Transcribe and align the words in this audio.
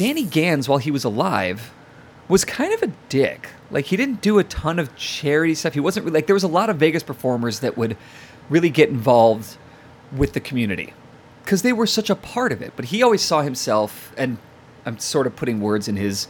Danny 0.00 0.22
Gans, 0.24 0.66
while 0.66 0.78
he 0.78 0.90
was 0.90 1.04
alive, 1.04 1.72
was 2.26 2.42
kind 2.44 2.72
of 2.72 2.82
a 2.82 2.92
dick. 3.10 3.50
Like 3.70 3.84
he 3.86 3.96
didn't 3.98 4.22
do 4.22 4.38
a 4.38 4.44
ton 4.44 4.78
of 4.78 4.96
charity 4.96 5.54
stuff. 5.54 5.74
He 5.74 5.80
wasn't 5.80 6.06
really, 6.06 6.14
like 6.14 6.26
there 6.26 6.34
was 6.34 6.42
a 6.42 6.48
lot 6.48 6.70
of 6.70 6.76
Vegas 6.76 7.02
performers 7.02 7.60
that 7.60 7.76
would 7.76 7.96
really 8.48 8.70
get 8.70 8.88
involved 8.88 9.58
with 10.10 10.32
the 10.32 10.40
community 10.40 10.94
because 11.44 11.60
they 11.62 11.72
were 11.74 11.86
such 11.86 12.08
a 12.08 12.14
part 12.14 12.50
of 12.50 12.62
it. 12.62 12.72
But 12.76 12.86
he 12.86 13.02
always 13.02 13.20
saw 13.20 13.42
himself, 13.42 14.12
and 14.16 14.38
I'm 14.86 14.98
sort 14.98 15.26
of 15.26 15.36
putting 15.36 15.60
words 15.60 15.86
in 15.86 15.96
his 15.96 16.28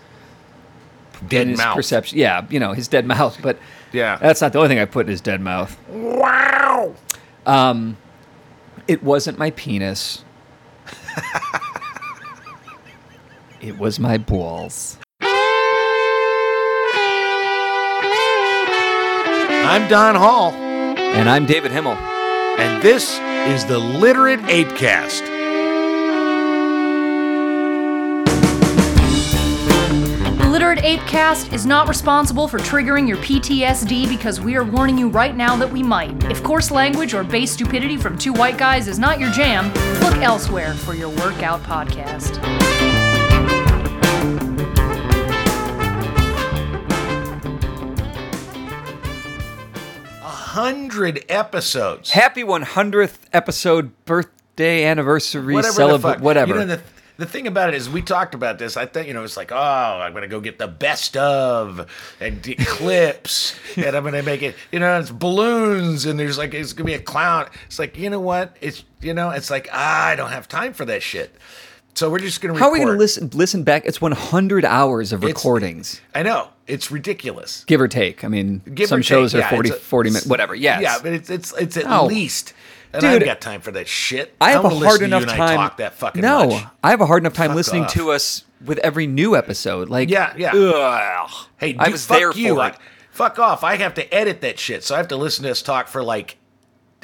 Dead 1.28 1.42
in 1.42 1.48
his 1.50 1.58
mouth. 1.58 1.76
perception. 1.76 2.18
Yeah, 2.18 2.46
you 2.50 2.58
know 2.58 2.72
his 2.72 2.88
dead 2.88 3.06
mouth. 3.06 3.38
But 3.40 3.58
Yeah. 3.92 4.16
that's 4.16 4.40
not 4.40 4.52
the 4.52 4.58
only 4.58 4.68
thing 4.70 4.80
I 4.80 4.84
put 4.86 5.06
in 5.06 5.10
his 5.12 5.20
dead 5.20 5.40
mouth. 5.40 5.78
Wow. 5.88 6.94
Um, 7.46 7.96
It 8.88 9.02
wasn't 9.04 9.38
my 9.38 9.50
penis. 9.52 10.24
it 13.60 13.78
was 13.78 13.98
my 13.98 14.18
balls. 14.18 14.98
I'm 19.62 19.88
Don 19.88 20.14
Hall, 20.16 20.52
And 20.52 21.28
I'm 21.28 21.46
David 21.46 21.70
Himmel. 21.70 21.92
and 22.58 22.82
this 22.82 23.18
is 23.52 23.64
the 23.66 23.78
Literate 23.78 24.40
Apecast. 24.40 25.26
The 30.38 30.48
Literate 30.48 30.80
Apecast 30.80 31.52
is 31.52 31.64
not 31.66 31.88
responsible 31.88 32.48
for 32.48 32.58
triggering 32.58 33.06
your 33.06 33.18
PTSD 33.18 34.08
because 34.08 34.40
we 34.40 34.56
are 34.56 34.64
warning 34.64 34.98
you 34.98 35.08
right 35.08 35.36
now 35.36 35.54
that 35.56 35.70
we 35.70 35.82
might. 35.82 36.24
If 36.24 36.42
coarse 36.42 36.70
language 36.70 37.14
or 37.14 37.22
base 37.22 37.52
stupidity 37.52 37.96
from 37.96 38.18
two 38.18 38.32
white 38.32 38.58
guys 38.58 38.88
is 38.88 38.98
not 38.98 39.20
your 39.20 39.30
jam, 39.30 39.66
look 40.02 40.16
elsewhere 40.16 40.74
for 40.74 40.94
your 40.94 41.10
workout 41.10 41.62
podcast. 41.62 42.40
A 50.50 50.52
hundred 50.52 51.24
episodes. 51.28 52.10
Happy 52.10 52.42
100th 52.42 53.18
episode, 53.32 53.92
birthday, 54.04 54.84
anniversary, 54.84 55.54
whatever 55.54 55.70
the 55.70 55.76
celebrate, 55.76 56.14
fuck. 56.14 56.22
whatever. 56.22 56.54
You 56.54 56.58
know, 56.58 56.66
the, 56.66 56.82
the 57.18 57.26
thing 57.26 57.46
about 57.46 57.68
it 57.68 57.76
is, 57.76 57.88
we 57.88 58.02
talked 58.02 58.34
about 58.34 58.58
this. 58.58 58.76
I 58.76 58.86
think, 58.86 59.06
you 59.06 59.14
know, 59.14 59.22
it's 59.22 59.36
like, 59.36 59.52
oh, 59.52 59.56
I'm 59.56 60.10
going 60.10 60.22
to 60.22 60.28
go 60.28 60.40
get 60.40 60.58
the 60.58 60.66
best 60.66 61.16
of 61.16 61.88
and 62.18 62.42
d- 62.42 62.56
clips, 62.58 63.54
and 63.76 63.94
I'm 63.94 64.02
going 64.02 64.14
to 64.14 64.24
make 64.24 64.42
it, 64.42 64.56
you 64.72 64.80
know, 64.80 64.98
it's 64.98 65.12
balloons, 65.12 66.04
and 66.04 66.18
there's 66.18 66.36
like, 66.36 66.52
it's 66.52 66.72
going 66.72 66.84
to 66.84 66.84
be 66.84 66.94
a 66.94 66.98
clown. 67.00 67.48
It's 67.66 67.78
like, 67.78 67.96
you 67.96 68.10
know 68.10 68.18
what? 68.18 68.56
It's, 68.60 68.82
you 69.00 69.14
know, 69.14 69.30
it's 69.30 69.52
like, 69.52 69.68
ah, 69.72 70.06
I 70.06 70.16
don't 70.16 70.30
have 70.32 70.48
time 70.48 70.72
for 70.72 70.84
that 70.86 71.04
shit. 71.04 71.32
So 71.94 72.08
we're 72.08 72.18
just 72.20 72.40
going 72.40 72.54
to 72.54 72.58
How 72.60 72.68
are 72.68 72.72
we 72.72 72.78
going 72.78 72.92
to 72.92 72.98
listen 72.98 73.30
listen 73.34 73.62
back? 73.62 73.84
It's 73.84 74.00
100 74.00 74.64
hours 74.64 75.12
of 75.12 75.22
It's- 75.22 75.34
recordings, 75.36 76.00
I 76.14 76.22
know. 76.22 76.48
It's 76.66 76.90
ridiculous. 76.90 77.64
give 77.66 77.80
or 77.80 77.88
take. 77.88 78.24
I 78.24 78.28
mean, 78.28 78.62
Give 78.74 78.88
some 78.88 79.00
or 79.00 79.02
shows 79.02 79.32
take, 79.32 79.40
are 79.40 79.44
yeah, 79.44 79.50
40, 79.50 79.68
it's 79.70 79.78
a- 79.78 79.80
40 79.80 80.10
minutes, 80.10 80.26
whatever. 80.26 80.54
Yes. 80.54 80.80
Yeah, 80.82 80.98
but 81.02 81.12
it's 81.12 81.28
it's 81.30 81.52
it's 81.58 81.76
at 81.76 82.04
least. 82.04 82.54
And 82.92 83.04
I 83.04 83.12
Dude, 83.12 83.22
ain't 83.22 83.28
got 83.28 83.40
time 83.40 83.60
for 83.60 83.70
that 83.72 83.86
shit. 83.86 84.34
I 84.40 84.50
have 84.52 84.62
don't 84.62 84.72
a 84.72 84.74
wanna 84.76 84.86
hard 84.86 85.00
listen 85.00 85.10
to 85.10 85.16
enough 85.16 85.22
you 85.22 85.28
and 85.30 85.36
time. 85.38 85.58
I 85.58 85.62
talk 85.68 85.76
that 85.76 85.94
fucking 85.94 86.22
no, 86.22 86.48
much. 86.48 86.64
I 86.82 86.90
have 86.90 87.00
a 87.00 87.06
hard 87.06 87.22
enough 87.22 87.34
time 87.34 87.54
listening 87.54 87.84
off. 87.84 87.92
to 87.94 88.10
us 88.12 88.44
with 88.64 88.78
every 88.78 89.06
new 89.06 89.36
episode. 89.36 89.88
Like, 89.88 90.08
Yeah, 90.10 90.32
yeah. 90.36 90.52
Ugh. 90.54 91.30
Hey, 91.58 91.76
I 91.78 91.84
dude, 91.84 91.92
was 91.92 92.06
fuck 92.06 92.18
there 92.18 92.32
you. 92.32 92.54
for 92.56 92.60
I- 92.62 92.68
it. 92.70 92.76
fuck 93.10 93.38
off. 93.38 93.62
I 93.62 93.76
have 93.76 93.94
to 93.94 94.12
edit 94.14 94.40
that 94.40 94.58
shit, 94.58 94.82
so 94.84 94.94
I 94.94 94.98
have 94.98 95.08
to 95.08 95.16
listen 95.16 95.44
to 95.44 95.50
us 95.50 95.60
talk 95.62 95.86
for 95.88 96.02
like 96.02 96.36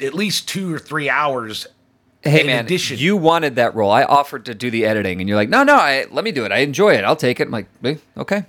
at 0.01 0.13
least 0.13 0.47
two 0.49 0.73
or 0.73 0.79
three 0.79 1.09
hours. 1.09 1.67
Hey 2.23 2.43
man, 2.43 2.65
addition- 2.65 2.97
you 2.97 3.15
wanted 3.15 3.55
that 3.55 3.75
role. 3.75 3.91
I 3.91 4.03
offered 4.03 4.45
to 4.45 4.55
do 4.55 4.69
the 4.71 4.85
editing, 4.85 5.19
and 5.21 5.29
you're 5.29 5.37
like, 5.37 5.49
no, 5.49 5.63
no, 5.63 5.75
I, 5.75 6.05
let 6.11 6.23
me 6.23 6.31
do 6.31 6.45
it. 6.45 6.51
I 6.51 6.57
enjoy 6.57 6.95
it. 6.95 7.03
I'll 7.03 7.15
take 7.15 7.39
it. 7.39 7.43
I'm 7.47 7.51
like, 7.51 7.67
eh, 7.83 7.95
okay. 8.17 8.45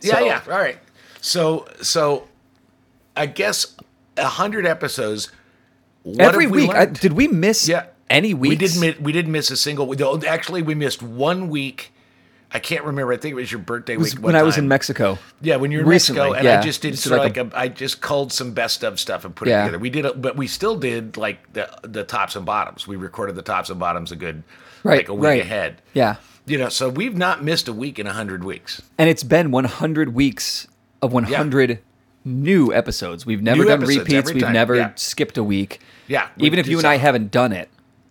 Yeah, 0.00 0.14
So- 0.18 0.24
yeah. 0.26 0.42
All 0.46 0.58
right. 0.58 0.78
So, 1.20 1.66
so 1.82 2.28
I 3.16 3.26
guess 3.26 3.74
a 4.16 4.26
hundred 4.26 4.66
episodes. 4.66 5.30
Every 6.18 6.46
we 6.46 6.62
week, 6.62 6.70
I, 6.70 6.86
did 6.86 7.12
we 7.12 7.28
miss 7.28 7.68
yeah, 7.68 7.86
any 8.08 8.32
weeks? 8.32 8.50
We 8.50 8.56
didn't. 8.56 9.02
We 9.02 9.12
didn't 9.12 9.32
miss 9.32 9.50
a 9.50 9.56
single. 9.56 9.92
Actually, 10.26 10.62
we 10.62 10.74
missed 10.74 11.02
one 11.02 11.48
week. 11.48 11.92
I 12.50 12.60
can't 12.60 12.84
remember. 12.84 13.12
I 13.12 13.18
think 13.18 13.32
it 13.32 13.36
was 13.36 13.52
your 13.52 13.60
birthday 13.60 13.96
was 13.96 14.14
week. 14.14 14.24
when 14.24 14.32
one 14.34 14.40
I 14.40 14.42
was 14.42 14.56
in. 14.56 14.68
Mexico. 14.68 15.18
Yeah, 15.42 15.56
when 15.56 15.70
you 15.70 15.78
were 15.78 15.82
in 15.84 15.88
Recently, 15.88 16.20
Mexico, 16.20 16.34
and 16.38 16.44
yeah. 16.44 16.60
I 16.60 16.62
just 16.62 16.80
did 16.80 16.98
sort 16.98 17.18
of 17.18 17.24
like 17.24 17.36
like 17.36 17.52
a, 17.52 17.58
I 17.58 17.68
just 17.68 18.00
culled 18.00 18.32
some 18.32 18.52
best 18.52 18.82
of 18.84 18.98
stuff 18.98 19.24
and 19.26 19.34
put 19.36 19.48
Yeah. 19.48 19.62
it 19.62 19.66
together. 19.66 19.78
We 19.78 19.90
did, 19.90 20.06
a, 20.06 20.14
but 20.14 20.36
we 20.36 20.46
still 20.46 20.76
did 20.78 21.16
like 21.18 21.52
the 21.52 21.68
the 21.82 22.04
tops 22.04 22.36
and 22.36 22.46
bottoms. 22.46 22.86
We 22.86 22.96
recorded 22.96 23.36
the 23.36 23.42
tops 23.42 23.68
and 23.68 23.78
bottoms 23.78 24.12
a 24.12 24.16
good 24.16 24.44
Right, 24.82 25.00
like 25.00 25.08
a 25.08 25.14
week 25.14 25.24
right. 25.24 25.40
ahead. 25.42 25.82
Yeah. 25.92 26.16
You 26.46 26.56
know, 26.56 26.70
so 26.70 26.88
we've 26.88 27.16
not 27.16 27.44
missed 27.44 27.68
a 27.68 27.72
week 27.74 27.98
in 27.98 28.06
a 28.06 28.12
hundred 28.14 28.42
weeks. 28.44 28.80
And 28.96 29.10
it's 29.10 29.22
been 29.22 29.50
100 29.50 30.14
weeks 30.14 30.66
of 31.02 31.12
100 31.12 31.80
new 32.24 32.72
episodes. 32.72 33.26
We've 33.26 33.42
never 33.42 33.58
New 33.58 33.68
done 33.68 33.82
episodes 33.82 34.08
repeats. 34.08 34.32
We've 34.32 34.50
never 34.50 34.76
yeah. 34.76 34.92
skipped 34.94 35.36
a 35.36 35.44
week. 35.44 35.80
Yeah, 36.06 36.28
we 36.38 36.46
Even 36.46 36.58
if 36.58 36.66
you 36.66 36.78
and 36.78 36.86
I 36.86 36.96
haven't 36.96 37.30
done 37.30 37.52
it, 37.52 37.68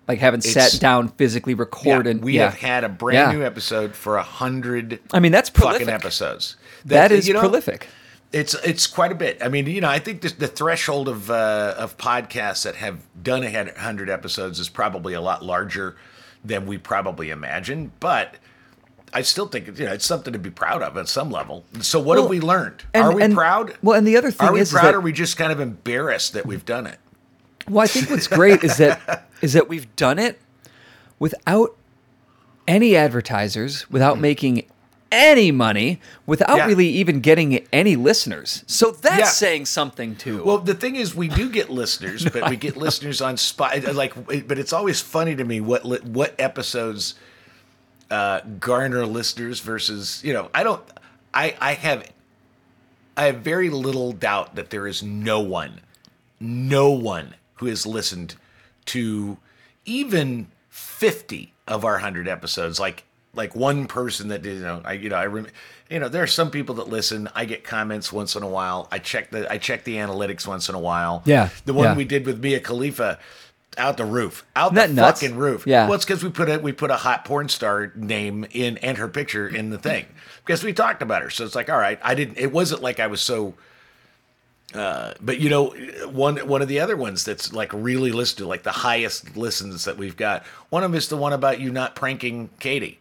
like 0.07 0.19
haven't 0.19 0.45
It's- 0.45 0.72
sat 0.73 0.79
down 0.79 1.09
physically 1.09 1.53
Yeah, 1.53 1.59
recorded. 1.59 2.23
we 2.23 2.34
yeah. 2.34 2.45
have 2.45 2.56
had 2.59 2.84
a 2.84 2.90
brand 2.90 3.31
Yeah. 3.34 3.38
new 3.40 3.45
episode 3.45 3.95
for 3.95 4.18
a 4.18 4.23
hundred. 4.23 5.00
I 5.13 5.19
mean, 5.19 5.31
that's 5.31 5.50
fucking 5.50 5.63
prolific. 5.85 5.94
episodes. 5.94 6.56
That 6.85 7.12
is 7.12 7.28
you 7.28 7.34
know, 7.34 7.41
prolific. 7.41 7.88
It's 8.34 8.53
it's 8.56 8.88
quite 8.88 9.12
a 9.12 9.16
bit. 9.16 9.38
I 9.41 9.47
mean, 9.47 9.67
you 9.67 9.79
know, 9.81 9.90
I 9.90 10.00
think 10.00 10.22
this, 10.22 10.34
the 10.34 10.47
threshold 10.47 11.07
of 11.07 11.31
uh, 11.31 11.75
of 11.78 11.97
podcasts 11.97 12.63
that 12.63 12.75
have 12.75 13.00
done 13.22 13.44
a 13.44 13.79
hundred 13.79 14.09
episodes 14.09 14.59
is 14.59 14.67
probably 14.69 15.13
a 15.13 15.22
lot 15.22 15.44
larger 15.46 15.96
than 16.44 16.66
we 16.66 16.78
probably 16.78 17.29
imagine, 17.29 17.91
But 18.00 18.35
I 19.13 19.22
still 19.22 19.47
think 19.47 19.79
you 19.79 19.85
know 19.85 19.94
it's 19.94 20.06
something 20.06 20.34
to 20.34 20.40
be 20.40 20.50
proud 20.50 20.81
of 20.81 20.97
at 20.97 21.07
some 21.07 21.31
level. 21.31 21.66
So, 21.81 22.00
what 22.00 22.16
Well, 22.16 22.23
have 22.23 22.29
we 22.29 22.40
learned? 22.41 22.84
and- 22.94 23.03
Are 23.06 23.13
we 23.16 23.23
and- 23.23 23.34
proud? 23.34 23.73
well, 23.81 23.97
and 23.97 24.06
the 24.06 24.17
other 24.17 24.31
thing 24.31 24.47
are 24.50 24.53
we 24.53 24.59
is- 24.59 24.67
is 24.69 24.73
that- 24.73 24.94
or 24.94 24.97
are 24.97 25.01
we 25.01 25.13
just 25.13 25.38
kind 25.38 25.51
of 25.51 25.59
embarrassed 25.62 26.34
that 26.34 26.46
we've 26.46 26.66
done 26.66 26.85
it? 26.88 27.00
Well, 27.69 27.83
I 27.83 27.88
think 27.88 28.09
what's 28.09 28.28
great 28.28 28.63
is 28.63 28.78
that 28.78 29.28
is 29.41 29.53
that 29.53 29.67
we've 29.69 29.94
done 29.95 30.19
it 30.19 30.39
without 31.19 31.75
any 32.67 32.95
advertisers, 32.95 33.89
without 33.89 34.19
making 34.19 34.66
any 35.11 35.51
money, 35.51 36.01
without 36.25 36.57
Yeah. 36.57 36.66
really 36.67 36.88
even 36.89 37.22
getting 37.22 37.66
any 37.72 37.95
listeners. 37.95 38.63
So 38.67 38.91
that's 38.91 39.17
Yeah. 39.19 39.25
saying 39.25 39.66
something 39.67 40.16
too. 40.17 40.44
Well, 40.44 40.57
the 40.57 40.73
thing 40.73 40.97
is, 40.97 41.16
we 41.16 41.28
do 41.29 41.50
get 41.50 41.69
listeners, 41.69 42.25
but 42.25 42.50
we 42.50 42.57
get 42.57 42.75
listeners 42.75 43.22
on 43.22 43.38
spot. 43.38 43.81
Like, 43.95 44.13
but 44.47 44.59
it's 44.59 44.73
always 44.73 44.99
funny 44.99 45.35
to 45.35 45.44
me 45.45 45.61
what 45.61 45.85
li- 45.85 45.99
what 46.03 46.35
episodes 46.39 47.16
uh, 48.11 48.41
garner 48.59 49.05
listeners 49.05 49.59
versus 49.61 50.22
you 50.23 50.34
know. 50.34 50.49
I 50.53 50.63
don't. 50.63 50.84
I 51.34 51.55
I 51.59 51.73
have 51.73 52.09
I 53.16 53.23
have 53.25 53.38
very 53.38 53.69
little 53.69 54.11
doubt 54.11 54.55
that 54.55 54.69
there 54.72 54.88
is 54.88 55.01
no 55.03 55.39
one, 55.39 55.79
no 56.39 56.91
one 56.91 57.34
who 57.57 57.68
has 57.68 57.85
listened 57.85 58.35
to 58.85 59.38
even 59.85 60.47
fifty 60.69 61.53
of 61.68 61.84
our 61.85 62.00
hundred 62.00 62.28
episodes. 62.28 62.79
Like 62.79 63.03
like 63.34 63.56
one 63.56 63.88
person 63.88 64.29
that 64.29 64.41
did. 64.41 64.57
You 64.57 64.63
know, 64.63 64.81
I 64.84 64.94
you 64.94 65.09
know 65.09 65.16
I 65.16 65.25
rem- 65.28 65.47
you 65.90 66.00
know 66.00 66.09
there 66.09 66.23
are 66.23 66.28
some 66.28 66.51
people 66.51 66.75
that 66.75 66.90
listen. 66.90 67.29
I 67.35 67.46
get 67.46 67.63
comments 67.63 68.12
once 68.12 68.35
in 68.35 68.44
a 68.44 68.47
while. 68.50 68.88
I 68.91 69.00
check 69.00 69.29
the 69.29 69.50
I 69.51 69.57
check 69.57 69.84
the 69.84 69.96
analytics 69.96 70.47
once 70.47 70.69
in 70.69 70.75
a 70.75 70.79
while. 70.79 71.22
Yeah, 71.25 71.50
the 71.66 71.73
one 71.73 71.85
yeah. 71.85 71.96
we 71.96 72.06
did 72.06 72.25
with 72.25 72.41
Mia 72.41 72.59
Khalifa. 72.59 73.19
Out 73.79 73.97
the 73.97 74.06
roof, 74.06 74.44
out 74.56 74.75
Isn't 74.75 74.96
the 74.96 75.01
nuts? 75.01 75.22
fucking 75.22 75.38
roof. 75.38 75.67
Yeah. 75.67 75.85
Well, 75.85 75.94
it's 75.94 76.03
because 76.03 76.23
we 76.23 76.31
put 76.31 76.50
a 76.50 76.57
we 76.57 76.72
put 76.72 76.90
a 76.90 76.96
hot 76.96 77.25
porn 77.25 77.47
star 77.47 77.91
name 77.96 78.44
in 78.50 78.78
and 78.79 78.97
her 78.97 79.07
picture 79.07 79.47
in 79.47 79.69
the 79.69 79.78
thing 79.78 80.07
because 80.44 80.63
we 80.63 80.73
talked 80.73 81.03
about 81.03 81.22
her. 81.22 81.29
So 81.29 81.46
it's 81.46 81.53
like, 81.53 81.69
all 81.69 81.78
right, 81.78 82.00
I 82.01 82.16
didn't. 82.16 82.40
It 82.40 82.51
wasn't 82.51 82.81
like 82.81 83.00
I 83.00 83.06
was 83.06 83.22
so. 83.22 83.53
Uh, 84.73 85.13
but 85.22 85.39
you 85.39 85.50
know, 85.50 85.67
one 86.11 86.38
one 86.47 86.61
of 86.61 86.67
the 86.67 86.79
other 86.79 86.97
ones 86.97 87.23
that's 87.23 87.53
like 87.53 87.72
really 87.73 88.11
listened 88.11 88.39
to, 88.39 88.47
like 88.47 88.63
the 88.63 88.72
highest 88.72 89.38
listens 89.38 89.85
that 89.85 89.97
we've 89.97 90.17
got. 90.17 90.44
One 90.69 90.83
of 90.83 90.91
them 90.91 90.97
is 90.97 91.07
the 91.07 91.16
one 91.17 91.31
about 91.34 91.59
you 91.61 91.72
not 91.72 91.96
pranking 91.96 92.49
Katie. 92.59 92.99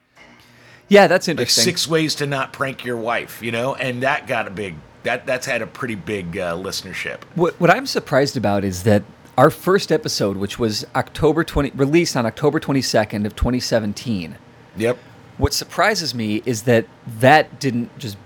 yeah, 0.88 1.08
that's 1.08 1.26
Like 1.26 1.32
interesting. 1.40 1.64
six 1.64 1.88
ways 1.88 2.14
to 2.16 2.26
not 2.26 2.52
prank 2.52 2.84
your 2.84 2.96
wife. 2.96 3.42
You 3.42 3.50
know, 3.50 3.74
and 3.74 4.02
that 4.02 4.26
got 4.26 4.46
a 4.46 4.50
big. 4.50 4.76
That 5.02 5.26
that's 5.26 5.46
had 5.46 5.60
a 5.62 5.66
pretty 5.66 5.94
big 5.96 6.36
uh, 6.38 6.54
listenership. 6.56 7.22
What, 7.34 7.58
what 7.60 7.70
I'm 7.70 7.86
surprised 7.86 8.36
about 8.36 8.64
is 8.64 8.82
that 8.84 9.02
our 9.38 9.50
first 9.50 9.90
episode, 9.92 10.36
which 10.36 10.58
was 10.58 10.84
October 10.96 11.44
20, 11.44 11.70
released 11.76 12.16
on 12.16 12.26
October 12.26 12.58
22nd 12.58 13.24
of 13.26 13.36
2017. 13.36 14.36
Yep. 14.76 14.98
What 15.38 15.52
surprises 15.52 16.14
me 16.14 16.42
is 16.46 16.62
that 16.62 16.86
that 17.20 17.60
didn't 17.60 17.96
just 17.98 18.16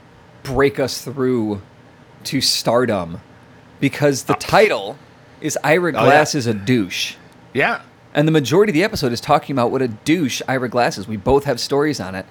break 0.43 0.79
us 0.79 1.03
through 1.03 1.61
to 2.25 2.41
stardom, 2.41 3.21
because 3.81 4.25
the 4.25 4.35
title 4.35 4.97
is 5.41 5.59
Ira 5.65 5.89
Oh, 5.91 6.05
Glass 6.05 6.35
yeah. 6.35 6.39
is 6.39 6.47
a 6.47 6.55
douche. 6.55 7.15
Yeah. 7.55 7.83
And 8.15 8.27
the 8.29 8.33
majority 8.33 8.71
of 8.71 8.75
the 8.75 8.85
episode 8.85 9.13
is 9.13 9.21
talking 9.21 9.55
about 9.55 9.71
what 9.71 9.83
a 9.83 9.89
douche 9.89 10.43
Ira 10.49 10.69
Glass 10.69 10.99
is. 10.99 11.07
We 11.09 11.17
both 11.17 11.45
have 11.45 11.59
stories 11.61 12.01
on 12.01 12.15
it. 12.15 12.27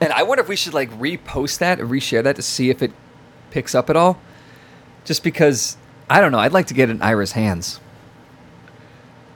And 0.00 0.12
I 0.12 0.22
wonder 0.22 0.42
if 0.42 0.48
we 0.48 0.56
should 0.56 0.74
like 0.74 0.90
repost 0.98 1.58
that 1.58 1.80
or 1.80 1.86
reshare 1.86 2.22
that 2.22 2.36
to 2.36 2.42
see 2.42 2.70
if 2.70 2.82
it 2.82 2.92
picks 3.50 3.74
up 3.74 3.90
at 3.90 3.96
all. 3.96 4.18
Just 5.04 5.22
because 5.22 5.76
I 6.08 6.20
don't 6.20 6.32
know, 6.32 6.38
I'd 6.38 6.52
like 6.52 6.66
to 6.68 6.74
get 6.74 6.88
it 6.88 6.92
in 6.92 7.02
Ira's 7.02 7.32
hands. 7.32 7.80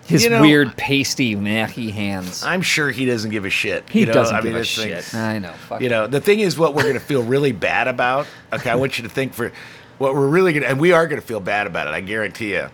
His 0.07 0.25
You 0.25 0.31
know- 0.31 0.41
weird, 0.41 0.75
pasty, 0.77 1.35
macky 1.37 1.91
hands. 1.91 2.43
I'm 2.43 2.63
sure 2.63 2.91
he 2.91 3.05
doesn't 3.05 3.31
give 3.31 3.45
a 3.45 3.51
shit. 3.51 3.85
he 3.91 4.01
you 4.01 4.07
know? 4.07 4.13
doesn't 4.15 4.37
I 4.37 4.39
give 4.41 4.45
mean, 4.47 4.55
a 4.55 4.59
this 4.61 4.75
thing- 4.75 4.89
shit. 4.89 5.15
I 5.15 5.39
know. 5.39 5.53
Fuck 5.69 5.83
You 5.83 5.91
know, 5.91 6.07
the 6.07 6.21
thing 6.21 6.41
is, 6.41 6.57
what 6.59 6.75
we're 6.75 6.83
going 6.85 6.95
to 6.95 7.01
feel 7.01 7.23
really 7.23 7.53
bad 7.53 7.89
about. 7.89 8.27
Okay, 8.53 8.71
I 8.71 8.75
want 8.77 8.97
you 8.99 9.05
to 9.05 9.11
think 9.11 9.35
for 9.35 9.53
what 9.99 10.15
we're 10.15 10.29
really 10.29 10.53
going 10.53 10.63
to, 10.63 10.69
and 10.69 10.81
we 10.81 10.93
are 10.93 11.07
going 11.07 11.21
to 11.21 11.27
feel 11.27 11.41
bad 11.41 11.67
about 11.67 11.87
it. 11.87 11.91
I 11.91 12.01
guarantee 12.01 12.53
you. 12.53 12.69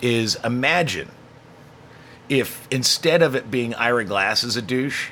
Is 0.00 0.36
imagine 0.42 1.10
if 2.28 2.66
instead 2.70 3.20
of 3.20 3.34
it 3.34 3.50
being 3.50 3.74
Ira 3.74 4.04
Glass 4.04 4.42
is 4.42 4.56
a 4.56 4.62
douche, 4.62 5.10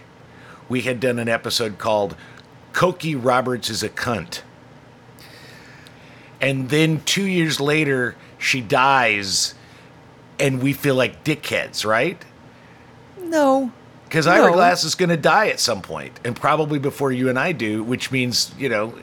we 0.69 0.83
had 0.83 0.99
done 0.99 1.19
an 1.19 1.29
episode 1.29 1.77
called 1.77 2.17
"Cokie 2.73 3.19
Roberts 3.23 3.69
is 3.69 3.83
a 3.83 3.91
cunt," 3.91 4.41
and 6.41 6.71
then 6.71 7.03
two 7.05 7.27
years 7.27 7.61
later 7.61 8.17
she 8.39 8.61
dies, 8.63 9.55
and 10.39 10.63
we 10.63 10.73
feel 10.73 10.95
like 10.95 11.23
dickheads, 11.25 11.85
right? 11.85 12.25
No. 13.21 13.73
Because 14.05 14.27
Ira 14.27 14.47
No. 14.47 14.53
Glass 14.55 14.85
is 14.85 14.95
going 14.95 15.11
to 15.11 15.19
die 15.19 15.49
at 15.49 15.61
some 15.61 15.83
point, 15.83 16.19
and 16.25 16.35
probably 16.35 16.79
before 16.79 17.13
you 17.13 17.29
and 17.29 17.39
I 17.39 17.53
do, 17.53 17.83
which 17.83 18.11
means, 18.11 18.55
you 18.57 18.71
know, 18.71 18.95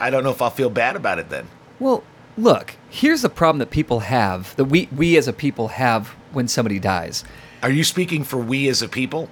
I 0.00 0.10
don't 0.10 0.24
know 0.24 0.30
if 0.30 0.42
I'll 0.42 0.50
feel 0.50 0.70
bad 0.70 0.96
about 0.96 1.20
it 1.20 1.28
then. 1.28 1.46
Well, 1.80 2.04
look, 2.36 2.76
here's 2.88 3.22
the 3.22 3.28
problem 3.30 3.58
that 3.58 3.70
people 3.70 4.00
have, 4.00 4.54
that 4.56 4.66
we, 4.66 4.88
we 4.94 5.16
as 5.16 5.26
a 5.26 5.32
people 5.32 5.68
have 5.68 6.08
when 6.32 6.46
somebody 6.46 6.78
dies. 6.78 7.24
Are 7.62 7.70
you 7.70 7.82
speaking 7.84 8.22
for 8.22 8.36
we 8.36 8.68
as 8.68 8.82
a 8.82 8.88
people? 8.88 9.28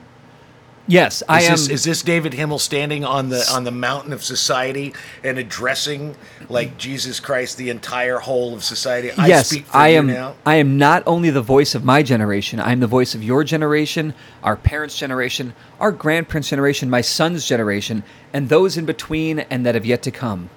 Yes, 0.91 1.23
I 1.29 1.41
Is 1.41 1.45
am. 1.47 1.53
this, 1.53 1.69
is 1.69 1.85
this 1.85 2.03
David 2.03 2.33
Himmel 2.33 2.59
standing 2.59 3.05
on 3.05 3.29
the 3.29 3.47
on 3.53 3.65
the 3.65 3.71
mountain 3.71 4.11
of 4.15 4.25
society 4.25 4.95
and 5.23 5.39
addressing 5.39 6.17
like 6.49 6.79
Jesus 6.79 7.21
Christ 7.21 7.59
the 7.59 7.69
entire 7.69 8.17
whole 8.17 8.55
of 8.55 8.65
society? 8.65 9.11
I 9.11 9.27
yes, 9.27 9.51
speak 9.51 9.67
for 9.67 9.77
I 9.77 9.89
am. 9.89 10.07
now. 10.07 10.37
I 10.47 10.55
am 10.55 10.79
not 10.79 11.03
only 11.07 11.29
the 11.29 11.43
voice 11.43 11.75
of 11.75 11.85
my 11.85 12.03
generation. 12.03 12.59
I 12.59 12.73
am 12.73 12.81
the 12.81 12.87
voice 12.87 13.15
of 13.15 13.23
your 13.23 13.45
generation, 13.45 14.15
our 14.43 14.57
parents' 14.57 14.97
generation, 14.97 15.53
our 15.79 15.93
grandparents' 15.93 16.49
generation, 16.49 16.89
my 16.89 17.03
son's 17.03 17.45
generation, 17.47 18.03
and 18.33 18.49
those 18.49 18.79
in 18.79 18.87
between 18.87 19.41
and 19.41 19.67
that 19.67 19.75
have 19.75 19.85
yet 19.85 20.03
to 20.05 20.11
come. 20.11 20.49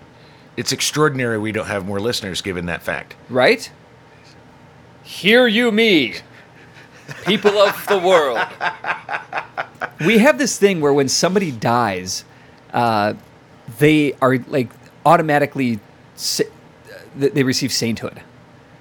It's 0.57 0.71
extraordinary 0.71 1.37
we 1.37 1.51
don't 1.51 1.67
have 1.67 1.85
more 1.85 1.99
listeners 1.99 2.41
given 2.41 2.65
that 2.65 2.83
fact. 2.83 3.15
Right? 3.29 3.71
Hear 5.03 5.47
you 5.47 5.71
me, 5.71 6.15
people 7.25 7.57
of 7.57 7.85
the 7.87 7.97
world. 7.99 8.39
We 10.05 10.17
have 10.17 10.37
this 10.39 10.57
thing 10.57 10.81
where 10.81 10.93
when 10.93 11.07
somebody 11.07 11.51
dies, 11.51 12.25
uh, 12.73 13.13
they 13.77 14.13
are 14.21 14.37
like 14.47 14.69
automatically 15.05 15.79
sa- 16.15 16.45
they 17.15 17.43
receive 17.43 17.71
sainthood. 17.71 18.21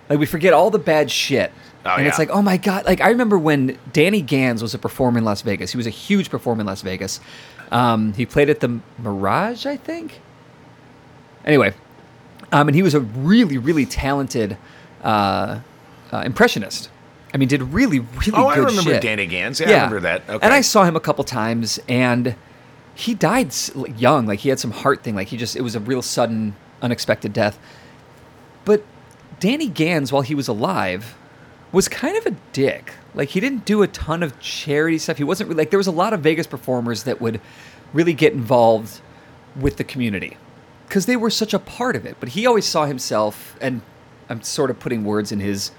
Like 0.08 0.18
we 0.18 0.26
forget 0.26 0.52
all 0.52 0.70
the 0.70 0.78
bad 0.78 1.10
shit. 1.10 1.52
Oh, 1.84 1.90
and 1.96 2.06
it's 2.06 2.18
like, 2.18 2.30
oh 2.30 2.42
my 2.42 2.56
god! 2.56 2.84
Like 2.84 3.00
I 3.00 3.08
remember 3.08 3.38
when 3.38 3.78
Danny 3.92 4.20
Gans 4.22 4.62
was 4.62 4.74
a 4.74 4.78
performer 4.78 5.18
in 5.18 5.24
Las 5.24 5.42
Vegas. 5.42 5.72
He 5.72 5.76
was 5.76 5.86
a 5.86 5.90
huge 5.90 6.30
performer 6.30 6.60
in 6.60 6.66
Las 6.66 6.82
Vegas. 6.82 7.20
Um, 7.70 8.12
he 8.14 8.26
played 8.26 8.50
at 8.50 8.60
the 8.60 8.80
Mirage, 8.98 9.66
I 9.66 9.76
think. 9.76 10.20
Anyway, 11.44 11.72
um, 12.52 12.68
and 12.68 12.74
he 12.74 12.82
was 12.82 12.94
a 12.94 13.00
really, 13.00 13.58
really 13.58 13.86
talented 13.86 14.56
uh, 15.02 15.60
uh, 16.12 16.22
impressionist. 16.24 16.90
I 17.32 17.38
mean, 17.38 17.48
did 17.48 17.62
really, 17.62 18.00
really 18.00 18.32
Oh, 18.34 18.46
I 18.46 18.56
remember 18.56 18.82
shit. 18.82 19.02
Danny 19.02 19.26
Gans. 19.26 19.60
Yeah, 19.60 19.68
I 19.68 19.72
remember 19.74 20.00
that. 20.00 20.22
Okay. 20.28 20.44
And 20.44 20.52
I 20.52 20.60
saw 20.62 20.84
him 20.84 20.96
a 20.96 21.00
couple 21.00 21.22
times, 21.24 21.78
and 21.88 22.34
he 22.94 23.14
died 23.14 23.54
young. 23.96 24.26
Like 24.26 24.40
he 24.40 24.48
had 24.48 24.58
some 24.58 24.72
heart 24.72 25.02
thing. 25.02 25.14
Like 25.14 25.28
he 25.28 25.36
just, 25.36 25.54
it 25.56 25.62
was 25.62 25.76
a 25.76 25.80
real 25.80 26.02
sudden, 26.02 26.56
unexpected 26.82 27.32
death. 27.32 27.58
But 28.64 28.84
Danny 29.38 29.68
Gans, 29.68 30.12
while 30.12 30.22
he 30.22 30.34
was 30.34 30.48
alive, 30.48 31.16
was 31.72 31.88
kind 31.88 32.16
of 32.16 32.26
a 32.26 32.36
dick. 32.52 32.94
Like 33.14 33.30
he 33.30 33.40
didn't 33.40 33.64
do 33.64 33.82
a 33.82 33.86
ton 33.86 34.22
of 34.22 34.38
charity 34.40 34.98
stuff. 34.98 35.18
He 35.18 35.24
wasn't 35.24 35.48
really, 35.48 35.58
like 35.58 35.70
there 35.70 35.78
was 35.78 35.86
a 35.86 35.92
lot 35.92 36.12
of 36.12 36.20
Vegas 36.20 36.46
performers 36.46 37.04
that 37.04 37.20
would 37.20 37.40
really 37.92 38.12
get 38.12 38.32
involved 38.32 39.00
with 39.58 39.76
the 39.76 39.84
community 39.84 40.36
because 40.90 41.06
they 41.06 41.16
were 41.16 41.30
such 41.30 41.54
a 41.54 41.58
part 41.60 41.94
of 41.94 42.04
it. 42.04 42.16
But 42.18 42.30
he 42.30 42.46
always 42.46 42.66
saw 42.66 42.84
himself, 42.84 43.56
and 43.60 43.80
I'm 44.28 44.42
sort 44.42 44.70
of 44.70 44.80
putting 44.80 45.04
words 45.04 45.30
in 45.30 45.38
his 45.38 45.70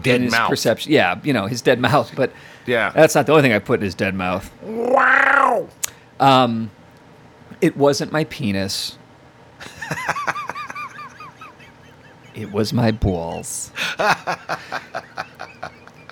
Dead 0.00 0.16
in 0.16 0.22
his 0.22 0.32
mouth. 0.32 0.48
perception. 0.48 0.92
Yeah, 0.92 1.18
you 1.24 1.32
know 1.32 1.46
his 1.46 1.60
dead 1.60 1.80
mouth. 1.80 2.12
But 2.14 2.32
Yeah. 2.66 2.90
that's 2.90 3.16
not 3.16 3.26
the 3.26 3.32
only 3.32 3.42
thing 3.42 3.52
I 3.52 3.58
put 3.58 3.80
in 3.80 3.84
his 3.84 3.96
dead 3.96 4.14
mouth. 4.14 4.48
Wow. 4.62 5.68
It 7.60 7.76
wasn't 7.76 8.12
my 8.12 8.22
penis. 8.24 8.96
it 12.36 12.52
was 12.52 12.72
my 12.72 12.92
balls. 12.92 13.72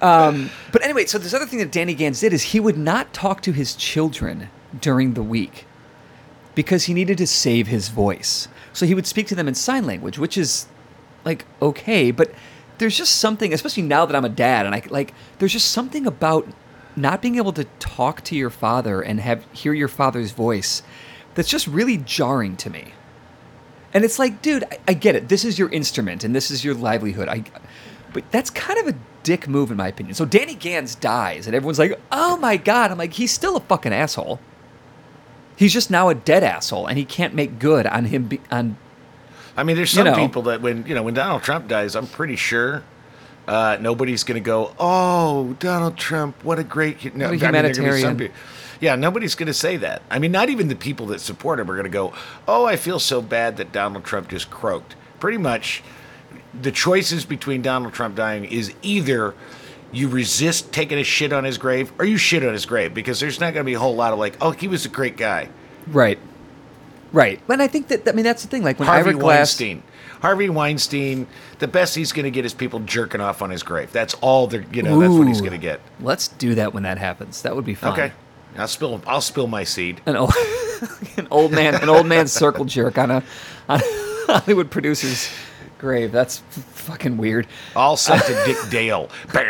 um, 0.03 0.51
but 0.73 0.83
anyway, 0.83 1.07
so 1.07 1.17
this 1.19 1.33
other 1.33 1.47
thing 1.47 1.61
that 1.61 1.71
Danny 1.71 1.95
Gans 1.95 2.19
did 2.21 2.33
is 2.33 2.43
he 2.43 2.59
would 2.59 2.77
not 2.77 3.13
talk 3.15 3.41
to 3.43 3.53
his 3.53 3.77
children 3.77 4.51
during 4.81 5.15
the 5.15 5.23
week 5.23 5.65
because 6.59 6.87
he 6.87 6.93
needed 6.93 7.17
to 7.17 7.25
save 7.25 7.69
his 7.69 7.89
voice. 7.89 8.49
So 8.73 8.85
he 8.85 8.93
would 8.93 9.07
speak 9.07 9.29
to 9.29 9.37
them 9.37 9.47
in 9.47 9.55
sign 9.55 9.87
language, 9.87 10.19
which 10.19 10.37
is 10.37 10.67
like 11.25 11.45
okay, 11.63 12.11
but 12.11 12.33
there's 12.79 12.99
just 12.99 13.19
something, 13.19 13.53
especially 13.53 13.85
now 13.85 14.05
that 14.05 14.17
I'm 14.17 14.25
a 14.25 14.29
dad, 14.29 14.67
and 14.67 14.75
I 14.75 14.83
like 14.89 15.15
there's 15.39 15.53
just 15.53 15.71
something 15.71 16.05
about 16.05 16.49
not 16.97 17.23
being 17.23 17.37
able 17.37 17.53
to 17.53 17.63
talk 17.79 18.25
to 18.25 18.35
your 18.35 18.51
father 18.51 19.01
and 19.01 19.21
have 19.21 19.47
hear 19.53 19.73
your 19.73 19.87
father's 19.87 20.33
voice 20.33 20.83
that's 21.37 21.49
just 21.49 21.69
really 21.69 21.97
jarring 21.97 22.57
to 22.57 22.71
me. 22.71 22.93
And 23.95 24.05
it's 24.05 24.19
like, 24.19 24.43
dude, 24.43 24.65
I, 24.65 24.79
I 24.89 24.95
get 24.95 25.15
it. 25.15 25.29
This 25.29 25.45
is 25.45 25.61
your 25.61 25.69
instrument 25.69 26.25
and 26.25 26.35
this 26.35 26.51
is 26.51 26.65
your 26.65 26.75
livelihood. 26.75 27.29
I, 27.29 27.45
but 28.13 28.29
that's 28.33 28.51
kind 28.51 28.81
of 28.81 28.89
a 28.89 28.99
dick 29.23 29.47
move 29.47 29.71
in 29.71 29.77
my 29.77 29.87
opinion. 29.87 30.17
So 30.17 30.25
Danny 30.25 30.57
Gans 30.57 30.97
dies, 30.97 31.47
and 31.47 31.55
everyone's 31.55 31.79
like, 31.79 32.01
"Oh 32.11 32.37
my 32.39 32.57
god!" 32.57 32.91
I'm 32.91 32.99
like, 32.99 33.13
he's 33.13 33.31
still 33.31 33.57
a 33.57 33.61
fucking 33.61 33.93
asshole. 33.93 34.41
He's 35.59 35.73
just 35.73 35.91
now 35.91 36.09
a 36.09 36.15
dead 36.15 36.45
asshole, 36.45 36.87
and 36.87 36.97
he 36.97 37.05
can't 37.05 37.35
make 37.35 37.59
good 37.59 37.85
on 37.87 38.05
him 38.07 38.25
be, 38.29 38.41
on 38.51 38.77
I 39.57 39.65
mean, 39.65 39.75
there's 39.75 39.93
You 39.93 40.05
some 40.05 40.13
know. 40.13 40.15
people 40.15 40.43
that 40.43 40.61
when 40.63 40.87
you 40.87 40.95
know 40.95 41.03
when 41.03 41.15
Donald 41.15 41.43
Trump 41.43 41.67
dies, 41.67 41.97
I'm 41.97 42.07
pretty 42.07 42.37
sure 42.37 42.85
uh, 43.49 43.77
nobody's 43.81 44.23
going 44.23 44.41
to 44.41 44.45
go, 44.47 44.73
"Oh, 44.79 45.55
Donald 45.59 45.97
Trump, 45.97 46.45
what 46.45 46.61
a 46.61 46.65
great 46.65 47.01
hu-" 47.01 47.11
no, 47.11 47.31
What 47.31 47.43
a 47.43 47.47
I 47.47 47.51
mean, 47.51 47.53
there 47.53 47.59
are 47.59 47.63
gonna 47.63 47.69
be 47.69 47.75
some 47.75 47.85
humanitarian. 48.17 48.33
yeah, 48.81 48.95
nobody's 48.95 49.35
going 49.35 49.49
to 49.49 49.55
say 49.55 49.77
that. 49.79 50.03
I 50.11 50.21
mean, 50.21 50.31
not 50.31 50.49
even 50.49 50.69
the 50.69 50.77
people 50.77 51.07
that 51.07 51.21
support 51.21 51.59
him 51.59 51.69
are 51.69 51.75
going 51.75 51.85
to 51.85 51.91
go, 51.91 52.13
"Oh, 52.47 52.67
I 52.67 52.77
feel 52.77 53.01
so 53.01 53.21
bad 53.21 53.57
that 53.57 53.73
Donald 53.73 54.05
Trump 54.05 54.29
just 54.29 54.51
croaked." 54.51 54.95
Pretty 55.19 55.39
much, 55.39 55.83
the 56.55 56.71
choices 56.71 57.25
between 57.25 57.63
Donald 57.63 57.93
Trump 57.95 58.15
dying 58.15 58.45
is 58.45 58.73
either 58.83 59.35
you 59.93 60.09
resist 60.09 60.73
taking 60.73 60.99
a 60.99 61.05
shit 61.05 61.33
on 61.33 61.45
his 61.45 61.59
grave 61.59 61.93
or 61.99 62.05
you 62.05 62.17
shit 62.17 62.45
on 62.45 62.53
his 62.53 62.67
grave 62.67 62.95
because 62.95 63.21
there's 63.21 63.41
not 63.41 63.55
going 63.55 63.65
to 63.65 63.69
be 63.69 63.75
a 63.75 63.79
whole 63.79 63.95
lot 63.95 64.13
of 64.13 64.19
like, 64.19 64.37
"Oh, 64.41 64.51
he 64.51 64.69
was 64.69 64.85
a 64.85 64.89
great 64.89 65.17
guy." 65.17 65.49
right, 65.89 66.19
right. 67.13 67.41
And 67.49 67.63
I 67.63 67.67
think 67.67 67.89
that 67.89 68.07
I 68.09 68.13
mean 68.13 68.25
that's 68.25 68.43
the 68.43 68.49
thing. 68.49 68.63
Like 68.63 68.79
when 68.79 68.89
Harvey 68.89 69.11
Ira 69.11 69.19
Glass, 69.19 69.39
Weinstein. 69.39 69.83
Harvey 70.21 70.49
Weinstein. 70.49 71.27
The 71.59 71.69
best 71.69 71.95
he's 71.95 72.13
going 72.13 72.25
to 72.25 72.31
get 72.31 72.45
is 72.45 72.55
people 72.55 72.81
jerking 72.81 73.21
off 73.21 73.43
on 73.43 73.51
his 73.51 73.63
grave. 73.63 73.93
That's 73.93 74.15
all 74.15 74.47
they're. 74.47 74.65
You 74.73 74.83
know, 74.83 75.01
that's 75.01 75.15
what 75.15 75.29
he's 75.29 75.41
going 75.41 75.53
to 75.53 75.59
get. 75.59 75.81
Let's 76.01 76.29
do 76.29 76.55
that 76.57 76.75
when 76.75 76.83
that 76.83 76.99
happens. 76.99 77.43
That 77.43 77.57
would 77.57 77.65
be 77.65 77.75
fun. 77.75 77.93
Okay. 77.93 78.13
I'll 78.57 78.69
spill. 78.69 79.01
I'll 79.07 79.21
spill 79.21 79.47
my 79.47 79.65
seed. 79.65 80.01
An 80.07 80.17
old, 80.17 80.33
an 81.17 81.29
old 81.31 81.53
man, 81.53 81.75
an 81.77 81.89
old 81.89 82.07
man 82.07 82.27
circle 82.27 82.65
jerk 82.65 82.99
on 82.99 83.11
a, 83.11 83.23
on 83.69 83.81
a 83.81 83.83
Hollywood 84.27 84.71
producer's 84.71 85.31
grave. 85.79 86.13
That's 86.13 86.43
f- 86.51 86.65
fucking 86.65 87.17
weird. 87.17 87.47
All 87.77 87.97
sent 87.97 88.23
to 88.25 88.33
Dick 88.47 88.57
Dale. 88.71 89.09
but 89.33 89.47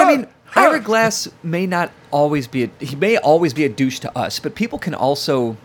I 0.00 0.16
mean, 0.16 0.26
Ira 0.56 0.80
Glass 0.80 1.28
may 1.42 1.66
not 1.66 1.92
always 2.10 2.46
be 2.46 2.64
a, 2.64 2.70
he 2.80 2.96
may 2.96 3.16
always 3.18 3.52
be 3.54 3.64
a 3.64 3.68
douche 3.68 3.98
to 4.00 4.18
us, 4.18 4.38
but 4.38 4.54
people 4.54 4.78
can 4.78 4.94
also 4.94 5.56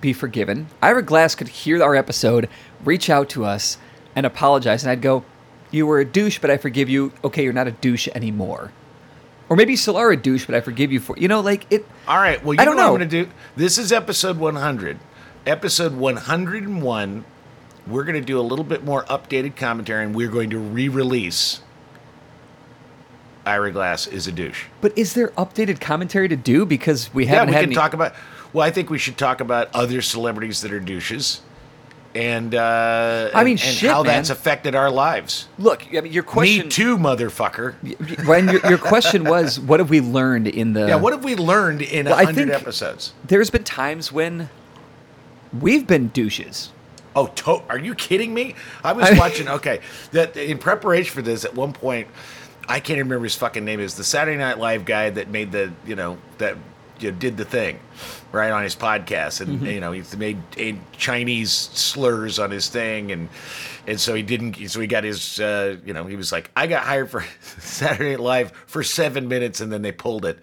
be 0.00 0.12
forgiven. 0.12 0.66
Ira 0.82 1.02
Glass 1.02 1.34
could 1.34 1.48
hear 1.48 1.82
our 1.82 1.94
episode, 1.94 2.48
reach 2.84 3.10
out 3.10 3.28
to 3.30 3.44
us, 3.44 3.78
and 4.16 4.26
apologize, 4.26 4.82
and 4.82 4.90
I'd 4.90 5.02
go, 5.02 5.24
"You 5.70 5.86
were 5.86 6.00
a 6.00 6.04
douche, 6.04 6.38
but 6.38 6.50
I 6.50 6.56
forgive 6.56 6.88
you. 6.88 7.12
Okay, 7.22 7.44
you're 7.44 7.52
not 7.52 7.68
a 7.68 7.72
douche 7.72 8.08
anymore." 8.14 8.72
Or 9.50 9.56
maybe 9.56 9.74
you 9.74 9.76
still 9.76 9.98
are 9.98 10.10
a 10.10 10.16
douche, 10.16 10.46
but 10.46 10.54
I 10.54 10.62
forgive 10.62 10.90
you 10.90 11.00
for 11.00 11.16
you 11.18 11.28
know, 11.28 11.40
like 11.40 11.66
it. 11.70 11.86
All 12.08 12.16
right. 12.16 12.42
Well, 12.42 12.54
you 12.54 12.60
I 12.60 12.64
don't 12.64 12.76
know, 12.76 12.92
what. 12.92 13.02
I'm 13.02 13.08
going 13.08 13.10
to 13.10 13.24
do. 13.26 13.30
This 13.56 13.76
is 13.76 13.92
episode 13.92 14.38
100. 14.38 14.98
Episode 15.46 15.92
101. 15.94 17.24
We're 17.86 18.04
going 18.04 18.14
to 18.14 18.20
do 18.26 18.40
a 18.40 18.42
little 18.42 18.64
bit 18.64 18.82
more 18.82 19.04
updated 19.04 19.56
commentary, 19.56 20.02
and 20.04 20.14
we're 20.14 20.30
going 20.30 20.48
to 20.50 20.58
re-release. 20.58 21.60
Ira 23.44 23.70
Glass 23.72 24.06
is 24.06 24.26
a 24.26 24.32
douche. 24.32 24.64
But 24.80 24.96
is 24.96 25.12
there 25.12 25.28
updated 25.32 25.80
commentary 25.80 26.28
to 26.28 26.36
do 26.36 26.64
because 26.64 27.12
we 27.12 27.26
haven't 27.26 27.48
we 27.48 27.52
had 27.54 27.60
can 27.60 27.68
any? 27.68 27.74
talk 27.74 27.92
about. 27.92 28.14
Well, 28.54 28.66
I 28.66 28.70
think 28.70 28.88
we 28.88 28.96
should 28.98 29.18
talk 29.18 29.40
about 29.42 29.68
other 29.74 30.00
celebrities 30.00 30.62
that 30.62 30.72
are 30.72 30.80
douches, 30.80 31.42
and 32.14 32.54
uh, 32.54 33.30
I 33.34 33.44
mean, 33.44 33.52
and, 33.52 33.60
shit, 33.60 33.90
how 33.90 34.02
man. 34.02 34.14
that's 34.14 34.30
affected 34.30 34.74
our 34.74 34.90
lives. 34.90 35.48
Look, 35.58 35.84
I 35.94 36.00
mean, 36.00 36.10
your 36.10 36.22
question. 36.22 36.66
Me 36.66 36.70
too, 36.70 36.96
motherfucker. 36.96 37.74
When 38.26 38.48
your, 38.48 38.66
your 38.66 38.78
question 38.78 39.24
was, 39.24 39.60
what 39.60 39.78
have 39.78 39.90
we 39.90 40.00
learned 40.00 40.46
in 40.48 40.72
the? 40.72 40.86
Yeah, 40.86 40.94
what 40.96 41.12
have 41.12 41.22
we 41.22 41.36
learned 41.36 41.82
in 41.82 42.06
a 42.06 42.10
Well, 42.10 42.24
hundred 42.24 42.48
episodes? 42.48 43.12
there's 43.26 43.50
been 43.50 43.64
times 43.64 44.10
when 44.10 44.48
we've 45.60 45.86
been 45.86 46.08
douches. 46.08 46.70
Oh, 47.16 47.28
to- 47.28 47.62
are 47.68 47.78
you 47.78 47.94
kidding 47.94 48.34
me? 48.34 48.54
I 48.82 48.92
was 48.92 49.08
watching. 49.18 49.48
Okay, 49.48 49.80
that 50.12 50.36
in 50.36 50.58
preparation 50.58 51.12
for 51.12 51.22
this, 51.22 51.44
at 51.44 51.54
one 51.54 51.72
point, 51.72 52.08
I 52.68 52.80
can't 52.80 52.98
remember 52.98 53.24
his 53.24 53.36
fucking 53.36 53.64
name. 53.64 53.80
Is 53.80 53.94
the 53.94 54.04
Saturday 54.04 54.38
Night 54.38 54.58
Live 54.58 54.84
guy 54.84 55.10
that 55.10 55.28
made 55.28 55.52
the 55.52 55.72
you 55.86 55.94
know 55.94 56.18
that 56.38 56.56
you 56.98 57.10
know, 57.10 57.18
did 57.18 57.36
the 57.36 57.44
thing 57.44 57.78
right 58.32 58.50
on 58.50 58.62
his 58.64 58.74
podcast, 58.74 59.40
and 59.40 59.64
you 59.66 59.80
know 59.80 59.92
he 59.92 60.02
made 60.16 60.38
a 60.56 60.76
Chinese 60.96 61.52
slurs 61.52 62.38
on 62.38 62.50
his 62.50 62.68
thing, 62.68 63.12
and 63.12 63.28
and 63.86 64.00
so 64.00 64.14
he 64.14 64.22
didn't. 64.22 64.56
So 64.68 64.80
he 64.80 64.86
got 64.88 65.04
his 65.04 65.38
uh, 65.38 65.76
you 65.84 65.92
know 65.92 66.06
he 66.06 66.16
was 66.16 66.32
like, 66.32 66.50
I 66.56 66.66
got 66.66 66.82
hired 66.84 67.10
for 67.10 67.24
Saturday 67.58 68.10
Night 68.10 68.20
Live 68.20 68.52
for 68.66 68.82
seven 68.82 69.28
minutes, 69.28 69.60
and 69.60 69.70
then 69.72 69.82
they 69.82 69.92
pulled 69.92 70.24
it 70.24 70.38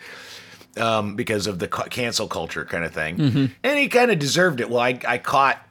um, 0.78 1.16
because 1.16 1.48
of 1.48 1.60
the 1.60 1.68
cancel 1.68 2.28
culture 2.28 2.66
kind 2.66 2.84
of 2.84 2.94
thing. 2.94 3.52
And 3.64 3.80
he 3.80 3.88
kind 3.88 4.12
of 4.12 4.20
deserved 4.20 4.62
it. 4.62 4.70
Well, 4.70 4.80
I, 4.82 5.00
I 5.08 5.18
caught 5.18 5.66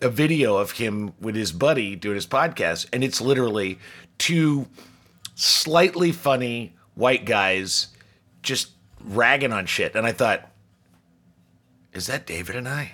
a 0.00 0.08
video 0.08 0.56
of 0.56 0.72
him 0.72 1.12
with 1.20 1.34
his 1.34 1.52
buddy 1.52 1.96
doing 1.96 2.14
his 2.14 2.26
podcast, 2.26 2.86
and 2.92 3.02
it's 3.02 3.20
literally 3.20 3.78
two 4.16 4.66
slightly 5.34 6.12
funny 6.12 6.74
white 6.94 7.24
guys 7.24 7.88
just 8.42 8.70
ragging 9.00 9.52
on 9.52 9.66
shit. 9.66 9.94
And 9.94 10.06
I 10.06 10.12
thought, 10.12 10.50
is 11.92 12.06
that 12.06 12.26
David 12.26 12.56
and 12.56 12.68
I? 12.68 12.92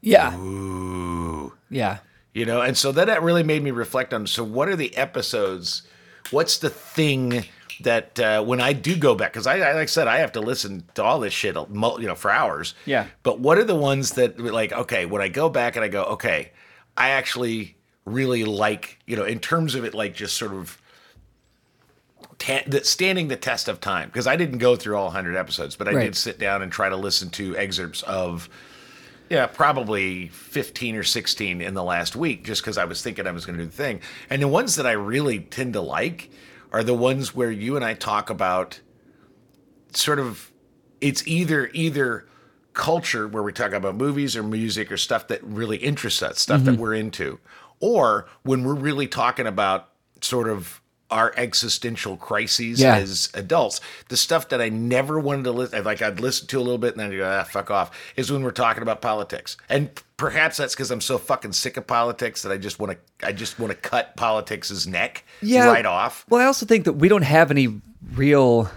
Yeah. 0.00 0.36
Ooh. 0.36 1.54
Yeah. 1.70 1.98
You 2.34 2.46
know, 2.46 2.60
and 2.60 2.76
so 2.76 2.92
then 2.92 3.08
that 3.08 3.22
really 3.22 3.42
made 3.42 3.62
me 3.62 3.70
reflect 3.70 4.14
on 4.14 4.26
so 4.26 4.44
what 4.44 4.68
are 4.68 4.76
the 4.76 4.96
episodes? 4.96 5.82
What's 6.30 6.58
the 6.58 6.70
thing 6.70 7.44
that 7.80 8.18
uh, 8.20 8.42
when 8.44 8.60
I 8.60 8.72
do 8.72 8.96
go 8.96 9.14
back, 9.14 9.32
because 9.32 9.46
I, 9.46 9.54
I, 9.58 9.72
like 9.72 9.82
I 9.82 9.86
said, 9.86 10.08
I 10.08 10.18
have 10.18 10.32
to 10.32 10.40
listen 10.40 10.84
to 10.94 11.02
all 11.04 11.20
this 11.20 11.32
shit, 11.32 11.54
you 11.56 11.66
know, 12.06 12.14
for 12.14 12.30
hours. 12.30 12.74
Yeah. 12.86 13.06
But 13.22 13.40
what 13.40 13.58
are 13.58 13.64
the 13.64 13.74
ones 13.76 14.12
that, 14.12 14.38
like, 14.40 14.72
okay, 14.72 15.06
when 15.06 15.22
I 15.22 15.28
go 15.28 15.48
back 15.48 15.76
and 15.76 15.84
I 15.84 15.88
go, 15.88 16.04
okay, 16.04 16.50
I 16.96 17.10
actually 17.10 17.76
really 18.04 18.44
like, 18.44 18.98
you 19.06 19.16
know, 19.16 19.24
in 19.24 19.38
terms 19.38 19.74
of 19.74 19.84
it, 19.84 19.94
like 19.94 20.14
just 20.14 20.36
sort 20.36 20.52
of 20.52 20.80
ta- 22.38 22.62
standing 22.82 23.28
the 23.28 23.36
test 23.36 23.68
of 23.68 23.80
time, 23.80 24.08
because 24.08 24.26
I 24.26 24.36
didn't 24.36 24.58
go 24.58 24.76
through 24.76 24.96
all 24.96 25.06
100 25.06 25.36
episodes, 25.36 25.76
but 25.76 25.88
I 25.88 25.92
Right. 25.92 26.04
did 26.04 26.16
sit 26.16 26.38
down 26.38 26.62
and 26.62 26.70
try 26.72 26.88
to 26.88 26.96
listen 26.96 27.30
to 27.30 27.56
excerpts 27.56 28.02
of 28.02 28.48
yeah, 29.30 29.46
probably 29.46 30.28
15 30.28 30.96
or 30.96 31.02
16 31.02 31.60
in 31.60 31.74
the 31.74 31.82
last 31.84 32.16
week 32.16 32.44
just 32.46 32.62
because 32.62 32.78
I 32.78 32.86
was 32.86 33.02
thinking 33.02 33.26
I 33.26 33.30
was 33.30 33.44
going 33.44 33.58
to 33.58 33.64
do 33.64 33.68
the 33.70 33.76
thing. 33.76 34.00
And 34.30 34.40
the 34.40 34.48
ones 34.48 34.76
that 34.76 34.86
I 34.86 34.92
really 34.92 35.40
tend 35.40 35.74
to 35.74 35.82
like 35.82 36.30
are 36.72 36.82
the 36.82 36.94
ones 36.94 37.34
where 37.34 37.50
you 37.50 37.76
and 37.76 37.84
I 37.84 37.94
talk 37.94 38.30
about 38.30 38.80
sort 39.92 40.18
of 40.18 40.50
it's 41.00 41.26
either 41.26 41.70
either 41.72 42.26
culture 42.74 43.26
where 43.26 43.42
we 43.42 43.52
talk 43.52 43.72
about 43.72 43.94
movies 43.96 44.36
or 44.36 44.42
music 44.42 44.92
or 44.92 44.96
stuff 44.96 45.28
that 45.28 45.42
really 45.42 45.78
interests 45.78 46.22
us, 46.22 46.40
stuff 46.40 46.62
that 46.64 46.76
we're 46.78 46.94
into, 46.94 47.38
or 47.80 48.28
when 48.42 48.62
we're 48.64 48.74
really 48.74 49.06
talking 49.08 49.46
about 49.46 49.88
sort 50.20 50.48
of 50.48 50.80
our 51.10 51.32
existential 51.36 52.16
crises 52.16 52.80
Yeah. 52.80 52.96
as 52.96 53.30
adults. 53.34 53.80
The 54.10 54.16
stuff 54.16 54.50
that 54.50 54.60
I 54.60 54.68
never 54.68 55.18
wanted 55.18 55.44
to 55.44 55.52
listen, 55.52 55.82
like 55.84 56.02
I'd 56.02 56.20
listen 56.20 56.46
to 56.48 56.58
a 56.58 56.60
little 56.60 56.76
bit 56.78 56.92
and 56.94 57.00
then 57.00 57.10
I'd 57.12 57.16
go, 57.16 57.28
ah, 57.40 57.44
fuck 57.44 57.70
off, 57.70 57.90
is 58.14 58.30
when 58.30 58.42
we're 58.42 58.50
talking 58.50 58.82
about 58.82 59.00
politics. 59.00 59.56
And 59.70 59.90
perhaps 60.18 60.58
that's 60.58 60.74
because 60.74 60.90
I'm 60.90 61.00
so 61.00 61.16
fucking 61.16 61.52
sick 61.52 61.78
of 61.78 61.86
politics 61.86 62.42
that 62.42 62.52
I 62.52 62.58
just 62.58 62.78
want 62.78 62.98
to, 63.20 63.26
I 63.26 63.32
just 63.32 63.58
want 63.58 63.70
to 63.70 63.78
cut 63.78 64.14
politics' 64.16 64.86
neck 64.86 65.24
right 65.42 65.86
off. 65.86 66.26
Well, 66.28 66.42
I 66.42 66.44
also 66.44 66.66
think 66.66 66.84
that 66.84 66.94
we 66.94 67.08
don't 67.08 67.22
have 67.22 67.50
any 67.50 67.80
real 68.12 68.70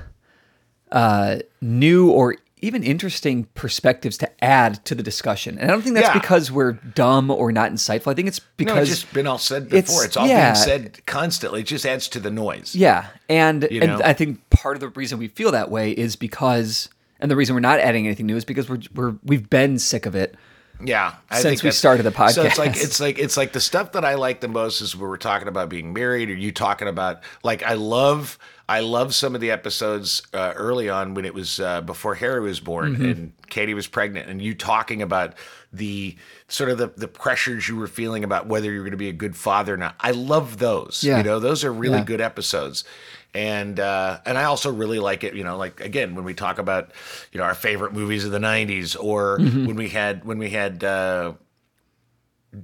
uh, 0.91 1.39
new 1.59 2.09
or 2.09 2.37
even 2.63 2.83
interesting 2.83 3.45
perspectives 3.55 4.17
to 4.19 4.43
add 4.43 4.85
to 4.85 4.93
the 4.93 5.01
discussion. 5.01 5.57
And 5.57 5.69
I 5.71 5.73
don't 5.73 5.81
think 5.81 5.95
that's 5.95 6.09
Yeah. 6.09 6.13
because 6.19 6.51
we're 6.51 6.73
dumb 6.73 7.31
or 7.31 7.51
not 7.51 7.71
insightful. 7.71 8.11
I 8.11 8.13
think 8.13 8.27
it's 8.27 8.39
No, 8.39 8.45
because 8.57 8.91
it's 8.91 9.01
just 9.01 9.13
been 9.13 9.25
all 9.25 9.39
said 9.39 9.67
before. 9.67 10.05
It's, 10.05 10.15
all 10.15 10.27
yeah. 10.27 10.53
being 10.53 10.63
said 10.63 11.05
constantly. 11.07 11.61
It 11.61 11.65
just 11.67 11.87
adds 11.87 12.07
to 12.09 12.19
the 12.19 12.29
noise. 12.29 12.75
Yeah, 12.75 13.07
and 13.27 13.67
You 13.71 13.81
and? 13.81 14.03
I 14.03 14.13
think 14.13 14.47
part 14.51 14.75
of 14.75 14.79
the 14.81 14.89
reason 14.89 15.17
we 15.17 15.27
feel 15.27 15.51
that 15.51 15.71
way 15.71 15.89
is 15.91 16.15
because, 16.15 16.87
and 17.19 17.31
the 17.31 17.35
reason 17.35 17.55
we're 17.55 17.61
not 17.61 17.79
adding 17.79 18.05
anything 18.05 18.27
new 18.27 18.35
is 18.35 18.45
because 18.45 18.69
we're 18.69 18.81
we're 18.93 19.15
we've 19.23 19.49
been 19.49 19.79
sick 19.79 20.05
of 20.05 20.13
it. 20.13 20.35
Yeah, 20.83 21.15
I 21.29 21.41
Since 21.41 21.63
we 21.63 21.71
started 21.71 22.03
the 22.03 22.11
podcast. 22.11 22.31
So 22.33 22.43
it's 22.43 22.57
like 22.57 22.75
it's 22.75 22.99
like 22.99 23.19
it's 23.19 23.37
like 23.37 23.53
the 23.53 23.59
stuff 23.59 23.93
that 23.93 24.05
I 24.05 24.15
like 24.15 24.41
the 24.41 24.47
most 24.47 24.81
is 24.81 24.95
where 24.95 25.09
we're 25.09 25.17
talking 25.17 25.47
about 25.47 25.69
being 25.69 25.93
married, 25.93 26.29
or 26.29 26.33
you 26.33 26.51
talking 26.51 26.87
about 26.87 27.21
like 27.43 27.63
I 27.63 27.73
love 27.73 28.37
I 28.77 28.79
love 28.79 29.13
some 29.13 29.35
of 29.35 29.41
the 29.41 29.51
episodes 29.51 30.21
uh, 30.33 30.53
early 30.55 30.89
on 30.89 31.13
when 31.13 31.25
it 31.25 31.33
was 31.33 31.59
uh, 31.59 31.81
before 31.81 32.15
Harry 32.15 32.39
was 32.41 32.59
born 32.59 32.93
Mm-hmm. 32.93 33.05
and 33.05 33.33
Katie 33.49 33.73
was 33.73 33.87
pregnant, 33.87 34.29
and 34.29 34.41
you 34.41 34.53
talking 34.55 35.01
about 35.01 35.33
the 35.73 36.15
sort 36.47 36.69
of 36.69 36.77
the, 36.77 36.87
the 36.95 37.07
pressures 37.07 37.67
you 37.67 37.75
were 37.75 37.87
feeling 37.87 38.23
about 38.23 38.47
whether 38.47 38.71
you're 38.71 38.83
going 38.83 38.91
to 38.91 38.97
be 38.97 39.09
a 39.09 39.13
good 39.25 39.35
father 39.35 39.73
or 39.73 39.77
not. 39.77 39.95
I 39.99 40.11
love 40.11 40.57
those. 40.57 41.03
Yeah. 41.03 41.17
You 41.17 41.23
know, 41.23 41.39
those 41.39 41.63
are 41.65 41.73
really 41.73 41.97
Yeah. 41.99 42.03
good 42.05 42.21
episodes. 42.21 42.83
And 43.33 43.79
uh, 43.79 44.19
and 44.25 44.37
I 44.37 44.43
also 44.45 44.71
really 44.71 44.99
like 44.99 45.23
it, 45.23 45.33
you 45.35 45.43
know, 45.43 45.57
like 45.57 45.79
again 45.79 46.15
when 46.15 46.25
we 46.25 46.33
talk 46.33 46.57
about, 46.59 46.91
you 47.31 47.37
know, 47.39 47.45
our 47.45 47.55
favorite 47.55 47.93
movies 47.93 48.25
of 48.25 48.31
the 48.31 48.39
'90s, 48.39 48.95
or 48.99 49.37
Mm-hmm. 49.39 49.65
when 49.67 49.75
we 49.77 49.89
had 49.89 50.25
when 50.25 50.37
we 50.37 50.49
had 50.49 50.83
uh, 50.83 51.33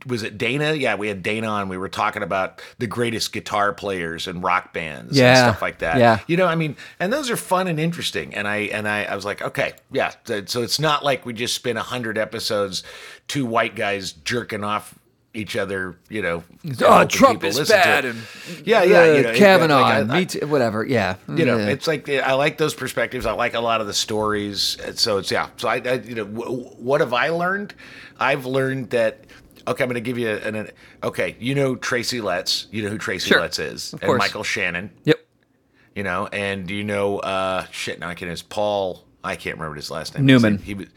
was 0.05 0.23
it 0.23 0.37
Dana? 0.37 0.73
Yeah, 0.73 0.95
we 0.95 1.07
had 1.07 1.23
Dana 1.23 1.47
on. 1.47 1.69
We 1.69 1.77
were 1.77 1.87
talking 1.89 2.23
about 2.23 2.61
the 2.77 2.87
greatest 2.87 3.31
guitar 3.31 3.71
players 3.73 4.27
and 4.27 4.43
rock 4.43 4.73
bands 4.73 5.17
and 5.17 5.37
stuff 5.37 5.61
like 5.61 5.79
that. 5.79 5.97
yeah. 5.97 6.19
You 6.27 6.35
know, 6.37 6.45
I 6.45 6.55
mean, 6.55 6.75
and 6.99 7.11
those 7.13 7.29
are 7.29 7.37
fun 7.37 7.67
and 7.67 7.79
interesting. 7.79 8.33
And 8.33 8.47
I 8.47 8.57
and 8.73 8.87
I, 8.87 9.03
I 9.05 9.15
was 9.15 9.23
like, 9.25 9.41
okay, 9.41 9.73
yeah. 9.91 10.11
So 10.25 10.61
it's 10.61 10.79
not 10.79 11.03
like 11.05 11.25
we 11.25 11.33
just 11.33 11.55
spent 11.55 11.77
a 11.77 11.83
hundred 11.83 12.17
episodes, 12.17 12.83
two 13.27 13.45
white 13.45 13.75
guys 13.75 14.11
jerking 14.11 14.63
off 14.63 14.93
each 15.33 15.55
other. 15.55 15.95
You 16.09 16.21
know, 16.21 16.43
Oh, 16.81 17.05
Trump 17.05 17.43
is 17.45 17.69
bad, 17.69 18.03
and 18.05 18.19
yeah, 18.65 18.83
yeah, 18.83 18.99
uh, 19.01 19.03
you 19.13 19.21
know, 19.23 19.33
Kavanaugh, 19.35 19.81
like, 19.81 19.93
I- 19.93 19.99
and 19.99 20.11
I- 20.11 20.19
me 20.19 20.25
too, 20.25 20.47
whatever. 20.47 20.83
Yeah, 20.83 21.15
you 21.29 21.45
know, 21.45 21.57
Yeah. 21.57 21.67
it's 21.67 21.87
like 21.87 22.09
I 22.09 22.33
like 22.33 22.57
those 22.57 22.73
perspectives. 22.73 23.25
I 23.25 23.31
like 23.33 23.53
a 23.53 23.59
lot 23.61 23.79
of 23.79 23.87
the 23.87 23.93
stories. 23.93 24.77
So 24.95 25.19
it's 25.19 25.31
yeah. 25.31 25.47
So 25.57 25.69
I, 25.69 25.75
I 25.75 25.93
you 25.93 26.15
know, 26.15 26.25
w- 26.25 26.63
what 26.77 26.99
have 27.01 27.13
I 27.13 27.29
learned? 27.29 27.73
I've 28.19 28.45
learned 28.45 28.89
that. 28.89 29.19
Okay, 29.67 29.83
I'm 29.83 29.89
going 29.89 29.95
to 29.95 30.01
give 30.01 30.17
you 30.17 30.29
an, 30.29 30.55
an. 30.55 30.71
Okay, 31.03 31.35
you 31.39 31.53
know 31.55 31.75
Tracy 31.75 32.21
Letts. 32.21 32.67
You 32.71 32.83
know 32.83 32.89
who 32.89 32.97
Tracy 32.97 33.29
Sure, 33.29 33.41
Letts 33.41 33.59
is, 33.59 33.93
of 33.93 34.01
and 34.01 34.07
course. 34.07 34.19
Michael 34.19 34.43
Shannon. 34.43 34.91
Yep. 35.03 35.19
You 35.95 36.03
know, 36.03 36.27
and 36.27 36.69
you 36.69 36.83
know, 36.83 37.19
uh, 37.19 37.65
shit. 37.71 37.99
Now 37.99 38.09
I 38.09 38.15
can't. 38.15 38.31
It's 38.31 38.41
Paul. 38.41 39.03
I 39.23 39.35
can't 39.35 39.57
remember 39.57 39.75
his 39.75 39.91
last 39.91 40.15
name. 40.15 40.25
Newman. 40.25 40.57
He, 40.59 40.73
was 40.73 40.87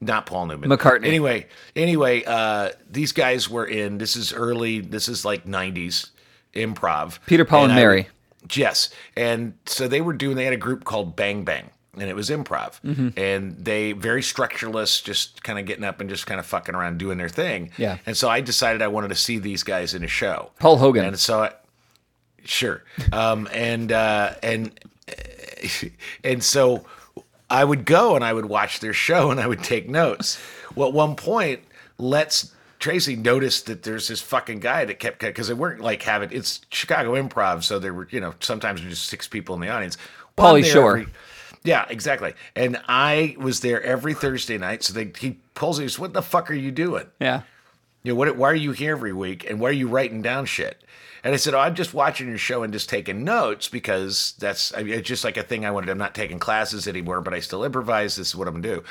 not 0.00 0.26
Paul 0.26 0.46
Newman. 0.46 0.68
McCartney. 0.70 1.06
Anyway, 1.06 1.46
anyway, 1.74 2.22
uh, 2.24 2.70
these 2.90 3.12
guys 3.12 3.48
were 3.48 3.66
in. 3.66 3.98
This 3.98 4.16
is 4.16 4.32
early. 4.32 4.80
This 4.80 5.08
is 5.08 5.24
like 5.24 5.44
'90s 5.46 6.10
improv. 6.54 7.18
Peter, 7.26 7.44
Paul, 7.44 7.64
and 7.64 7.72
I- 7.72 7.76
Mary. 7.76 8.08
Yes. 8.52 8.90
And 9.16 9.54
so 9.66 9.88
they 9.88 10.00
were 10.00 10.12
doing, 10.12 10.36
they 10.36 10.44
had 10.44 10.52
a 10.52 10.58
group 10.58 10.84
called 10.84 11.16
Bang 11.16 11.44
Bang, 11.44 11.70
and 11.98 12.08
it 12.08 12.16
was 12.16 12.30
improv. 12.30 12.80
Mm-hmm. 12.82 13.08
And 13.16 13.56
they, 13.56 13.92
very 13.92 14.22
structureless, 14.22 15.02
just 15.02 15.42
kind 15.42 15.58
of 15.58 15.66
getting 15.66 15.84
up 15.84 16.00
and 16.00 16.08
just 16.08 16.26
kind 16.26 16.40
of 16.40 16.46
fucking 16.46 16.74
around 16.74 16.98
doing 16.98 17.18
their 17.18 17.28
thing. 17.28 17.70
Yeah. 17.76 17.98
And 18.06 18.16
so 18.16 18.28
I 18.28 18.40
decided 18.40 18.82
I 18.82 18.88
wanted 18.88 19.08
to 19.08 19.14
see 19.14 19.38
these 19.38 19.62
guys 19.62 19.94
in 19.94 20.04
a 20.04 20.08
show. 20.08 20.50
Paul 20.58 20.76
Hogan. 20.76 21.04
And 21.04 21.18
so, 21.18 21.42
I, 21.44 21.52
sure. 22.44 22.82
Um, 23.12 23.48
and, 23.52 23.92
uh, 23.92 24.34
and, 24.42 24.78
and 26.24 26.42
so 26.42 26.84
I 27.50 27.64
would 27.64 27.84
go 27.84 28.16
and 28.16 28.24
I 28.24 28.32
would 28.32 28.46
watch 28.46 28.80
their 28.80 28.92
show 28.92 29.30
and 29.30 29.38
I 29.40 29.46
would 29.46 29.62
take 29.62 29.88
notes. 29.88 30.40
Well, 30.74 30.88
at 30.88 30.94
one 30.94 31.16
point, 31.16 31.60
let's 31.98 32.52
Tracy 32.84 33.16
noticed 33.16 33.64
that 33.66 33.82
there's 33.82 34.08
this 34.08 34.20
fucking 34.20 34.60
guy 34.60 34.84
that 34.84 34.98
kept 34.98 35.20
because 35.20 35.48
they 35.48 35.54
weren't 35.54 35.80
like 35.80 36.02
having 36.02 36.30
it's 36.32 36.60
Chicago 36.70 37.14
Improv, 37.14 37.62
so 37.62 37.78
there 37.78 37.94
were 37.94 38.06
you 38.10 38.20
know 38.20 38.34
sometimes 38.40 38.82
there's 38.82 38.98
just 38.98 39.08
six 39.08 39.26
people 39.26 39.54
in 39.54 39.62
the 39.62 39.70
audience. 39.70 39.96
I'm 40.36 40.62
Shore. 40.64 40.98
every- 40.98 41.12
yeah, 41.64 41.86
exactly. 41.88 42.34
And 42.54 42.80
I 42.88 43.36
was 43.38 43.60
there 43.60 43.82
every 43.82 44.12
Thursday 44.12 44.58
night. 44.58 44.82
So 44.82 44.92
they, 44.92 45.10
he 45.18 45.38
pulls 45.54 45.78
me. 45.78 45.86
he 45.86 45.88
says, 45.88 45.98
What 45.98 46.12
the 46.12 46.22
fuck 46.22 46.50
are 46.50 46.54
you 46.54 46.70
doing? 46.70 47.06
Yeah. 47.18 47.42
You 48.02 48.12
know, 48.12 48.16
what, 48.16 48.36
why 48.36 48.50
are 48.50 48.54
you 48.54 48.72
here 48.72 48.92
every 48.92 49.14
week 49.14 49.48
and 49.48 49.58
why 49.58 49.70
are 49.70 49.72
you 49.72 49.88
writing 49.88 50.20
down 50.20 50.44
shit? 50.44 50.84
And 51.24 51.32
I 51.32 51.38
said, 51.38 51.54
Oh, 51.54 51.58
I'm 51.58 51.74
just 51.74 51.94
watching 51.94 52.28
your 52.28 52.36
show 52.36 52.62
and 52.62 52.72
just 52.72 52.90
taking 52.90 53.24
notes 53.24 53.68
because 53.68 54.34
that's 54.38 54.76
I 54.76 54.82
mean, 54.82 54.92
it's 54.92 55.08
just 55.08 55.24
like 55.24 55.38
a 55.38 55.42
thing 55.42 55.64
I 55.64 55.70
wanted. 55.70 55.88
I'm 55.88 55.96
not 55.96 56.14
taking 56.14 56.38
classes 56.38 56.86
anymore, 56.86 57.22
but 57.22 57.32
I 57.32 57.40
still 57.40 57.64
improvise. 57.64 58.16
This 58.16 58.28
is 58.28 58.36
what 58.36 58.46
I'm 58.46 58.60
gonna 58.60 58.76
do. 58.76 58.84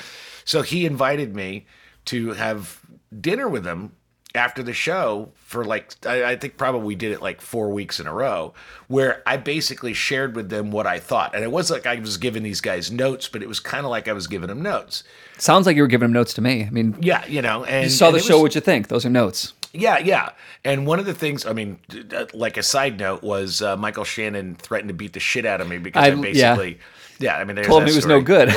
So 0.43 0.63
he 0.63 0.87
invited 0.87 1.35
me 1.35 1.67
to 2.05 2.33
have 2.33 2.81
dinner 3.21 3.47
with 3.47 3.65
him 3.65 3.93
after 4.35 4.63
the 4.63 4.73
show 4.73 5.29
for 5.45 5.63
like 5.63 5.93
I, 6.07 6.23
I 6.31 6.35
think 6.35 6.57
probably 6.57 6.81
we 6.81 6.95
did 6.95 7.11
it 7.11 7.21
like 7.21 7.39
four 7.39 7.69
weeks 7.69 7.99
in 7.99 8.07
a 8.07 8.13
row 8.13 8.53
where 8.87 9.21
I 9.27 9.37
basically 9.37 9.93
shared 9.93 10.35
with 10.35 10.49
them 10.49 10.71
what 10.71 10.87
I 10.87 10.97
thought. 10.99 11.35
And 11.35 11.43
it 11.43 11.51
was 11.51 11.69
like 11.69 11.85
I 11.85 11.95
was 11.99 12.17
giving 12.17 12.41
these 12.41 12.59
guys 12.61 12.91
notes, 12.91 13.27
but 13.27 13.43
it 13.43 13.47
was 13.47 13.59
kind 13.59 13.85
of 13.85 13.91
like 13.91 14.07
I 14.07 14.13
was 14.13 14.25
giving 14.27 14.47
them 14.47 14.61
notes. 14.63 15.03
Sounds 15.37 15.65
like 15.67 15.75
you 15.75 15.83
were 15.83 15.87
giving 15.87 16.05
them 16.07 16.13
notes 16.13 16.33
to 16.35 16.41
me. 16.41 16.63
I 16.65 16.69
mean, 16.71 16.95
Yeah, 16.99 17.23
you 17.27 17.41
know, 17.43 17.63
and 17.65 17.83
you 17.83 17.89
saw 17.91 18.09
the 18.11 18.19
show. 18.19 18.35
was- 18.35 18.41
What'd 18.41 18.55
you 18.55 18.61
think? 18.61 18.87
Those 18.87 19.05
are 19.05 19.09
notes. 19.11 19.53
yeah, 19.71 19.99
yeah. 19.99 20.29
And 20.65 20.87
one 20.87 20.97
of 20.99 21.05
the 21.05 21.13
things, 21.13 21.45
I 21.45 21.53
mean, 21.53 21.77
like 22.33 22.57
a 22.57 22.63
side 22.63 22.99
note, 22.99 23.21
was 23.21 23.61
uh, 23.61 23.77
Michael 23.77 24.03
Shannon 24.03 24.55
threatened 24.55 24.89
to 24.89 24.93
beat 24.95 25.13
the 25.13 25.19
shit 25.19 25.45
out 25.45 25.61
of 25.61 25.67
me 25.67 25.77
because 25.77 26.03
I, 26.03 26.07
I- 26.11 26.15
basically, 26.15 26.79
yeah. 27.19 27.37
I 27.37 27.43
mean, 27.43 27.55
Told 27.57 27.83
that 27.83 27.89
he 27.89 27.95
was 27.95 28.05
no 28.07 28.19
good. 28.21 28.49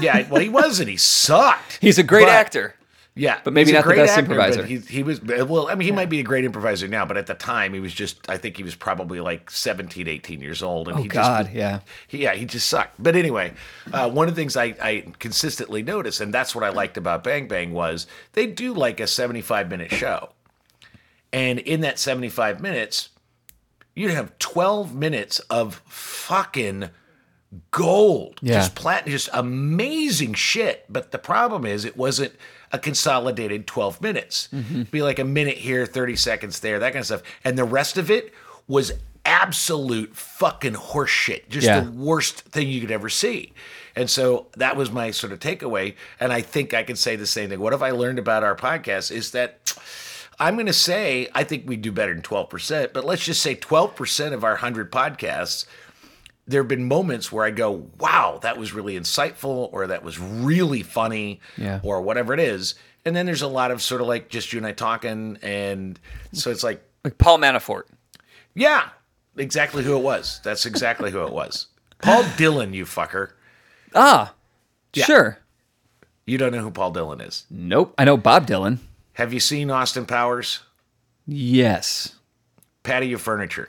Yeah, 0.00 0.26
well, 0.30 0.40
he 0.42 0.48
wasn't. 0.50 0.88
He 0.90 0.96
sucked. 0.98 1.78
He's 1.80 1.98
a 1.98 2.02
great 2.02 2.24
But- 2.26 2.32
actor. 2.32 2.74
Yeah, 3.14 3.40
But 3.44 3.52
maybe 3.52 3.72
he's 3.72 3.74
a 3.74 3.74
not 3.74 3.84
the 3.84 3.88
great 3.88 3.96
best 3.98 4.18
actor, 4.18 4.34
but 4.34 4.56
improviser. 4.56 4.64
He, 4.64 4.78
he 4.78 5.02
was 5.02 5.22
well. 5.22 5.68
I 5.68 5.74
mean, 5.74 5.84
he 5.84 5.92
might 5.92 6.08
be 6.08 6.20
a 6.20 6.22
great 6.22 6.46
improviser 6.46 6.88
now, 6.88 7.04
but 7.04 7.18
at 7.18 7.26
the 7.26 7.34
time, 7.34 7.74
he 7.74 7.80
was 7.80 7.92
just. 7.92 8.28
I 8.30 8.38
think 8.38 8.56
he 8.56 8.62
was 8.62 8.74
probably 8.74 9.20
like 9.20 9.50
17, 9.50 10.08
18 10.08 10.40
years 10.40 10.62
old, 10.62 10.88
and 10.88 10.98
Oh 10.98 11.02
he 11.02 11.08
God, 11.08 11.44
just, 11.44 11.54
yeah. 11.54 11.80
he, 12.08 12.22
yeah, 12.22 12.32
he 12.32 12.46
just 12.46 12.68
sucked. 12.68 13.02
But 13.02 13.14
anyway, 13.14 13.52
uh, 13.92 14.08
one 14.08 14.28
of 14.28 14.34
the 14.34 14.40
things 14.40 14.56
I, 14.56 14.74
I 14.80 15.04
consistently 15.18 15.82
noticed, 15.82 16.22
and 16.22 16.32
that's 16.32 16.54
what 16.54 16.64
I 16.64 16.70
liked 16.70 16.96
about 16.96 17.22
Bang 17.22 17.48
Bang, 17.48 17.72
was 17.74 18.06
they 18.32 18.46
do 18.46 18.72
like 18.72 18.98
a 18.98 19.06
seventy-five 19.06 19.68
minute 19.68 19.92
show, 19.92 20.30
and 21.34 21.58
in 21.58 21.82
that 21.82 21.98
seventy-five 21.98 22.62
minutes, 22.62 23.10
you 23.94 24.08
have 24.08 24.38
twelve 24.38 24.94
minutes 24.94 25.38
of 25.50 25.82
fucking 25.86 26.88
gold. 27.70 28.38
Yeah. 28.40 28.54
Just 28.54 28.74
plat 28.74 29.06
just 29.06 29.28
amazing 29.32 30.32
shit. 30.32 30.86
But 30.88 31.10
the 31.10 31.18
problem 31.18 31.66
is 31.66 31.84
it 31.84 31.96
wasn't 31.96 32.32
a 32.72 32.78
consolidated 32.78 33.66
12 33.66 34.00
minutes. 34.00 34.48
Mm-hmm. 34.52 34.82
Be 34.84 35.02
like 35.02 35.18
a 35.18 35.24
minute 35.24 35.58
here, 35.58 35.84
30 35.86 36.16
seconds 36.16 36.60
there, 36.60 36.78
that 36.78 36.92
kind 36.92 37.00
of 37.00 37.06
stuff. 37.06 37.22
And 37.44 37.58
the 37.58 37.64
rest 37.64 37.98
of 37.98 38.10
it 38.10 38.32
was 38.66 38.92
absolute 39.24 40.16
fucking 40.16 40.74
horseshit. 40.74 41.48
Just 41.48 41.66
Yeah. 41.66 41.80
the 41.80 41.90
worst 41.90 42.40
thing 42.40 42.68
you 42.68 42.80
could 42.80 42.90
ever 42.90 43.08
see. 43.08 43.52
And 43.94 44.08
so 44.08 44.46
that 44.56 44.76
was 44.76 44.90
my 44.90 45.10
sort 45.10 45.32
of 45.32 45.38
takeaway. 45.38 45.94
And 46.18 46.32
I 46.32 46.40
think 46.40 46.72
I 46.74 46.82
can 46.82 46.96
say 46.96 47.14
the 47.16 47.26
same 47.26 47.50
thing. 47.50 47.60
What 47.60 47.72
have 47.72 47.82
I 47.82 47.90
learned 47.90 48.18
about 48.18 48.42
our 48.42 48.56
podcast 48.56 49.12
is 49.12 49.32
that 49.32 49.74
I'm 50.40 50.54
going 50.54 50.66
to 50.66 50.72
say 50.72 51.28
I 51.34 51.44
think 51.44 51.68
we 51.68 51.76
do 51.76 51.92
better 51.92 52.12
than 52.14 52.22
12%, 52.22 52.92
but 52.92 53.04
let's 53.04 53.24
just 53.24 53.42
say 53.42 53.54
12% 53.54 54.32
of 54.32 54.44
our 54.44 54.52
100 54.52 54.90
podcasts 54.90 55.66
there 56.46 56.62
have 56.62 56.68
been 56.68 56.86
moments 56.88 57.30
where 57.30 57.44
I 57.44 57.50
go, 57.50 57.88
wow, 57.98 58.38
that 58.42 58.58
was 58.58 58.72
really 58.72 58.98
insightful, 58.98 59.68
or 59.72 59.86
that 59.86 60.02
was 60.02 60.18
really 60.18 60.82
funny, 60.82 61.40
Yeah. 61.56 61.80
or 61.82 62.02
whatever 62.02 62.34
it 62.34 62.40
is. 62.40 62.74
And 63.04 63.14
then 63.16 63.26
there's 63.26 63.42
a 63.42 63.48
lot 63.48 63.70
of 63.70 63.80
sort 63.82 64.00
of 64.00 64.06
like 64.06 64.28
just 64.28 64.52
you 64.52 64.58
and 64.58 64.66
I 64.66 64.72
talking. 64.72 65.38
And 65.42 65.98
so 66.32 66.50
it's 66.50 66.62
like, 66.64 66.82
Like 67.04 67.18
Paul 67.18 67.38
Manafort. 67.38 67.84
yeah, 68.54 68.88
exactly 69.36 69.82
who 69.84 69.96
it 69.96 70.02
was. 70.02 70.40
That's 70.44 70.66
exactly 70.66 71.10
who 71.10 71.24
it 71.24 71.32
was. 71.32 71.66
Paul 72.02 72.24
Dillon, 72.36 72.74
you 72.74 72.84
fucker. 72.84 73.30
Ah, 73.94 74.34
Yeah. 74.94 75.04
sure. 75.04 75.38
You 76.26 76.38
don't 76.38 76.52
know 76.52 76.60
who 76.60 76.70
Paul 76.70 76.90
Dillon 76.92 77.20
is. 77.20 77.44
Nope. 77.50 77.94
I 77.98 78.04
know 78.04 78.16
Bob 78.16 78.46
Dylan. 78.46 78.78
Have 79.14 79.32
you 79.32 79.40
seen 79.40 79.70
Austin 79.70 80.06
Powers? 80.06 80.60
Yes. 81.26 82.14
Patty 82.82 83.08
Your 83.08 83.18
Furniture. 83.18 83.68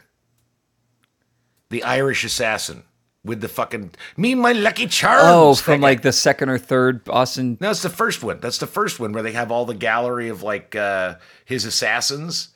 The 1.73 1.83
Irish 1.83 2.23
Assassin 2.23 2.83
with 3.25 3.41
the 3.41 3.47
fucking 3.47 3.89
me 4.15 4.35
my 4.35 4.51
Lucky 4.51 4.85
Charms. 4.85 5.23
Oh, 5.25 5.55
from 5.55 5.81
like 5.81 6.03
the 6.03 6.11
second 6.11 6.49
or 6.49 6.59
third 6.59 7.01
Austin. 7.09 7.57
No, 7.59 7.71
it's 7.71 7.81
the 7.81 7.89
first 7.89 8.23
one. 8.23 8.39
That's 8.39 8.59
the 8.59 8.67
first 8.67 8.99
one 8.99 9.11
where 9.11 9.23
they 9.23 9.31
have 9.31 9.51
all 9.51 9.65
the 9.65 9.73
gallery 9.73 10.29
of 10.29 10.43
like 10.43 10.75
uh, 10.75 11.15
his 11.45 11.65
assassins, 11.65 12.49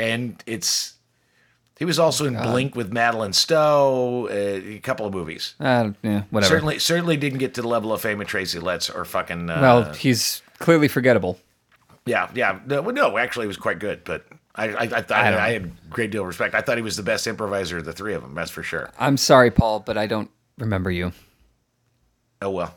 and 0.00 0.42
it's 0.46 0.94
he 1.78 1.84
was 1.84 2.00
also 2.00 2.26
in 2.26 2.34
Blink 2.34 2.74
with 2.74 2.92
Madeleine 2.92 3.32
Stowe, 3.34 4.26
uh, 4.28 4.32
a 4.32 4.80
couple 4.80 5.06
of 5.06 5.14
movies. 5.14 5.54
Uh, 5.60 5.92
yeah, 6.02 6.22
whatever. 6.30 6.54
Certainly, 6.54 6.78
certainly 6.80 7.16
didn't 7.16 7.38
get 7.38 7.54
to 7.54 7.62
the 7.62 7.68
level 7.68 7.92
of 7.92 8.00
fame 8.00 8.20
of 8.20 8.26
Tracy 8.26 8.58
Letts 8.58 8.90
or 8.90 9.04
fucking. 9.04 9.48
Uh, 9.48 9.58
Well, 9.60 9.92
he's 9.92 10.42
clearly 10.58 10.88
forgettable. 10.88 11.38
yeah, 12.04 12.28
yeah. 12.34 12.58
No, 12.66 12.80
no, 12.80 13.16
actually, 13.16 13.44
it 13.44 13.48
was 13.48 13.58
quite 13.58 13.78
good, 13.78 14.02
but. 14.04 14.26
I, 14.56 14.68
I, 14.68 14.80
I, 14.82 14.86
thought, 14.86 15.10
I 15.12 15.46
I, 15.48 15.52
had 15.52 15.64
a 15.64 15.70
great 15.90 16.10
deal 16.10 16.22
of 16.22 16.28
respect. 16.28 16.54
I 16.54 16.62
thought 16.62 16.76
he 16.78 16.82
was 16.82 16.96
the 16.96 17.02
best 17.02 17.26
improviser 17.26 17.78
of 17.78 17.84
the 17.84 17.92
three 17.92 18.14
of 18.14 18.22
them. 18.22 18.34
That's 18.34 18.50
for 18.50 18.62
sure. 18.62 18.90
I'm 18.98 19.16
sorry, 19.16 19.50
Paul, 19.50 19.80
but 19.80 19.98
I 19.98 20.06
don't 20.06 20.30
remember 20.58 20.90
you. 20.90 21.12
Oh 22.40 22.50
well. 22.50 22.74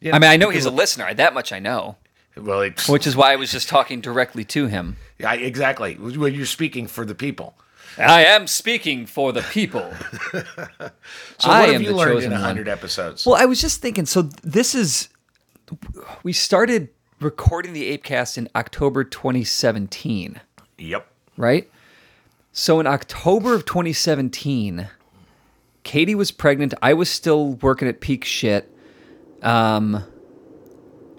Yeah, 0.00 0.16
I 0.16 0.18
mean, 0.18 0.30
I 0.30 0.36
know 0.36 0.48
he's 0.48 0.64
a 0.64 0.70
listener. 0.70 1.12
That 1.12 1.34
much 1.34 1.52
I 1.52 1.58
know. 1.58 1.96
well, 2.36 2.62
it's, 2.62 2.88
Which 2.88 3.06
is 3.06 3.14
why 3.14 3.32
I 3.32 3.36
was 3.36 3.52
just 3.52 3.68
talking 3.68 4.00
directly 4.00 4.44
to 4.46 4.66
him. 4.66 4.96
yeah, 5.18 5.34
exactly. 5.34 5.96
Well, 6.00 6.28
you're 6.28 6.46
speaking 6.46 6.86
for 6.86 7.04
the 7.04 7.14
people. 7.14 7.54
I 7.98 8.24
am 8.24 8.46
speaking 8.46 9.04
for 9.06 9.32
the 9.32 9.42
people. 9.42 9.92
So 11.38 11.48
I 11.48 11.60
what 11.60 11.68
am 11.70 11.72
have 11.74 11.82
you 11.82 11.96
learned 11.96 12.12
chosen 12.16 12.32
in 12.32 12.38
one. 12.38 12.40
hundred 12.42 12.68
episodes? 12.68 13.24
Well, 13.24 13.34
I 13.34 13.46
was 13.46 13.62
just 13.62 13.80
thinking. 13.80 14.04
So 14.04 14.22
this 14.42 14.74
is 14.74 15.08
we 16.22 16.34
started 16.34 16.90
recording 17.20 17.74
the 17.74 17.96
Apecast 17.96 18.38
in 18.38 18.48
October 18.54 19.04
2017, 19.04 20.40
yep. 20.78 21.06
right? 21.36 21.70
So 22.52 22.80
in 22.80 22.86
October 22.86 23.54
of 23.54 23.66
2017, 23.66 24.88
Katie 25.82 26.14
was 26.14 26.30
pregnant. 26.30 26.74
I 26.80 26.94
was 26.94 27.10
still 27.10 27.52
working 27.54 27.88
at 27.88 28.00
peak 28.00 28.24
shit. 28.24 28.74
Um, 29.42 30.02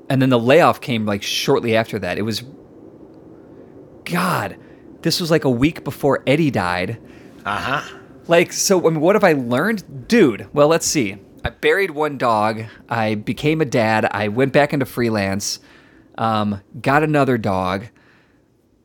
and 0.10 0.22
then 0.22 0.30
the 0.30 0.40
layoff 0.40 0.82
came 0.82 1.06
like 1.06 1.24
shortly 1.24 1.76
after 1.76 2.00
that. 2.00 2.18
It 2.18 2.24
was, 2.24 2.44
God, 4.04 4.58
this 5.04 5.22
was 5.22 5.30
like 5.32 5.44
a 5.44 5.50
week 5.50 5.84
before 5.84 6.24
Eddie 6.26 6.52
died. 6.52 7.00
Uh 7.46 7.58
huh. 7.58 7.98
Like, 8.28 8.54
so, 8.54 8.88
I 8.88 8.90
mean, 8.92 9.02
what 9.02 9.16
have 9.16 9.24
I 9.24 9.34
learned? 9.34 10.08
Dude, 10.08 10.48
well, 10.54 10.68
let's 10.68 10.86
see. 10.86 11.18
I 11.44 11.50
buried 11.50 11.92
one 11.92 12.18
dog. 12.18 12.64
I 12.88 13.16
became 13.16 13.62
a 13.62 13.66
dad. 13.66 14.08
I 14.12 14.28
went 14.28 14.54
back 14.54 14.74
into 14.74 14.86
freelance. 14.86 15.60
Um, 16.17 16.62
got 16.82 17.04
another 17.04 17.38
dog. 17.38 17.86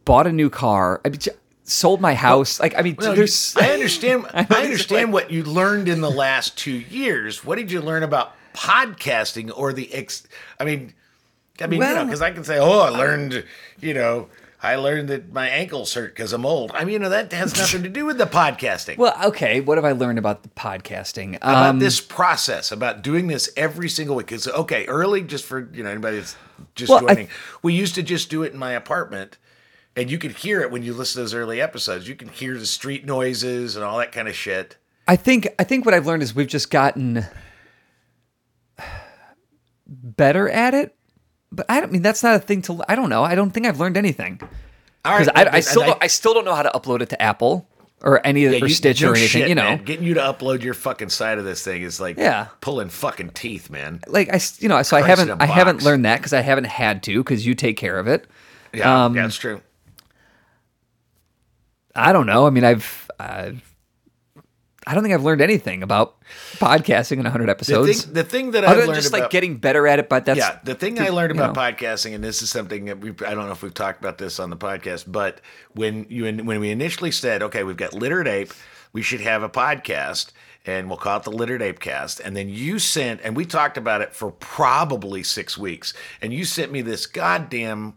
Bought 0.05 0.27
a 0.27 0.33
new 0.33 0.51
car. 0.51 1.01
I 1.05 1.09
mean, 1.09 1.21
sold 1.65 2.01
my 2.01 2.15
house. 2.15 2.61
Like, 2.61 2.77
I 2.79 2.83
mean, 2.83 2.97
Well, 2.99 3.15
there's. 3.15 3.55
you- 3.57 3.63
I 3.63 3.71
understand. 3.71 4.27
I, 4.35 4.47
understand 4.63 5.13
what 5.13 5.31
you 5.31 5.43
learned 5.43 5.89
in 5.89 6.01
the 6.01 6.11
last 6.11 6.57
two 6.57 6.73
years. 6.79 7.45
What 7.45 7.57
did 7.59 7.71
you 7.73 7.81
learn 7.81 8.03
about 8.03 8.35
podcasting 8.55 9.51
or 9.57 9.73
the 9.73 9.93
ex? 9.93 10.27
I 10.61 10.65
mean, 10.65 10.95
I 11.61 11.67
mean, 11.67 11.81
you 11.81 11.87
know, 11.87 12.05
because 12.05 12.23
I 12.23 12.31
can 12.31 12.45
say, 12.45 12.59
oh, 12.59 12.81
I 12.81 12.91
learned, 12.91 13.45
you 13.81 13.95
know, 13.95 14.29
I 14.63 14.77
learned 14.77 15.09
that 15.11 15.33
my 15.33 15.49
ankles 15.49 15.93
hurt 15.95 16.15
because 16.15 16.33
I'm 16.33 16.47
old. 16.47 16.71
I 16.75 16.85
mean, 16.85 16.95
you 16.95 16.99
know, 16.99 17.11
that 17.11 17.31
has 17.33 17.57
nothing 17.57 17.83
to 17.83 17.89
do 17.89 18.07
with 18.07 18.17
the 18.19 18.25
podcasting. 18.27 18.97
well, 18.97 19.15
okay. 19.27 19.61
What 19.61 19.77
have 19.79 19.85
I 19.85 19.93
learned 19.93 20.19
about 20.19 20.43
the 20.43 20.49
podcasting? 20.51 21.37
about 21.37 21.71
Um, 21.71 21.79
this 21.79 22.01
process, 22.01 22.73
about 22.73 23.03
doing 23.03 23.27
this 23.29 23.51
every 23.57 23.89
single 23.89 24.17
week. 24.17 24.27
Because 24.29 24.49
okay, 24.49 24.87
early, 24.87 25.23
just 25.23 25.45
for 25.45 25.69
you 25.73 25.83
know 25.83 25.91
anybody 25.91 26.17
that's 26.19 26.37
just 26.75 26.91
Well, 26.91 27.05
I- 27.09 27.15
joining, 27.15 27.29
we 27.63 27.75
used 27.75 27.95
to 27.97 28.03
just 28.03 28.31
do 28.31 28.43
it 28.43 28.53
in 28.55 28.59
my 28.59 28.73
apartment, 28.73 29.37
and 29.95 30.11
you 30.11 30.17
could 30.19 30.33
hear 30.33 30.63
it 30.63 30.71
when 30.71 30.83
you 30.83 30.95
listen 30.95 31.19
to 31.19 31.23
those 31.25 31.35
early 31.35 31.61
episodes. 31.61 32.09
You 32.09 32.15
can 32.15 32.29
hear 32.29 32.57
the 32.59 32.67
street 32.67 33.05
noises 33.05 33.77
and 33.77 33.85
all 33.85 33.99
that 33.99 34.11
kind 34.11 34.27
of 34.27 34.35
shit. 34.35 34.77
I 35.07 35.17
think 35.17 35.49
I 35.59 35.65
think 35.65 35.85
what 35.85 35.95
I've 35.95 36.07
learned 36.07 36.23
is 36.23 36.35
we've 36.35 36.49
just 36.49 36.71
gotten 36.71 37.27
better 39.87 40.49
at 40.49 40.75
it. 40.75 40.96
But 41.57 41.67
I 41.69 41.81
don't 41.81 41.89
I 41.89 41.93
mean 41.93 42.03
that's 42.03 42.23
not 42.23 42.37
a 42.37 42.39
thing 42.39 42.63
to. 42.63 42.85
I 42.89 42.95
don't 42.95 43.09
know. 43.11 43.25
I 43.25 43.35
don't 43.35 43.51
think 43.51 43.67
I've 43.67 43.81
learned 43.81 43.97
anything 43.97 44.39
All 45.05 45.19
because 45.19 45.29
I, 45.35 45.57
I 45.57 45.61
still 45.61 45.83
I- 45.83 45.87
don't, 45.87 46.03
I 46.05 46.07
still 46.07 46.35
don't 46.35 46.45
know 46.45 46.55
how 46.55 46.63
to 46.63 46.71
upload 46.71 47.01
it 47.01 47.09
to 47.09 47.21
Apple 47.21 47.67
or 48.03 48.25
any 48.27 48.45
of 48.45 48.53
yeah, 48.53 48.61
or 48.63 48.67
you- 48.69 48.75
Stitch 48.75 49.01
no 49.03 49.09
or 49.09 49.15
anything. 49.17 49.29
shit, 49.29 49.49
you 49.49 49.55
know, 49.55 49.63
man. 49.63 49.85
getting 49.85 50.05
you 50.07 50.13
to 50.15 50.21
upload 50.21 50.63
your 50.63 50.75
fucking 50.75 51.09
side 51.09 51.39
of 51.39 51.45
this 51.47 51.65
thing 51.65 51.81
is 51.83 51.99
like 51.99 52.19
Yeah. 52.19 52.49
pulling 52.61 52.91
fucking 52.91 53.31
teeth, 53.31 53.71
man. 53.71 54.01
like 54.07 54.29
I, 54.33 54.39
you 54.59 54.69
know 54.69 54.83
so 54.83 54.97
I 54.99 55.03
haven't 55.03 55.31
I 55.41 55.47
haven't 55.47 55.83
learned 55.83 56.05
that 56.05 56.19
because 56.19 56.35
I 56.35 56.43
haven't 56.43 56.67
had 56.67 57.03
to 57.05 57.19
because 57.25 57.47
you 57.47 57.55
take 57.55 57.77
care 57.79 57.99
of 57.99 58.07
it. 58.07 58.27
Yeah, 58.75 59.07
Um, 59.07 59.17
yeah, 59.17 59.23
that's 59.23 59.37
true. 59.37 59.63
I 61.95 62.13
don't 62.13 62.27
know. 62.27 62.47
I 62.47 62.51
mean 62.51 62.65
I've. 62.65 63.11
I've 63.19 63.63
I 64.87 64.95
don't 64.95 65.03
think 65.03 65.15
I've 65.15 65.25
learned 65.25 65.41
anything 65.41 65.83
about 65.83 66.17
podcasting 66.59 67.19
in 67.19 67.25
100 67.25 67.47
The 67.47 67.51
episodes. 67.51 68.05
thing, 68.05 68.15
the 68.15 68.23
thing 68.25 68.51
that 68.53 68.65
I've 68.65 68.77
than 68.77 68.87
learned 68.87 68.95
just 68.95 69.09
about, 69.09 69.23
like 69.23 69.31
getting 69.31 69.57
better 69.57 69.87
at 69.89 69.99
it, 69.99 70.09
but 70.09 70.25
that's 70.25 70.39
yeah, 70.39 70.61
the 70.63 70.75
thing 70.77 71.01
I 71.01 71.09
learned 71.09 71.33
about 71.33 71.55
know. 71.57 71.61
podcasting, 71.61 72.15
and 72.15 72.23
this 72.23 72.41
is 72.41 72.51
something 72.51 72.85
that 72.85 73.01
we 73.01 73.11
I 73.11 73.35
don't 73.35 73.47
know 73.47 73.53
if 73.53 73.63
we've 73.63 73.75
talked 73.75 73.99
about 74.01 74.19
this 74.19 74.39
on 74.39 74.51
the 74.51 74.57
podcast, 74.57 75.05
but 75.11 75.41
when 75.75 76.07
you 76.09 76.25
when 76.45 76.61
we 76.61 76.71
initially 76.71 77.11
said, 77.11 77.43
okay, 77.43 77.65
we've 77.65 77.77
got 77.77 77.95
Literate 77.95 78.29
Ape, 78.29 78.53
we 78.93 79.03
should 79.03 79.21
have 79.21 79.43
a 79.43 79.49
podcast, 79.49 80.31
and 80.65 80.89
we'll 80.89 80.99
call 80.99 81.17
it 81.19 81.25
the 81.25 81.33
Literate 81.33 81.63
Ape 81.63 81.81
Cast, 81.81 82.21
and 82.21 82.37
then 82.37 82.49
you 82.49 82.79
sent, 82.79 83.21
and 83.23 83.35
we 83.35 83.45
talked 83.45 83.77
about 83.77 84.03
it 84.03 84.15
for 84.15 84.31
probably 84.31 85.23
six 85.25 85.59
weeks, 85.59 85.95
and 86.23 86.33
you 86.33 86.45
sent 86.45 86.71
me 86.71 86.81
this 86.83 87.07
goddamn. 87.07 87.95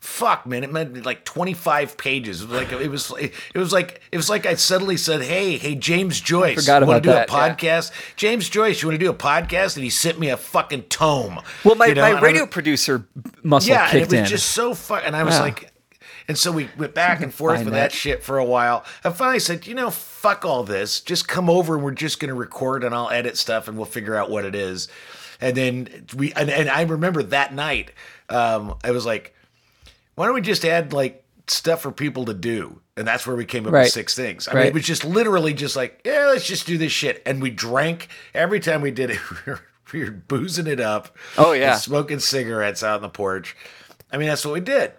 Fuck 0.00 0.46
man, 0.46 0.62
it 0.62 0.72
meant 0.72 1.04
like 1.04 1.24
twenty 1.24 1.54
five 1.54 1.96
pages. 1.98 2.42
It 2.42 2.48
was 2.48 2.60
like 2.60 2.72
it 2.72 2.88
was 2.88 3.12
it 3.18 3.58
was 3.58 3.72
like 3.72 4.00
it 4.12 4.16
was 4.16 4.30
like 4.30 4.46
I 4.46 4.54
suddenly 4.54 4.96
said, 4.96 5.22
"Hey, 5.22 5.58
hey, 5.58 5.74
James 5.74 6.20
Joyce, 6.20 6.60
forgot 6.60 6.86
wanna 6.86 7.00
do 7.00 7.08
that, 7.10 7.28
a 7.28 7.32
yeah. 7.32 7.54
podcast? 7.54 7.90
James 8.14 8.48
Joyce, 8.48 8.80
you 8.80 8.88
want 8.88 9.00
to 9.00 9.04
do 9.04 9.10
a 9.10 9.14
podcast?" 9.14 9.74
And 9.74 9.82
he 9.82 9.90
sent 9.90 10.20
me 10.20 10.28
a 10.28 10.36
fucking 10.36 10.82
tome. 10.84 11.40
Well, 11.64 11.74
my, 11.74 11.86
you 11.86 11.94
know, 11.96 12.02
my 12.02 12.10
and 12.10 12.22
radio 12.22 12.42
was- 12.42 12.50
producer 12.50 13.08
muscle 13.42 13.70
yeah, 13.72 13.88
and 13.90 13.98
it 13.98 14.04
was 14.04 14.12
in. 14.12 14.24
just 14.26 14.50
so 14.50 14.72
fun. 14.72 15.02
And 15.04 15.16
I 15.16 15.24
was 15.24 15.34
Yeah. 15.34 15.42
like, 15.42 15.72
and 16.28 16.38
so 16.38 16.52
we 16.52 16.68
went 16.78 16.94
back 16.94 17.20
and 17.20 17.34
forth 17.34 17.58
with 17.64 17.74
that. 17.74 17.90
that 17.90 17.92
shit 17.92 18.22
for 18.22 18.38
a 18.38 18.44
while. 18.44 18.84
I 19.02 19.10
finally 19.10 19.40
said, 19.40 19.66
you 19.66 19.74
know, 19.74 19.90
fuck 19.90 20.44
all 20.44 20.62
this. 20.62 21.00
Just 21.00 21.26
come 21.26 21.50
over 21.50 21.74
and 21.74 21.82
we're 21.82 21.90
just 21.90 22.20
going 22.20 22.28
to 22.28 22.34
record 22.34 22.84
and 22.84 22.94
I'll 22.94 23.10
edit 23.10 23.36
stuff 23.36 23.66
and 23.66 23.76
we'll 23.76 23.86
figure 23.86 24.14
out 24.14 24.30
what 24.30 24.44
it 24.44 24.54
is. 24.54 24.88
And 25.40 25.56
then 25.56 26.06
we, 26.16 26.32
and, 26.34 26.50
and 26.50 26.68
I 26.68 26.82
remember 26.82 27.22
that 27.24 27.52
night, 27.52 27.90
um, 28.28 28.76
I 28.84 28.92
was 28.92 29.04
like, 29.06 29.34
why 30.18 30.26
don't 30.26 30.34
we 30.34 30.40
just 30.40 30.64
add 30.64 30.92
like 30.92 31.24
stuff 31.46 31.82
for 31.82 31.92
people 31.92 32.24
to 32.26 32.34
do? 32.34 32.80
And 32.96 33.06
that's 33.06 33.26
where 33.26 33.36
we 33.36 33.44
came 33.44 33.66
up 33.66 33.72
Right. 33.72 33.82
with 33.84 33.92
six 33.92 34.14
things. 34.14 34.48
I 34.48 34.54
mean, 34.54 34.66
it 34.66 34.74
was 34.74 34.84
just 34.84 35.04
literally 35.04 35.54
just 35.54 35.76
like, 35.76 36.00
yeah, 36.04 36.26
let's 36.26 36.46
just 36.46 36.66
do 36.66 36.76
this 36.76 36.90
shit. 36.92 37.22
And 37.24 37.40
we 37.40 37.50
drank 37.50 38.08
every 38.34 38.58
time 38.60 38.80
we 38.82 38.90
did 38.90 39.10
it. 39.10 39.18
We 39.46 39.52
were, 39.52 39.60
we 39.92 40.04
were 40.04 40.10
boozing 40.10 40.66
it 40.66 40.80
up. 40.80 41.16
Oh, 41.38 41.52
yeah. 41.52 41.76
smoking 41.76 42.18
cigarettes 42.18 42.82
out 42.82 42.96
on 42.96 43.02
the 43.02 43.08
porch. 43.08 43.56
I 44.12 44.18
mean, 44.18 44.28
that's 44.28 44.44
what 44.44 44.52
we 44.54 44.60
did, 44.60 44.92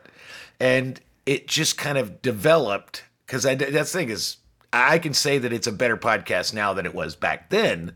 and 0.60 1.00
it 1.26 1.48
just 1.48 1.78
kind 1.78 1.98
of 1.98 2.22
developed 2.24 3.04
because 3.26 3.44
that's 3.44 3.72
the 3.72 3.84
thing 4.00 4.10
is 4.10 4.38
I 4.74 4.98
can 4.98 5.14
say 5.14 5.38
that 5.38 5.52
it's 5.54 5.68
a 5.68 5.72
better 5.72 5.98
podcast 5.98 6.54
now 6.54 6.74
than 6.74 6.86
it 6.88 6.96
was 6.96 7.16
back 7.16 7.50
then. 7.52 7.94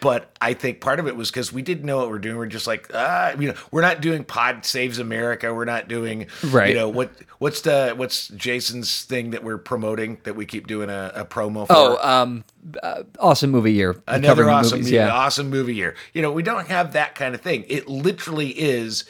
But 0.00 0.36
I 0.40 0.54
think 0.54 0.80
part 0.80 1.00
of 1.00 1.06
it 1.06 1.16
was 1.16 1.30
because 1.30 1.52
we 1.52 1.62
didn't 1.62 1.84
know 1.84 1.98
what 1.98 2.08
we're 2.08 2.18
doing. 2.18 2.36
We're 2.36 2.46
just 2.46 2.66
like, 2.66 2.88
ah, 2.94 3.32
you 3.38 3.48
know, 3.48 3.54
we're 3.70 3.80
not 3.82 4.00
doing 4.00 4.24
Pod 4.24 4.64
Saves 4.64 4.98
America. 4.98 5.52
We're 5.52 5.64
not 5.64 5.88
doing, 5.88 6.26
Right. 6.44 6.68
You 6.70 6.74
know 6.74 6.88
what? 6.88 7.10
What's 7.38 7.62
the 7.62 7.94
what's 7.96 8.28
Jason's 8.28 9.04
thing 9.04 9.30
that 9.30 9.42
we're 9.42 9.58
promoting 9.58 10.18
that 10.24 10.36
we 10.36 10.46
keep 10.46 10.66
doing 10.66 10.90
a, 10.90 11.12
a 11.14 11.24
promo 11.24 11.66
for? 11.66 11.72
Oh, 11.74 11.98
um, 12.00 12.44
uh, 12.82 13.02
awesome 13.18 13.50
movie 13.50 13.72
year. 13.72 14.00
another 14.06 14.48
awesome, 14.48 14.78
movies, 14.78 14.92
movie, 14.92 14.96
yeah. 14.96 15.12
awesome 15.12 15.50
movie 15.50 15.74
year. 15.74 15.96
You 16.12 16.22
know, 16.22 16.30
we 16.32 16.42
don't 16.42 16.68
have 16.68 16.92
that 16.92 17.14
kind 17.14 17.34
of 17.34 17.40
thing. 17.40 17.64
It 17.68 17.88
literally 17.88 18.50
is 18.50 19.04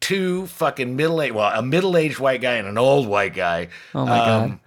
two 0.00 0.46
fucking 0.48 0.96
middle 0.96 1.22
aged, 1.22 1.34
well, 1.34 1.50
a 1.58 1.62
middle 1.62 1.96
aged 1.96 2.18
white 2.18 2.40
guy 2.42 2.54
and 2.54 2.68
an 2.68 2.76
old 2.78 3.06
white 3.06 3.34
guy. 3.34 3.68
Oh 3.94 4.04
my 4.04 4.18
um, 4.18 4.60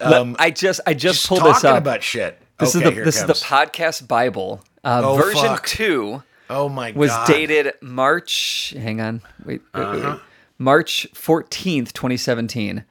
god. 0.00 0.28
Let- 0.28 0.40
I 0.40 0.50
just 0.50 0.80
I 0.86 0.94
just, 0.94 1.02
just 1.20 1.28
pulled 1.28 1.40
talking 1.40 1.54
this 1.54 1.64
up. 1.64 1.78
about 1.78 2.02
shit. 2.02 2.40
this 2.58 2.74
Okay, 2.74 2.88
is 2.88 2.94
the 2.94 3.02
this 3.02 3.16
is 3.16 3.26
the 3.26 3.32
podcast 3.34 4.06
Bible. 4.08 4.62
Uh, 4.84 5.02
Oh, 5.04 5.16
version 5.16 5.42
fuck. 5.42 5.66
two 5.66 6.22
Oh 6.50 6.68
my 6.68 6.92
was 6.92 7.10
god. 7.10 7.26
dated 7.26 7.72
March. 7.80 8.74
Hang 8.78 9.00
on, 9.00 9.20
wait, 9.44 9.60
wait, 9.74 9.80
wait, 9.80 9.84
Uh-huh. 9.84 10.10
wait. 10.14 10.20
March 10.58 11.06
fourteenth, 11.14 11.92
twenty 11.92 12.16
seventeen. 12.16 12.84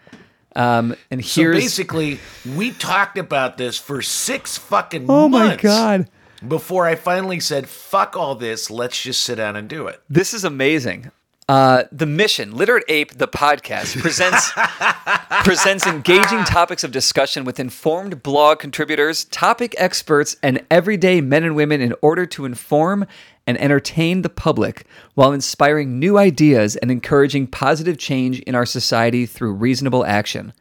Um, 0.56 0.95
and 1.12 1.23
So 1.23 1.41
here's 1.41 1.56
basically, 1.58 2.19
we 2.56 2.71
talked 2.71 3.17
about 3.17 3.58
this 3.58 3.78
for 3.78 4.02
six 4.02 4.58
fucking 4.58 5.06
oh 5.10 5.28
my 5.30 5.47
months 5.50 5.63
god, 5.63 6.10
before 6.47 6.86
I 6.88 6.95
finally 6.95 7.39
said, 7.39 7.67
"Fuck 7.69 8.15
all 8.17 8.34
this. 8.36 8.69
Let's 8.71 9.02
just 9.02 9.21
sit 9.23 9.36
down 9.36 9.56
and 9.56 9.67
do 9.67 9.88
it." 9.88 10.02
this 10.10 10.34
is 10.34 10.43
amazing. 10.43 11.12
Uh, 11.49 11.83
the 11.93 12.05
mission, 12.05 12.53
Literate 12.53 12.83
Ape, 12.89 13.13
the 13.13 13.27
podcast, 13.27 14.01
presents 14.01 14.51
presents 15.45 15.88
engaging 15.88 16.43
topics 16.43 16.83
of 16.83 16.91
discussion 16.91 17.45
with 17.45 17.57
informed 17.57 18.21
blog 18.21 18.60
contributors, 18.60 19.23
topic 19.23 19.73
experts, 19.77 20.36
and 20.43 20.62
everyday 20.69 21.21
men 21.21 21.45
and 21.45 21.55
women 21.55 21.79
in 21.79 21.93
order 22.01 22.25
to 22.25 22.43
inform 22.43 23.05
and 23.45 23.57
entertain 23.62 24.23
the 24.23 24.29
public 24.29 24.86
while 25.13 25.31
inspiring 25.31 25.97
new 25.99 26.17
ideas 26.17 26.75
and 26.75 26.91
encouraging 26.91 27.47
positive 27.47 27.97
change 27.97 28.41
in 28.41 28.53
our 28.53 28.65
society 28.65 29.25
through 29.25 29.53
reasonable 29.53 30.05
action. 30.05 30.51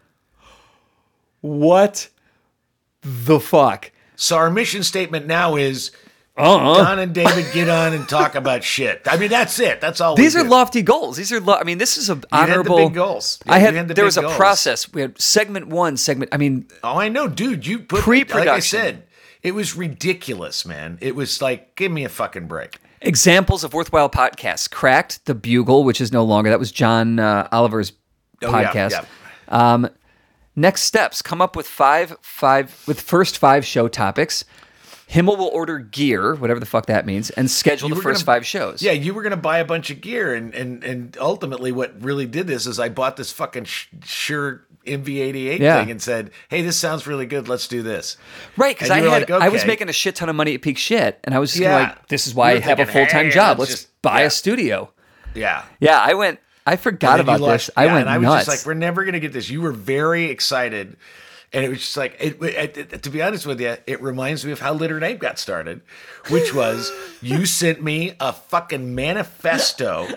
What 1.40 2.10
the 3.02 3.40
fuck? 3.40 3.90
So 4.14 4.36
our 4.36 4.50
mission 4.50 4.84
statement 4.84 5.26
now 5.26 5.56
is. 5.56 5.90
Uh-uh. 6.38 6.84
Don 6.84 6.98
and 6.98 7.14
David 7.14 7.46
get 7.54 7.68
on 7.68 7.94
and 7.94 8.08
talk 8.08 8.34
about 8.34 8.62
shit. 8.62 9.02
I 9.06 9.16
mean, 9.16 9.30
that's 9.30 9.58
it. 9.58 9.80
That's 9.80 10.00
all. 10.00 10.14
These 10.16 10.36
are 10.36 10.42
do. 10.42 10.48
lofty 10.50 10.82
goals. 10.82 11.16
These 11.16 11.32
are, 11.32 11.40
lo- 11.40 11.54
I 11.58 11.64
mean, 11.64 11.78
this 11.78 11.96
is 11.96 12.10
a 12.10 12.14
had 12.14 12.22
the 12.22 12.36
honorable. 12.36 12.76
big 12.76 12.94
goals. 12.94 13.38
I 13.46 13.58
had, 13.58 13.74
had 13.74 13.88
the 13.88 13.94
there 13.94 14.04
was 14.04 14.18
a 14.18 14.22
goals. 14.22 14.36
process. 14.36 14.92
We 14.92 15.00
had 15.00 15.20
segment 15.20 15.68
one, 15.68 15.96
segment. 15.96 16.34
I 16.34 16.36
mean, 16.36 16.68
Oh, 16.84 16.98
I 16.98 17.08
know, 17.08 17.26
dude. 17.26 17.66
You 17.66 17.78
put 17.78 17.96
Like 17.98 18.02
I 18.02 18.04
Pre-production. 18.04 18.60
said, 18.62 19.02
it 19.42 19.52
was 19.54 19.74
ridiculous, 19.76 20.66
man. 20.66 20.98
It 21.00 21.14
was 21.14 21.40
like, 21.40 21.74
give 21.76 21.90
me 21.90 22.04
a 22.04 22.08
fucking 22.10 22.48
break. 22.48 22.78
Examples 23.00 23.62
of 23.64 23.72
worthwhile 23.74 24.10
podcasts: 24.10 24.68
Cracked, 24.70 25.24
The 25.26 25.34
Bugle, 25.34 25.84
which 25.84 26.00
is 26.00 26.12
no 26.12 26.24
longer. 26.24 26.50
That 26.50 26.58
was 26.58 26.72
John 26.72 27.18
uh, 27.18 27.46
Oliver's 27.52 27.92
Oh, 28.42 28.50
yeah, 28.58 28.70
podcast. 28.72 28.90
yeah. 28.90 29.04
Um, 29.48 29.88
next 30.56 30.82
steps: 30.82 31.22
come 31.22 31.40
up 31.40 31.56
with 31.56 31.66
five, 31.66 32.16
five 32.20 32.82
with 32.86 33.00
first 33.00 33.38
five 33.38 33.64
show 33.64 33.86
topics. 33.88 34.44
Himmel 35.08 35.36
will 35.36 35.46
order 35.48 35.78
gear, 35.78 36.34
whatever 36.34 36.58
the 36.58 36.66
fuck 36.66 36.86
that 36.86 37.06
means, 37.06 37.30
and 37.30 37.48
schedule 37.50 37.88
You 37.88 37.94
the 37.94 38.00
first 38.02 38.26
gonna- 38.26 38.36
five 38.38 38.46
shows. 38.46 38.82
Yeah, 38.82 38.92
you 38.92 39.14
were 39.14 39.22
gonna 39.22 39.36
buy 39.36 39.58
a 39.58 39.64
bunch 39.64 39.90
of 39.90 40.00
gear, 40.00 40.34
and 40.34 40.52
and 40.54 40.82
and 40.82 41.16
ultimately, 41.20 41.70
what 41.70 41.94
really 42.02 42.26
did 42.26 42.46
this 42.48 42.66
is 42.66 42.80
I 42.80 42.88
bought 42.88 43.16
this 43.16 43.30
fucking 43.30 43.64
sh- 43.66 43.86
Shure 44.04 44.62
MV88 44.84 45.60
Yeah. 45.60 45.78
thing 45.80 45.90
and 45.92 46.02
said, 46.02 46.30
"Hey, 46.48 46.62
this 46.62 46.76
sounds 46.76 47.06
really 47.06 47.26
good. 47.26 47.48
Let's 47.48 47.68
do 47.68 47.82
this." 47.82 48.16
right. 48.56 48.74
Because 48.76 48.90
I 48.90 48.98
had, 49.00 49.08
like, 49.08 49.30
I 49.30 49.48
was 49.48 49.64
making 49.64 49.88
a 49.88 49.92
shit 49.92 50.16
ton 50.16 50.28
of 50.28 50.34
money 50.36 50.54
at 50.54 50.62
Peak 50.62 50.76
Shit, 50.78 51.20
and 51.24 51.34
I 51.34 51.38
was 51.38 51.50
just 51.50 51.62
Yeah. 51.62 51.74
like, 51.76 52.08
"This 52.08 52.26
is 52.26 52.34
why 52.34 52.52
I 52.52 52.58
have 52.58 52.80
a 52.80 52.86
full 52.86 53.06
time 53.06 53.26
hey, 53.26 53.30
job. 53.32 53.58
let's 53.60 53.70
Let's 53.70 53.82
just- 53.82 54.02
buy 54.02 54.20
yeah. 54.20 54.26
a 54.26 54.30
studio." 54.30 54.90
Yeah. 55.34 55.62
Yeah, 55.80 56.00
I 56.02 56.14
went. 56.14 56.40
I 56.66 56.74
forgot 56.74 57.20
about 57.20 57.34
you 57.40 57.46
this. 57.46 57.68
lost- 57.68 57.70
I 57.76 57.86
went 57.86 58.00
and 58.00 58.10
I 58.10 58.18
was 58.18 58.24
nuts. 58.24 58.46
just 58.46 58.58
like, 58.58 58.66
we're 58.66 58.74
never 58.78 59.04
gonna 59.04 59.20
get 59.20 59.32
this. 59.32 59.48
You 59.48 59.60
were 59.60 59.70
very 59.70 60.24
excited, 60.30 60.96
and 61.52 61.64
it 61.64 61.68
was 61.68 61.78
just 61.78 61.96
like, 61.96 62.16
it, 62.20 62.42
it, 62.42 62.76
it- 62.92 63.02
to 63.02 63.10
be 63.10 63.22
honest 63.22 63.46
with 63.46 63.60
you, 63.60 63.76
it 63.86 64.02
reminds 64.02 64.44
me 64.44 64.52
of 64.52 64.60
how 64.60 64.72
Literate 64.74 65.02
Ape 65.04 65.18
got 65.20 65.38
started, 65.38 65.80
which 66.28 66.52
was 66.54 66.90
you 67.22 67.46
sent 67.46 67.82
me 67.82 68.14
a 68.20 68.32
fucking 68.32 68.94
manifesto 68.94 70.08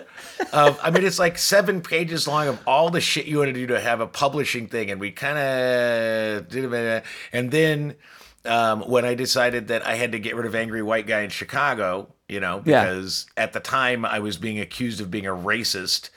of, 0.52 0.78
I 0.82 0.90
mean, 0.90 1.04
it's 1.04 1.18
like 1.18 1.38
seven 1.38 1.80
pages 1.82 2.26
long 2.28 2.48
of 2.48 2.60
all 2.66 2.90
the 2.90 3.00
shit 3.00 3.26
you 3.26 3.38
want 3.38 3.48
to 3.48 3.52
do 3.52 3.66
to 3.68 3.80
have 3.80 4.00
a 4.00 4.06
publishing 4.06 4.66
thing, 4.68 4.90
and 4.90 5.00
we 5.00 5.10
kind 5.10 5.38
of 5.38 6.48
did 6.48 6.64
a 6.64 6.68
bit, 6.68 7.04
and 7.32 7.50
then. 7.50 7.94
Um, 8.42 8.80
when 8.88 9.04
I 9.04 9.14
decided 9.14 9.68
that 9.68 9.86
I 9.86 9.96
had 9.96 10.12
to 10.12 10.18
get 10.18 10.34
rid 10.34 10.46
of 10.46 10.54
Angry 10.54 10.82
White 10.82 11.06
Guy 11.06 11.20
in 11.20 11.28
Chicago, 11.28 12.08
you 12.26 12.40
know, 12.40 12.62
Yeah. 12.64 12.84
because 12.86 13.26
at 13.36 13.52
the 13.52 13.60
time 13.60 14.06
I 14.06 14.20
was 14.20 14.38
being 14.38 14.58
accused 14.58 14.98
of 15.02 15.10
being 15.10 15.26
a 15.26 15.32
racist, 15.32 16.08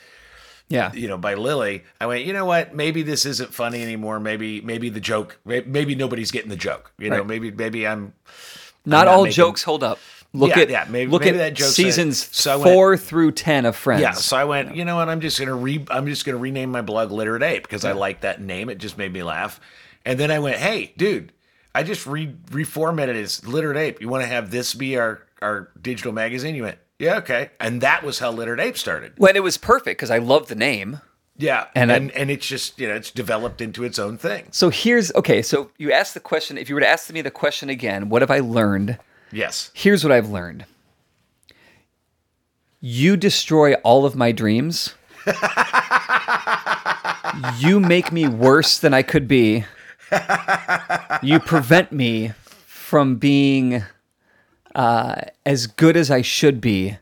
yeah, 0.69 0.91
you 0.93 1.07
know, 1.07 1.17
by 1.17 1.35
Lily, 1.35 1.83
I 2.01 2.05
went, 2.07 2.25
you 2.25 2.33
know 2.33 2.45
what? 2.45 2.75
Maybe 2.75 3.03
this 3.03 3.25
isn't 3.25 3.53
funny 3.53 3.81
anymore. 3.83 4.19
Maybe, 4.19 4.61
maybe 4.61 4.89
the 4.89 4.99
joke, 4.99 5.39
maybe 5.45 5.95
nobody's 5.95 6.31
getting 6.31 6.49
the 6.49 6.55
joke. 6.55 6.91
You 6.97 7.09
know, 7.09 7.17
Right. 7.17 7.27
maybe, 7.27 7.51
maybe 7.51 7.87
I'm. 7.87 8.13
not 8.85 9.01
I'm 9.01 9.05
not 9.05 9.07
all 9.07 9.23
making- 9.23 9.33
jokes 9.35 9.63
hold 9.63 9.83
up. 9.83 9.99
Look 10.35 10.55
Yeah, 10.55 10.63
at 10.63 10.69
yeah, 10.71 10.85
maybe- 10.89 11.11
look 11.11 11.21
maybe 11.25 11.37
at 11.37 11.41
that 11.49 11.53
joke 11.53 11.69
seasons 11.69 12.27
so 12.35 12.57
went- 12.57 12.63
four 12.73 12.97
through 12.97 13.33
ten 13.33 13.65
of 13.67 13.75
Friends. 13.75 14.01
Yeah, 14.01 14.13
so 14.13 14.35
I 14.35 14.45
went. 14.45 14.75
You 14.75 14.83
know 14.83 14.95
what? 14.95 15.07
I'm 15.07 15.21
just 15.21 15.37
gonna 15.37 15.53
re. 15.55 15.85
I'm 15.91 16.07
just 16.07 16.25
gonna 16.25 16.39
rename 16.39 16.71
my 16.71 16.81
blog 16.81 17.11
Literate 17.11 17.43
Ape 17.43 17.61
because 17.63 17.85
I 17.85 17.91
like 17.91 18.21
that 18.21 18.41
name. 18.41 18.67
It 18.69 18.79
just 18.79 18.97
made 18.97 19.13
me 19.13 19.21
laugh. 19.21 19.59
And 20.05 20.19
then 20.19 20.31
I 20.31 20.39
went, 20.39 20.57
hey, 20.57 20.91
dude, 20.97 21.31
I 21.75 21.83
just 21.83 22.07
re 22.07 22.33
reformatted 22.49 23.09
it 23.09 23.15
as 23.17 23.45
Literate 23.47 23.77
Ape. 23.77 24.01
You 24.01 24.09
want 24.09 24.23
to 24.23 24.27
have 24.27 24.49
this 24.49 24.73
be 24.73 24.97
our 24.97 25.21
our 25.39 25.69
digital 25.79 26.11
magazine? 26.13 26.55
You 26.55 26.63
went, 26.63 26.77
yeah, 26.99 27.17
okay. 27.17 27.49
And 27.59 27.81
that 27.81 28.03
was 28.03 28.19
how 28.19 28.31
Literate 28.31 28.59
Ape 28.59 28.77
started. 28.77 29.13
when 29.17 29.35
it 29.35 29.43
was 29.43 29.57
perfect 29.57 29.97
because 29.99 30.11
I 30.11 30.17
love 30.19 30.47
the 30.47 30.55
name. 30.55 31.01
Yeah, 31.37 31.65
And 31.75 31.91
and 31.91 32.11
I- 32.11 32.19
and, 32.19 32.29
it's 32.31 32.45
just 32.47 32.79
you 32.79 32.87
know 32.87 32.93
it's 32.93 33.09
developed 33.09 33.59
into 33.59 33.83
its 33.83 33.97
own 33.97 34.17
thing. 34.19 34.47
So 34.51 34.69
here's 34.69 35.11
okay. 35.15 35.41
So 35.41 35.71
you 35.79 35.91
asked 35.91 36.13
the 36.13 36.19
question. 36.19 36.57
If 36.59 36.69
you 36.69 36.75
were 36.75 36.81
to 36.81 36.87
ask 36.87 37.11
me 37.11 37.21
the 37.21 37.31
question 37.31 37.69
again, 37.69 38.09
what 38.09 38.21
have 38.21 38.29
I 38.29 38.39
learned? 38.39 38.99
Yes. 39.31 39.71
Here's 39.73 40.03
what 40.03 40.11
I've 40.13 40.29
learned. 40.29 40.65
You 42.79 43.17
destroy 43.17 43.73
all 43.75 44.05
of 44.05 44.15
my 44.15 44.31
dreams. 44.31 44.93
you 47.57 47.79
make 47.79 48.11
me 48.11 48.27
worse 48.27 48.77
than 48.77 48.93
I 48.93 49.01
could 49.01 49.27
be. 49.27 49.65
You 51.23 51.39
prevent 51.39 51.91
me 51.91 52.33
from 52.67 53.15
being 53.15 53.83
uh, 54.75 55.15
as 55.45 55.67
good 55.67 55.95
as 55.97 56.09
I 56.11 56.21
should 56.21 56.61
be 56.61 56.97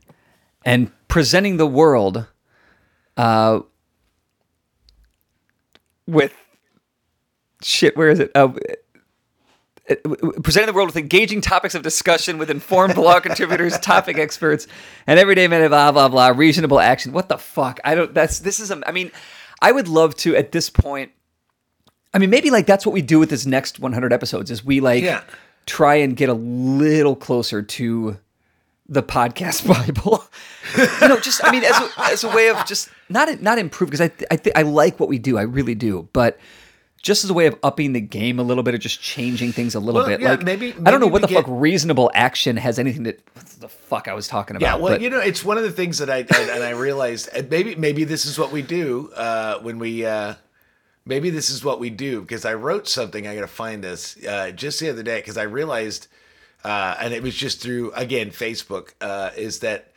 and 0.65 0.91
presenting 1.07 1.57
the 1.57 1.67
world 1.67 2.25
uh, 3.17 3.61
with 6.07 6.33
shit. 7.61 7.95
Where 7.95 8.09
is 8.09 8.19
it? 8.19 8.31
Uh, 8.35 8.49
presenting 10.43 10.67
the 10.67 10.73
world 10.73 10.87
with 10.87 10.97
engaging 10.97 11.41
topics 11.41 11.75
of 11.75 11.81
discussion 11.83 12.37
with 12.37 12.49
informed 12.49 12.95
blog 12.95 13.23
contributors, 13.23 13.77
topic 13.79 14.17
experts, 14.17 14.67
and 15.07 15.19
everyday 15.19 15.47
men. 15.47 15.67
Blah 15.69 15.91
blah 15.91 16.07
blah. 16.07 16.29
Reasonable 16.29 16.79
action. 16.79 17.11
What 17.11 17.29
the 17.29 17.37
fuck? 17.37 17.79
I 17.83 17.95
don't. 17.95 18.13
That's 18.13 18.39
this 18.39 18.59
is. 18.59 18.71
A, 18.71 18.81
I 18.87 18.91
mean, 18.91 19.11
I 19.61 19.71
would 19.71 19.87
love 19.87 20.15
to 20.17 20.35
at 20.35 20.51
this 20.51 20.69
point. 20.69 21.11
I 22.13 22.19
mean, 22.19 22.29
maybe 22.29 22.49
like 22.49 22.65
that's 22.65 22.85
what 22.85 22.93
we 22.93 23.01
do 23.01 23.19
with 23.19 23.29
this 23.29 23.45
next 23.45 23.79
100 23.79 24.11
episodes. 24.11 24.51
Is 24.51 24.65
we 24.65 24.81
like 24.81 25.03
Yeah. 25.03 25.23
Try 25.65 25.95
and 25.95 26.15
get 26.15 26.29
a 26.29 26.33
little 26.33 27.15
closer 27.15 27.61
to 27.61 28.17
the 28.89 29.03
podcast 29.03 29.65
Bible. 29.87 30.23
you 31.01 31.07
know, 31.07 31.19
just 31.19 31.43
I 31.43 31.51
mean, 31.51 31.63
as 31.63 31.77
a, 31.79 31.89
as 32.11 32.23
a 32.23 32.29
way 32.29 32.49
of 32.49 32.65
just 32.65 32.89
not 33.09 33.41
not 33.41 33.57
improve 33.57 33.89
because 33.89 34.01
I 34.01 34.07
th- 34.09 34.27
I 34.31 34.35
th- 34.35 34.55
I 34.55 34.61
like 34.63 34.99
what 34.99 35.09
we 35.09 35.17
do, 35.19 35.37
I 35.37 35.43
really 35.43 35.75
do, 35.75 36.09
but 36.13 36.37
just 37.01 37.23
as 37.23 37.29
a 37.31 37.33
way 37.33 37.47
of 37.47 37.57
upping 37.63 37.93
the 37.93 37.99
game 38.01 38.37
a 38.37 38.43
little 38.43 38.61
bit 38.61 38.75
or 38.75 38.77
just 38.77 39.01
changing 39.01 39.51
things 39.51 39.73
a 39.73 39.79
little 39.79 40.01
Well, 40.01 40.07
bit. 40.09 40.21
yeah, 40.21 40.31
like 40.31 40.43
maybe- 40.43 40.75
I 40.85 40.91
don't 40.91 40.99
know 41.01 41.07
what 41.07 41.21
the 41.23 41.27
we 41.29 41.33
fuck 41.33 41.45
reasonable 41.47 42.11
action 42.13 42.57
has 42.57 42.77
anything 42.77 43.05
to 43.05 43.15
what 43.33 43.45
the 43.59 43.67
fuck 43.69 44.07
I 44.07 44.13
was 44.13 44.27
talking 44.27 44.55
about. 44.55 44.65
Yeah, 44.67 44.75
well, 44.75 44.93
but 44.93 45.01
you 45.01 45.09
know, 45.09 45.19
it's 45.19 45.43
one 45.43 45.57
of 45.57 45.63
the 45.63 45.71
things 45.71 45.97
that 45.97 46.11
I 46.11 46.17
and, 46.19 46.31
and 46.51 46.63
I 46.63 46.71
realized 46.71 47.29
and 47.33 47.49
maybe 47.49 47.75
maybe 47.75 48.03
this 48.03 48.25
is 48.27 48.37
what 48.37 48.51
we 48.51 48.61
do 48.61 49.09
uh, 49.15 49.59
when 49.61 49.79
we 49.79 50.05
uh, 50.05 50.35
maybe 51.05 51.29
this 51.29 51.49
is 51.49 51.63
what 51.63 51.79
we 51.79 51.89
do 51.89 52.21
because 52.21 52.45
I 52.45 52.53
wrote 52.53 52.87
something. 52.87 53.27
I 53.27 53.35
got 53.35 53.41
to 53.41 53.47
find 53.47 53.83
this 53.83 54.17
uh, 54.25 54.51
just 54.51 54.79
the 54.79 54.89
other 54.89 55.03
day 55.03 55.19
because 55.19 55.37
I 55.37 55.43
realized, 55.43 56.07
uh, 56.63 56.95
and 56.99 57.13
it 57.13 57.23
was 57.23 57.35
just 57.35 57.61
through 57.61 57.91
again 57.93 58.31
Facebook, 58.31 58.93
uh, 59.01 59.31
is 59.35 59.59
that 59.59 59.91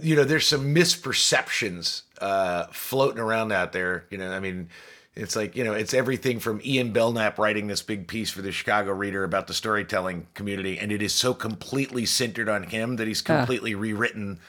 you 0.00 0.16
know 0.16 0.24
there's 0.24 0.46
some 0.46 0.74
misperceptions 0.74 2.02
uh, 2.20 2.66
floating 2.72 3.20
around 3.20 3.52
out 3.52 3.72
there. 3.72 4.06
You 4.10 4.18
know, 4.18 4.30
I 4.30 4.40
mean, 4.40 4.68
It's 5.14 5.36
like, 5.36 5.56
you 5.56 5.64
know, 5.64 5.74
it's 5.74 5.92
everything 5.92 6.40
from 6.40 6.62
Ian 6.64 6.92
Belknap 6.92 7.38
writing 7.38 7.66
this 7.66 7.82
big 7.82 8.08
piece 8.08 8.30
for 8.30 8.40
the 8.40 8.50
Chicago 8.50 8.92
Reader 8.92 9.24
about 9.24 9.46
the 9.46 9.52
storytelling 9.52 10.26
community, 10.32 10.78
and 10.78 10.90
it 10.90 11.02
is 11.02 11.12
so 11.12 11.34
completely 11.34 12.06
centered 12.06 12.48
on 12.48 12.62
him 12.62 12.96
that 12.96 13.06
he's 13.06 13.20
completely 13.20 13.74
rewritten 13.74 14.40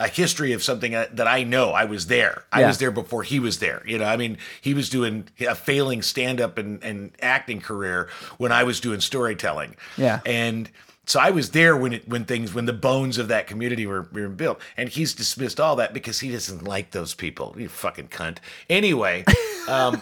a 0.00 0.08
history 0.08 0.52
of 0.52 0.62
something 0.64 0.90
that 0.92 1.16
that 1.16 1.28
I 1.28 1.44
know. 1.44 1.70
I 1.70 1.84
was 1.84 2.08
there. 2.08 2.44
I 2.50 2.60
Yeah. 2.62 2.66
was 2.68 2.78
there 2.78 2.90
before 2.90 3.22
he 3.22 3.38
was 3.38 3.58
there. 3.60 3.82
You 3.86 3.98
know, 3.98 4.06
I 4.06 4.16
mean, 4.16 4.38
he 4.60 4.74
was 4.74 4.88
doing 4.88 5.28
a 5.46 5.54
failing 5.54 6.02
stand 6.02 6.40
up 6.40 6.58
and, 6.58 6.82
and 6.82 7.12
acting 7.22 7.60
career 7.60 8.08
when 8.38 8.50
I 8.50 8.64
was 8.64 8.80
doing 8.80 9.00
storytelling. 9.00 9.76
Yeah. 9.96 10.20
And 10.26 10.70
so 11.06 11.20
I 11.20 11.30
was 11.30 11.50
there 11.50 11.76
when 11.76 11.92
it 11.92 12.08
when 12.08 12.24
things 12.24 12.54
when 12.54 12.66
the 12.66 12.72
bones 12.72 13.18
of 13.18 13.28
that 13.28 13.46
community 13.46 13.84
were 13.86 14.02
being 14.02 14.36
built, 14.36 14.58
and 14.76 14.88
he's 14.88 15.12
dismissed 15.12 15.60
all 15.60 15.76
that 15.76 15.92
because 15.92 16.20
he 16.20 16.30
doesn't 16.32 16.64
like 16.64 16.92
those 16.92 17.14
people. 17.14 17.54
You 17.58 17.68
fucking 17.68 18.08
cunt. 18.08 18.38
Anyway, 18.68 19.24
um, 19.68 20.00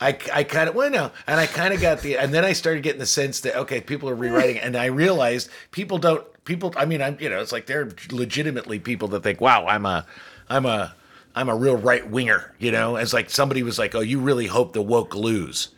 I 0.00 0.16
I 0.32 0.44
kind 0.44 0.68
of 0.68 0.74
well 0.76 0.90
no, 0.90 1.10
and 1.26 1.40
I 1.40 1.46
kind 1.46 1.74
of 1.74 1.80
got 1.80 2.00
the 2.02 2.16
and 2.18 2.32
then 2.32 2.44
I 2.44 2.52
started 2.52 2.82
getting 2.84 3.00
the 3.00 3.06
sense 3.06 3.40
that 3.40 3.56
okay, 3.56 3.80
people 3.80 4.08
are 4.08 4.14
rewriting, 4.14 4.58
and 4.58 4.76
I 4.76 4.86
realized 4.86 5.50
people 5.72 5.98
don't 5.98 6.24
people. 6.48 6.74
I 6.76 6.84
mean, 6.86 7.00
I'm 7.00 7.16
you 7.20 7.28
know, 7.30 7.40
it's 7.40 7.52
like 7.52 7.66
they're 7.66 7.90
legitimately 8.10 8.80
people 8.80 9.06
that 9.08 9.22
think, 9.22 9.40
wow, 9.40 9.66
I'm 9.66 9.86
a 9.86 10.04
I'm 10.48 10.66
a 10.66 10.96
I'm 11.36 11.48
a 11.48 11.54
real 11.54 11.76
right 11.76 12.08
winger. 12.10 12.54
You 12.58 12.72
know, 12.72 12.96
it's 12.96 13.12
like 13.12 13.30
somebody 13.30 13.62
was 13.62 13.78
like, 13.78 13.94
oh, 13.94 14.00
you 14.00 14.18
really 14.18 14.46
hope 14.48 14.72
the 14.72 14.82
woke 14.82 15.14
lose. 15.14 15.68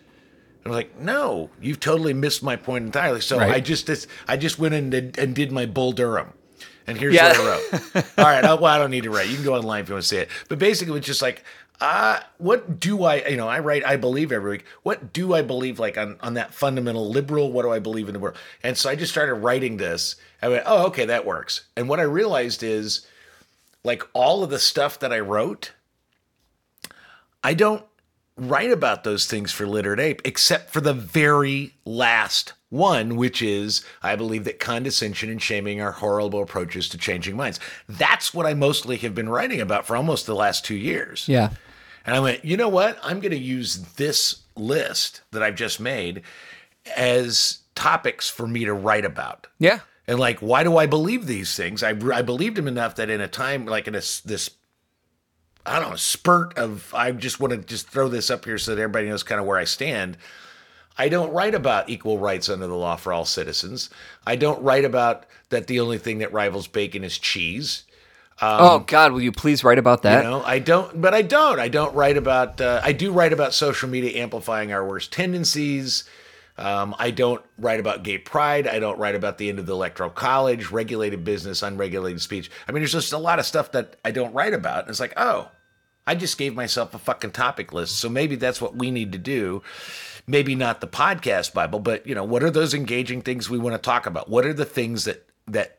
I 0.65 0.69
was 0.69 0.77
like, 0.77 0.99
no, 0.99 1.51
you've 1.61 1.81
totally 1.81 2.15
missed 2.15 2.43
my 2.43 2.57
point 2.57 2.85
entirely. 2.87 3.21
So 3.21 3.39
Right. 3.39 3.51
I 3.57 3.61
just 3.61 3.87
this, 3.87 4.07
I 4.29 4.37
just 4.37 4.59
went 4.59 4.75
in 4.75 4.93
and, 4.93 5.19
and 5.19 5.35
did 5.35 5.53
my 5.53 5.67
Bull 5.67 5.93
Durham. 5.93 6.33
And 6.87 6.99
here's 6.99 7.15
Yeah. 7.15 7.29
what 7.29 7.37
I 7.37 7.45
wrote. 7.45 8.05
All 8.19 8.25
right, 8.25 8.45
I, 8.45 8.55
well, 8.55 8.65
I 8.67 8.79
don't 8.79 8.91
need 8.91 9.05
to 9.05 9.11
write. 9.11 9.29
You 9.29 9.37
can 9.37 9.45
go 9.45 9.55
online 9.55 9.83
if 9.83 9.89
you 9.89 9.95
want 9.95 10.03
to 10.05 10.09
see 10.09 10.17
it. 10.19 10.29
But 10.49 10.59
basically, 10.59 10.99
it's 10.99 11.07
just 11.07 11.23
like, 11.23 11.45
uh, 11.81 12.21
what 12.37 12.79
do 12.79 13.05
I, 13.05 13.27
you 13.27 13.37
know, 13.39 13.49
I 13.49 13.61
write, 13.61 13.87
I 13.87 13.97
believe 13.97 14.33
every 14.33 14.51
week. 14.53 14.65
What 14.83 15.13
do 15.15 15.33
I 15.35 15.41
believe, 15.41 15.79
like 15.79 15.97
on, 15.97 16.19
on 16.21 16.35
that 16.35 16.53
fundamental 16.53 17.09
liberal? 17.09 17.51
What 17.53 17.63
do 17.63 17.71
I 17.73 17.79
believe 17.79 18.09
in 18.09 18.13
the 18.13 18.19
world? 18.21 18.37
And 18.63 18.77
so 18.77 18.91
I 18.91 18.97
just 18.97 19.13
started 19.13 19.35
writing 19.35 19.79
this. 19.79 20.17
I 20.43 20.49
went, 20.49 20.65
oh, 20.67 20.87
okay, 20.87 21.05
that 21.07 21.27
works. 21.27 21.65
And 21.77 21.89
what 21.89 22.01
I 22.01 22.05
realized 22.05 22.63
is, 22.63 23.07
like, 23.85 24.03
all 24.13 24.43
of 24.43 24.51
the 24.51 24.59
stuff 24.59 24.99
that 25.01 25.13
I 25.13 25.21
wrote, 25.21 25.73
I 27.43 27.55
don't 27.55 27.85
write 28.37 28.71
about 28.71 29.05
those 29.05 29.27
things 29.27 29.53
for 29.53 29.67
Literate 29.67 30.01
Ape, 30.01 30.23
except 30.25 30.71
for 30.71 30.81
the 30.81 30.95
very 30.95 31.75
last 31.85 32.55
one, 32.71 33.17
which 33.17 33.43
is 33.43 33.85
I 34.03 34.17
believe 34.17 34.45
that 34.45 34.59
condescension 34.59 35.29
and 35.29 35.43
shaming 35.43 35.81
are 35.81 35.93
horrible 35.93 36.43
approaches 36.43 36.89
to 36.91 36.99
changing 36.99 37.37
minds. 37.37 37.61
That's 37.89 38.33
what 38.33 38.47
I 38.47 38.55
mostly 38.55 38.97
have 38.99 39.15
been 39.15 39.29
writing 39.29 39.61
about 39.61 39.87
for 39.87 39.97
almost 39.97 40.27
the 40.27 40.35
last 40.35 40.65
two 40.65 40.77
years. 40.77 41.29
Yeah. 41.29 41.51
And 42.07 42.17
I 42.17 42.21
went, 42.21 42.45
you 42.45 42.57
know 42.57 42.69
what? 42.69 42.99
I'm 43.03 43.21
going 43.21 43.33
to 43.33 43.39
use 43.39 43.77
this 43.97 44.43
list 44.57 45.21
that 45.33 45.43
I've 45.43 45.57
just 45.57 45.81
made 45.81 46.23
as 46.97 47.59
topics 47.75 48.31
for 48.31 48.47
me 48.47 48.65
to 48.65 48.73
write 48.73 49.05
about. 49.05 49.47
Yeah. 49.59 49.81
And 50.11 50.19
like, 50.19 50.41
why 50.41 50.65
do 50.65 50.77
I 50.77 50.87
believe 50.87 51.27
these 51.27 51.55
things? 51.55 51.85
I, 51.85 51.91
I 51.91 52.23
believed 52.23 52.57
them 52.57 52.67
enough 52.67 52.97
that 52.97 53.11
in 53.11 53.21
a 53.21 53.29
time 53.29 53.65
like 53.65 53.87
in 53.87 53.95
a, 53.95 54.03
this, 54.25 54.51
I 55.65 55.79
don't 55.79 55.91
know, 55.91 55.97
spurt 55.97 56.59
of, 56.59 56.93
I 56.93 57.13
just 57.13 57.39
want 57.39 57.53
to 57.53 57.59
just 57.59 57.89
throw 57.89 58.09
this 58.09 58.29
up 58.29 58.45
here 58.45 58.59
so 58.59 58.75
that 58.75 58.83
everybody 58.83 59.09
knows 59.09 59.23
kind 59.23 59.41
of 59.41 59.47
where 59.47 59.57
I 59.57 59.63
stand. 59.63 60.17
I 60.99 61.11
don't 61.11 61.33
write 61.33 61.55
about 61.55 61.89
equal 61.89 62.19
rights 62.19 62.49
under 62.49 62.67
the 62.67 62.75
law 62.75 62.97
for 62.97 63.13
all 63.13 63.25
citizens. 63.25 63.89
I 64.27 64.35
don't 64.35 64.61
write 64.65 64.85
about 64.85 65.27
that 65.51 65.69
the 65.69 65.79
only 65.79 65.99
thing 65.99 66.19
that 66.19 66.33
rivals 66.33 66.67
bacon 66.67 67.05
is 67.05 67.17
cheese. 67.17 67.85
oh 68.41 68.81
God, 68.81 69.13
will 69.13 69.21
you 69.21 69.31
please 69.31 69.63
write 69.63 69.79
about 69.79 70.03
that? 70.03 70.25
You 70.25 70.29
know, 70.29 70.43
I 70.43 70.59
don't, 70.59 71.01
but 71.01 71.15
I 71.15 71.23
don't. 71.23 71.61
I 71.61 71.69
don't 71.69 71.95
write 71.95 72.17
about. 72.17 72.61
Uh, 72.61 72.81
I 72.83 72.91
do 72.91 73.13
write 73.13 73.33
about 73.33 73.55
social 73.55 73.89
media 73.89 74.21
amplifying 74.21 74.73
our 74.73 74.85
worst 74.85 75.13
tendencies. 75.13 76.03
Um, 76.61 76.95
I 76.99 77.11
don't 77.11 77.43
write 77.59 77.81
about 77.81 78.03
gay 78.03 78.19
pride. 78.19 78.67
I 78.67 78.79
don't 78.79 78.99
write 78.99 79.15
about 79.15 79.39
the 79.39 79.49
end 79.49 79.59
of 79.59 79.67
the 79.67 79.73
electoral 79.73 80.11
college, 80.11 80.71
regulated 80.71 81.25
business, 81.25 81.63
unregulated 81.63 82.21
speech. 82.21 82.51
I 82.69 82.73
mean, 82.73 82.83
there's 82.83 82.93
just 82.93 83.15
a 83.15 83.19
lot 83.19 83.39
of 83.39 83.47
stuff 83.47 83.73
that 83.73 83.97
I 84.05 84.11
don't 84.11 84.35
write 84.35 84.53
about. 84.53 84.81
And 84.81 84.91
it's 84.91 85.01
like, 85.01 85.15
oh, 85.17 85.49
I 86.07 86.15
just 86.15 86.37
gave 86.37 86.55
myself 86.55 86.95
a 86.95 86.99
fucking 86.99 87.31
topic 87.31 87.73
list. 87.73 87.97
So 87.99 88.09
maybe 88.09 88.37
that's 88.37 88.61
what 88.61 88.77
we 88.77 88.91
need 88.91 89.13
to 89.13 89.19
do. 89.19 89.63
Maybe 90.27 90.55
not 90.55 90.81
the 90.81 90.87
podcast 90.87 91.55
Bible, 91.55 91.81
but 91.81 92.07
you 92.07 92.15
know, 92.15 92.25
what 92.25 92.43
are 92.43 92.51
those 92.51 92.75
engaging 92.75 93.23
things 93.23 93.49
we 93.49 93.59
want 93.59 93.75
to 93.75 93.81
talk 93.81 94.07
about? 94.07 94.29
What 94.29 94.45
are 94.45 94.53
the 94.53 94.65
things 94.67 95.05
that 95.05 95.27
that 95.49 95.79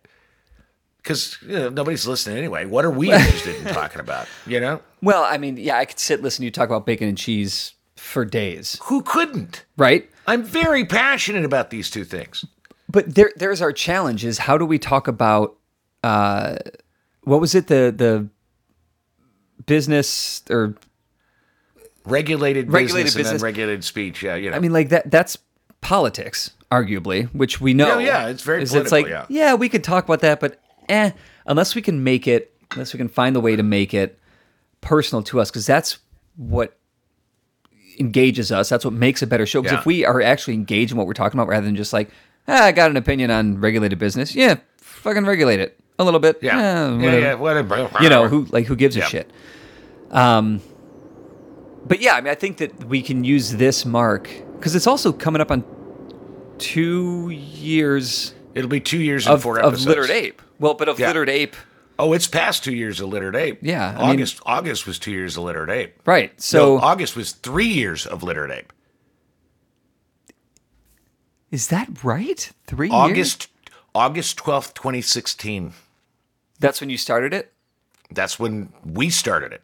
because 0.98 1.38
you 1.42 1.58
know, 1.58 1.70
nobody's 1.70 2.08
listening 2.08 2.38
anyway. 2.38 2.66
What 2.66 2.86
are 2.86 2.92
we 2.92 3.12
interested 3.12 3.56
in 3.56 3.74
talking 3.74 4.00
about? 4.02 4.28
You 4.46 4.60
know, 4.60 4.82
Well, 5.02 5.24
I 5.24 5.38
mean, 5.38 5.58
yeah, 5.58 5.78
I 5.78 5.86
could 5.86 6.00
sit 6.00 6.22
listen 6.22 6.42
to 6.42 6.46
you 6.46 6.52
talk 6.52 6.70
about 6.70 6.86
bacon 6.86 7.08
and 7.08 7.18
cheese 7.18 7.74
for 7.96 8.26
days, 8.26 8.80
who 8.84 9.04
couldn't? 9.04 9.66
right? 9.78 10.10
I'm 10.28 10.44
very 10.44 10.86
passionate 10.86 11.46
about 11.46 11.70
these 11.70 11.90
two 11.90 12.04
things. 12.04 12.46
But 12.90 13.16
there, 13.16 13.32
there's 13.36 13.62
our 13.62 13.72
challenge: 13.72 14.26
is 14.26 14.40
how 14.40 14.58
do 14.58 14.66
we 14.66 14.78
talk 14.80 15.08
about 15.08 15.58
uh, 16.04 16.58
what 17.24 17.40
was 17.40 17.56
it 17.56 17.68
the 17.68 17.94
the 17.96 18.28
business 19.66 20.44
or 20.50 20.76
Regulated, 22.04 22.72
Regulated 22.72 23.06
business, 23.06 23.16
business. 23.16 23.32
and 23.32 23.42
unregulated 23.42 23.84
speech. 23.84 24.24
Yeah, 24.24 24.36
you 24.36 24.50
know. 24.50 24.56
I 24.56 24.60
mean, 24.60 24.74
like 24.74 24.90
that. 24.90 25.12
That's 25.12 25.38
politics, 25.82 26.52
arguably, 26.72 27.28
which 27.36 27.62
we 27.62 27.76
know. 27.76 28.00
Yeah, 28.00 28.24
yeah, 28.24 28.28
it's 28.30 28.42
very 28.42 28.64
is 28.64 28.74
it's 28.74 28.92
like, 28.92 29.06
political, 29.06 29.36
yeah. 29.36 29.54
we 29.54 29.70
could 29.70 29.84
talk 29.84 30.04
about 30.04 30.22
that, 30.22 30.40
but 30.40 30.60
eh, 30.90 31.12
unless 31.46 31.76
we 31.76 31.82
can 31.84 32.04
make 32.04 32.28
it, 32.28 32.56
unless 32.72 32.92
we 32.92 32.98
can 32.98 33.08
find 33.08 33.36
the 33.36 33.40
way 33.40 33.56
to 33.56 33.62
make 33.62 33.94
it 33.94 34.20
personal 34.82 35.22
to 35.24 35.40
us, 35.40 35.52
because 35.52 35.68
that's 35.68 36.00
what 36.38 36.76
engages 38.02 38.52
us. 38.52 38.68
That's 38.68 38.84
what 38.84 38.94
makes 38.94 39.22
a 39.22 39.28
better 39.28 39.46
show. 39.46 39.62
Because 39.62 39.76
Yeah. 39.76 39.80
if 39.80 39.86
we 39.86 40.06
are 40.06 40.22
actually 40.22 40.56
engaged 40.56 40.92
in 40.92 40.98
what 40.98 41.08
we're 41.08 41.14
talking 41.14 41.40
about, 41.40 41.48
rather 41.48 41.66
than 41.66 41.76
just 41.78 41.94
like, 41.94 42.10
ah, 42.50 42.66
I 42.66 42.72
got 42.74 42.90
an 42.92 42.98
opinion 42.98 43.32
on 43.32 43.62
regulated 43.62 43.98
business, 44.00 44.36
yeah, 44.36 44.56
fucking 44.78 45.24
regulate 45.26 45.60
it 45.62 45.80
a 46.00 46.04
little 46.04 46.20
bit. 46.20 46.40
yeah, 46.42 46.58
Eh, 46.60 46.60
yeah, 46.60 46.96
whatever 46.96 47.20
yeah, 47.20 47.34
whatever. 47.84 48.04
you 48.04 48.10
know 48.10 48.28
who 48.28 48.46
like 48.52 48.66
who 48.66 48.76
gives 48.76 48.98
a 48.98 49.02
shit 49.02 49.32
um 50.10 50.60
but 51.86 52.02
yeah 52.02 52.16
i 52.16 52.22
mean 52.22 52.32
i 52.32 52.36
think 52.36 52.58
that 52.58 52.84
we 52.86 53.02
can 53.02 53.24
use 53.24 53.52
this 53.56 53.86
mark 53.86 54.30
because 54.58 54.76
it's 54.76 54.88
also 54.88 55.12
coming 55.14 55.42
up 55.42 55.52
on 55.52 55.64
two 56.58 57.30
years 57.30 58.34
It'll 58.54 58.70
be 58.70 58.80
two 58.82 59.00
years 59.00 59.26
and 59.28 59.36
of, 59.36 59.42
four 59.44 59.60
of 59.60 59.74
episodes. 59.74 59.86
literate 59.88 60.10
ape 60.12 60.42
well 60.60 60.74
but 60.74 60.90
of 60.90 61.00
Yeah. 61.00 61.08
literate 61.08 61.30
ape 61.30 61.56
Oh, 62.04 62.14
it's 62.14 62.28
past 62.28 62.64
two 62.64 62.74
years 62.74 63.00
of 63.00 63.10
literate 63.10 63.36
ape. 63.36 63.60
Yeah, 63.62 63.90
I 63.96 64.02
mean- 64.02 64.10
August. 64.12 64.40
August 64.44 64.88
was 64.88 64.98
two 64.98 65.12
years 65.12 65.38
of 65.38 65.44
literate 65.44 65.70
ape. 65.70 66.00
right 66.06 66.32
So 66.42 66.78
so 66.80 66.84
August 66.84 67.16
was 67.16 67.34
three 67.34 67.68
years 67.68 68.08
of 68.08 68.24
littered 68.24 68.50
ape. 68.52 68.74
is 71.52 71.68
that 71.68 72.04
right 72.04 72.52
three 72.66 72.88
years 72.88 72.96
August. 72.96 73.48
August 73.94 74.38
twelfth, 74.38 74.74
twenty 74.74 75.02
sixteen. 75.02 75.74
that's 76.60 76.80
when 76.82 76.90
you 76.90 76.98
started 76.98 77.34
it 77.34 77.54
That's 78.10 78.40
when 78.40 78.72
we 78.86 79.10
started 79.10 79.52
it. 79.54 79.62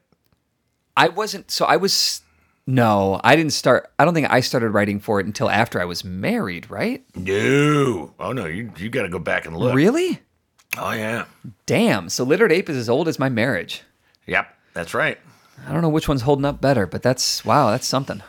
i 0.95 1.07
wasn't 1.07 1.49
so 1.49 1.65
i 1.65 1.77
was 1.77 2.21
no 2.65 3.19
i 3.23 3.35
didn't 3.35 3.53
start 3.53 3.89
i 3.97 4.03
don't 4.05 4.13
think 4.13 4.29
i 4.29 4.41
started 4.41 4.69
writing 4.71 4.99
for 4.99 5.19
it 5.21 5.25
until 5.25 5.49
after 5.49 5.79
i 5.81 5.85
was 5.85 6.03
married 6.03 6.69
right 6.69 7.03
No. 7.15 8.13
Oh 8.19 8.31
no, 8.33 8.45
you 8.45 8.71
you 8.77 8.89
got 8.89 9.03
to 9.03 9.09
go 9.09 9.19
back 9.19 9.45
and 9.45 9.55
look. 9.55 9.73
really 9.73 10.19
Oh 10.77 10.91
yeah. 10.91 11.25
damn 11.65 12.09
so 12.09 12.23
literate 12.23 12.51
ape 12.51 12.69
is 12.69 12.77
as 12.77 12.89
old 12.89 13.07
as 13.07 13.17
my 13.19 13.29
marriage 13.29 13.83
Yep. 14.25 14.53
That's 14.73 14.93
right. 14.93 15.17
i 15.67 15.71
don't 15.71 15.81
know 15.81 15.89
which 15.89 16.07
one's 16.07 16.21
holding 16.23 16.45
up 16.45 16.59
better 16.61 16.85
but 16.85 17.01
that's 17.01 17.43
wow 17.45 17.71
that's 17.71 17.87
something 17.87 18.21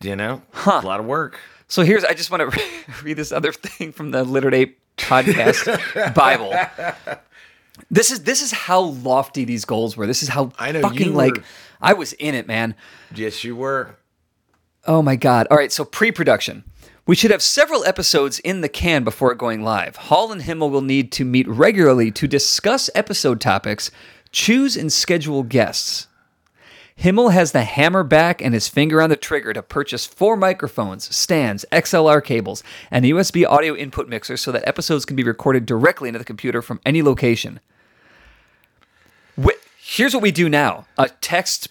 Do 0.00 0.08
You 0.08 0.16
know, 0.16 0.42
huh. 0.52 0.80
a 0.82 0.86
lot 0.86 1.00
of 1.00 1.06
work. 1.06 1.38
So 1.68 1.82
here's 1.82 2.04
I 2.04 2.12
just 2.14 2.30
want 2.30 2.52
to 2.52 2.62
read 3.02 3.14
this 3.16 3.32
other 3.32 3.50
thing 3.52 3.90
from 3.92 4.10
the 4.12 4.22
Literate 4.24 4.54
Ape 4.54 4.78
podcast 4.98 6.14
Bible. 6.14 6.52
This 7.90 8.10
is 8.10 8.22
this 8.24 8.40
is 8.42 8.52
how 8.52 8.80
lofty 8.80 9.44
these 9.44 9.64
goals 9.64 9.96
were. 9.96 10.06
This 10.06 10.22
is 10.22 10.28
how 10.28 10.52
I 10.58 10.70
know 10.72 10.82
fucking 10.82 11.08
you 11.08 11.12
like 11.12 11.42
I 11.80 11.94
was 11.94 12.12
in 12.14 12.34
it, 12.34 12.46
man. 12.46 12.74
Yes, 13.14 13.42
you 13.42 13.56
were. 13.56 13.96
Oh 14.86 15.02
my 15.02 15.16
god. 15.16 15.46
All 15.50 15.56
right, 15.56 15.72
so 15.72 15.84
pre-production. 15.84 16.62
We 17.06 17.14
should 17.14 17.30
have 17.30 17.42
several 17.42 17.84
episodes 17.84 18.40
in 18.40 18.62
the 18.62 18.68
can 18.68 19.04
before 19.04 19.32
going 19.36 19.62
live. 19.62 19.94
Hall 19.94 20.32
and 20.32 20.42
Himmel 20.42 20.70
will 20.70 20.82
need 20.82 21.12
to 21.12 21.24
meet 21.24 21.46
regularly 21.46 22.10
to 22.10 22.26
discuss 22.26 22.90
episode 22.96 23.40
topics, 23.40 23.92
choose 24.32 24.76
and 24.76 24.92
schedule 24.92 25.44
guests. 25.44 26.08
Himmel 26.96 27.28
has 27.28 27.52
the 27.52 27.62
hammer 27.62 28.02
back 28.02 28.42
and 28.42 28.54
his 28.54 28.66
finger 28.66 29.00
on 29.00 29.10
the 29.10 29.16
trigger 29.16 29.52
to 29.52 29.62
purchase 29.62 30.04
four 30.04 30.36
microphones, 30.36 31.14
stands, 31.14 31.64
XLR 31.70 32.24
cables, 32.24 32.64
and 32.90 33.04
a 33.04 33.08
USB 33.10 33.46
audio 33.48 33.76
input 33.76 34.08
mixer 34.08 34.36
so 34.36 34.50
that 34.50 34.66
episodes 34.66 35.04
can 35.04 35.14
be 35.14 35.22
recorded 35.22 35.64
directly 35.64 36.08
into 36.08 36.18
the 36.18 36.24
computer 36.24 36.60
from 36.60 36.80
any 36.84 37.02
location. 37.02 37.60
Wh- 39.40 39.50
Here's 39.78 40.14
what 40.14 40.22
we 40.22 40.32
do 40.32 40.48
now 40.48 40.86
a 40.98 41.10
text 41.20 41.68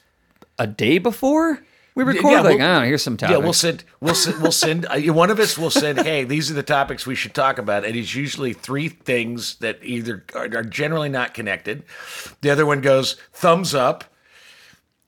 a 0.57 0.65
day 0.65 0.97
before 0.97 1.61
we 1.95 2.03
record. 2.03 2.31
yeah, 2.31 2.41
like, 2.41 2.60
we'll- 2.60 2.67
oh, 2.67 2.81
here's 2.81 3.01
some 3.03 3.17
topics. 3.17 3.38
Yeah, 3.38 3.43
we'll 3.43 3.53
send. 3.53 3.84
We'll 4.01 4.15
send. 4.15 4.41
We'll 4.41 4.51
send. 4.51 4.86
Uh, 4.86 4.99
one 5.13 5.29
of 5.31 5.39
us 5.39 5.58
will 5.58 5.69
send. 5.71 6.01
Hey, 6.01 6.23
these 6.25 6.51
are 6.51 6.53
the 6.53 6.63
topics 6.63 7.08
we 7.08 7.15
should 7.15 7.34
talk 7.34 7.58
about, 7.58 7.86
and 7.86 7.95
it's 7.95 8.13
usually 8.13 8.53
three 8.53 8.89
things 8.89 9.55
that 9.55 9.79
either 9.81 10.23
are, 10.36 10.45
are 10.58 10.63
generally 10.63 11.10
not 11.10 11.34
connected. 11.34 11.84
The 12.41 12.49
other 12.49 12.65
one 12.65 12.81
goes 12.81 13.15
thumbs 13.34 13.73
up. 13.73 14.03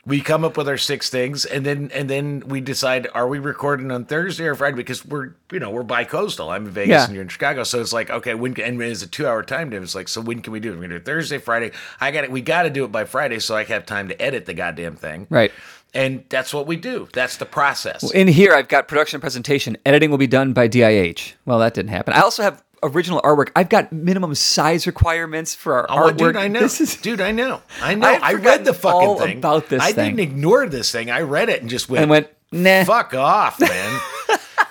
we 0.05 0.21
come 0.21 0.45
up 0.45 0.55
with 0.55 0.69
our 0.69 0.77
six 0.77 1.09
things, 1.09 1.43
and 1.43 1.65
then 1.65 1.91
and 1.93 2.09
then 2.09 2.41
we 2.47 2.61
decide 2.61 3.09
are 3.13 3.27
we 3.27 3.39
recording 3.39 3.91
on 3.91 4.05
Thursday 4.05 4.45
or 4.45 4.55
Friday 4.55 4.77
because 4.77 5.03
we're 5.05 5.31
you 5.51 5.59
know 5.59 5.69
we're 5.69 5.83
bi-coastal. 5.83 6.49
I'm 6.49 6.65
in 6.67 6.71
Vegas 6.71 6.89
Yeah. 6.89 7.03
and 7.05 7.13
you're 7.13 7.23
in 7.23 7.27
Chicago, 7.27 7.65
so 7.65 7.81
it's 7.81 7.91
like 7.91 8.09
okay, 8.09 8.33
when 8.33 8.57
and 8.61 8.81
it's 8.81 9.01
a 9.03 9.07
two 9.07 9.27
hour 9.27 9.43
time 9.43 9.69
difference. 9.69 9.93
Like 9.95 10.07
so, 10.07 10.21
when 10.21 10.41
can 10.41 10.53
we 10.53 10.61
do 10.61 10.69
it? 10.71 10.75
We're 10.75 10.83
gonna 10.83 10.93
do 10.93 10.95
it 10.95 11.05
Thursday, 11.05 11.39
Friday. 11.39 11.71
I 11.99 12.11
got 12.11 12.23
it. 12.23 12.31
We 12.31 12.39
got 12.39 12.61
to 12.63 12.69
do 12.69 12.85
it 12.85 12.91
by 12.93 13.03
Friday 13.03 13.39
so 13.39 13.57
I 13.57 13.65
have 13.65 13.85
time 13.85 14.07
to 14.07 14.21
edit 14.21 14.45
the 14.45 14.53
goddamn 14.53 14.95
thing. 14.95 15.27
Right. 15.29 15.51
And 15.93 16.23
that's 16.29 16.53
what 16.53 16.67
we 16.67 16.75
do. 16.75 17.07
That's 17.13 17.37
the 17.37 17.45
process. 17.45 18.03
Well, 18.03 18.11
In 18.11 18.27
here, 18.27 18.53
I've 18.53 18.67
got 18.67 18.87
production 18.87 19.19
presentation. 19.19 19.77
Editing 19.85 20.11
will 20.11 20.17
be 20.17 20.27
done 20.27 20.53
by 20.53 20.67
DIH. 20.67 21.33
Well, 21.45 21.59
that 21.59 21.73
didn't 21.73 21.89
happen. 21.91 22.13
I 22.13 22.21
also 22.21 22.43
have 22.43 22.61
original 22.83 23.21
artwork. 23.21 23.49
I've 23.55 23.69
got 23.69 23.91
minimum 23.91 24.35
size 24.35 24.85
requirements 24.85 25.55
for 25.55 25.79
our 25.79 25.87
Oh, 25.89 26.11
artwork. 26.11 26.17
dude, 26.17 26.35
I 26.35 26.47
know. 26.47 26.59
This 26.67 26.81
is 26.81 26.95
dude, 26.97 27.21
I 27.21 27.31
know. 27.31 27.61
I 27.81 27.95
know. 27.95 28.07
I 28.21 28.33
read 28.33 28.65
the 28.65 28.73
fucking 28.73 29.17
thing. 29.17 29.37
about 29.39 29.69
this 29.69 29.81
I 29.81 29.91
thing. 29.93 30.15
didn't 30.15 30.31
ignore 30.31 30.67
this 30.67 30.91
thing. 30.91 31.09
I 31.09 31.21
read 31.21 31.49
it 31.49 31.61
and 31.61 31.69
just 31.69 31.89
went, 31.89 32.01
And 32.03 32.11
went, 32.11 32.27
nah. 32.51 32.83
fuck 32.83 33.13
off, 33.15 33.59
man. 33.61 33.99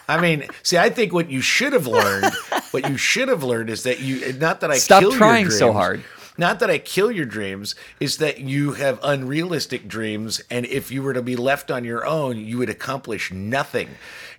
I 0.08 0.20
mean, 0.20 0.46
see, 0.62 0.78
I 0.78 0.88
think 0.90 1.12
what 1.12 1.28
you 1.30 1.40
should 1.40 1.72
have 1.72 1.88
learned, 1.88 2.32
what 2.70 2.88
you 2.88 2.96
should 2.96 3.26
have 3.28 3.42
learned 3.42 3.70
is 3.70 3.82
that 3.82 3.98
you, 3.98 4.34
not 4.34 4.60
that 4.60 4.70
I 4.70 4.78
Stop 4.78 5.02
trying 5.14 5.50
so 5.50 5.72
hard. 5.72 6.04
Not 6.38 6.60
that 6.60 6.70
I 6.70 6.78
kill 6.78 7.10
your 7.10 7.24
dreams, 7.24 7.74
is 8.00 8.18
that 8.18 8.40
you 8.40 8.72
have 8.74 9.00
unrealistic 9.02 9.88
dreams, 9.88 10.40
and 10.50 10.66
if 10.66 10.90
you 10.90 11.02
were 11.02 11.14
to 11.14 11.22
be 11.22 11.36
left 11.36 11.70
on 11.70 11.84
your 11.84 12.06
own, 12.06 12.38
you 12.38 12.58
would 12.58 12.70
accomplish 12.70 13.32
nothing. 13.32 13.88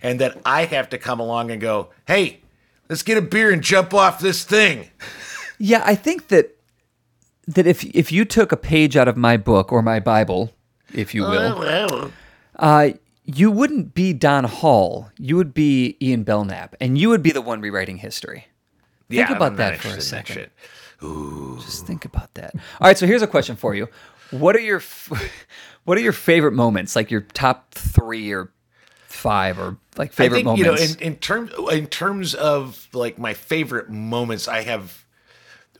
And 0.02 0.20
that 0.20 0.40
I 0.44 0.64
have 0.66 0.88
to 0.90 0.98
come 0.98 1.20
along 1.20 1.50
and 1.50 1.60
go, 1.60 1.88
hey, 2.06 2.40
let's 2.88 3.02
get 3.02 3.18
a 3.18 3.22
beer 3.22 3.50
and 3.52 3.62
jump 3.62 3.92
off 3.94 4.20
this 4.20 4.44
thing. 4.44 4.90
Yeah, 5.58 5.82
I 5.84 5.94
think 5.94 6.28
that 6.28 6.56
that 7.48 7.66
if 7.66 7.84
if 7.84 8.12
you 8.12 8.24
took 8.24 8.52
a 8.52 8.56
page 8.56 8.96
out 8.96 9.08
of 9.08 9.16
my 9.16 9.36
book 9.36 9.72
or 9.72 9.82
my 9.82 9.98
Bible, 9.98 10.52
if 10.94 11.14
you 11.14 11.22
will, 11.22 12.12
uh, 12.56 12.90
you 13.24 13.50
wouldn't 13.50 13.94
be 13.94 14.12
Don 14.12 14.44
Hall. 14.44 15.10
You 15.18 15.36
would 15.36 15.52
be 15.52 15.96
Ian 16.00 16.22
Belknap, 16.22 16.76
and 16.80 16.96
you 16.96 17.08
would 17.08 17.22
be 17.22 17.32
the 17.32 17.40
one 17.42 17.60
rewriting 17.60 17.96
history. 17.96 18.46
Yeah, 19.08 19.26
Think 19.26 19.36
about 19.38 19.52
I'm 19.52 19.56
not 19.56 19.58
that 19.58 19.80
for 19.80 19.88
a 19.88 19.90
interested 19.92 20.14
in 20.14 20.18
that 20.18 20.26
second. 20.26 20.50
Shit. 21.00 21.60
Just 21.60 21.86
think 21.86 22.04
about 22.04 22.34
that. 22.34 22.54
All 22.54 22.86
right, 22.88 22.98
so 22.98 23.06
here's 23.06 23.22
a 23.22 23.26
question 23.26 23.56
for 23.56 23.74
you. 23.74 23.88
What 24.30 24.56
are 24.56 24.60
your 24.60 24.82
what 25.84 25.98
are 25.98 26.02
your 26.02 26.12
favorite 26.12 26.52
moments? 26.52 26.96
Like 26.96 27.10
your 27.10 27.22
top 27.22 27.72
three 27.74 28.32
or 28.32 28.52
five, 29.06 29.58
or 29.58 29.76
like 29.96 30.12
favorite 30.12 30.36
I 30.36 30.38
think 30.38 30.44
moments? 30.46 30.80
you 30.82 30.96
know, 30.96 31.00
in, 31.00 31.12
in 31.12 31.16
terms 31.16 31.50
in 31.72 31.86
terms 31.86 32.34
of 32.34 32.88
like 32.92 33.18
my 33.18 33.34
favorite 33.34 33.90
moments, 33.90 34.48
I 34.48 34.62
have 34.62 35.04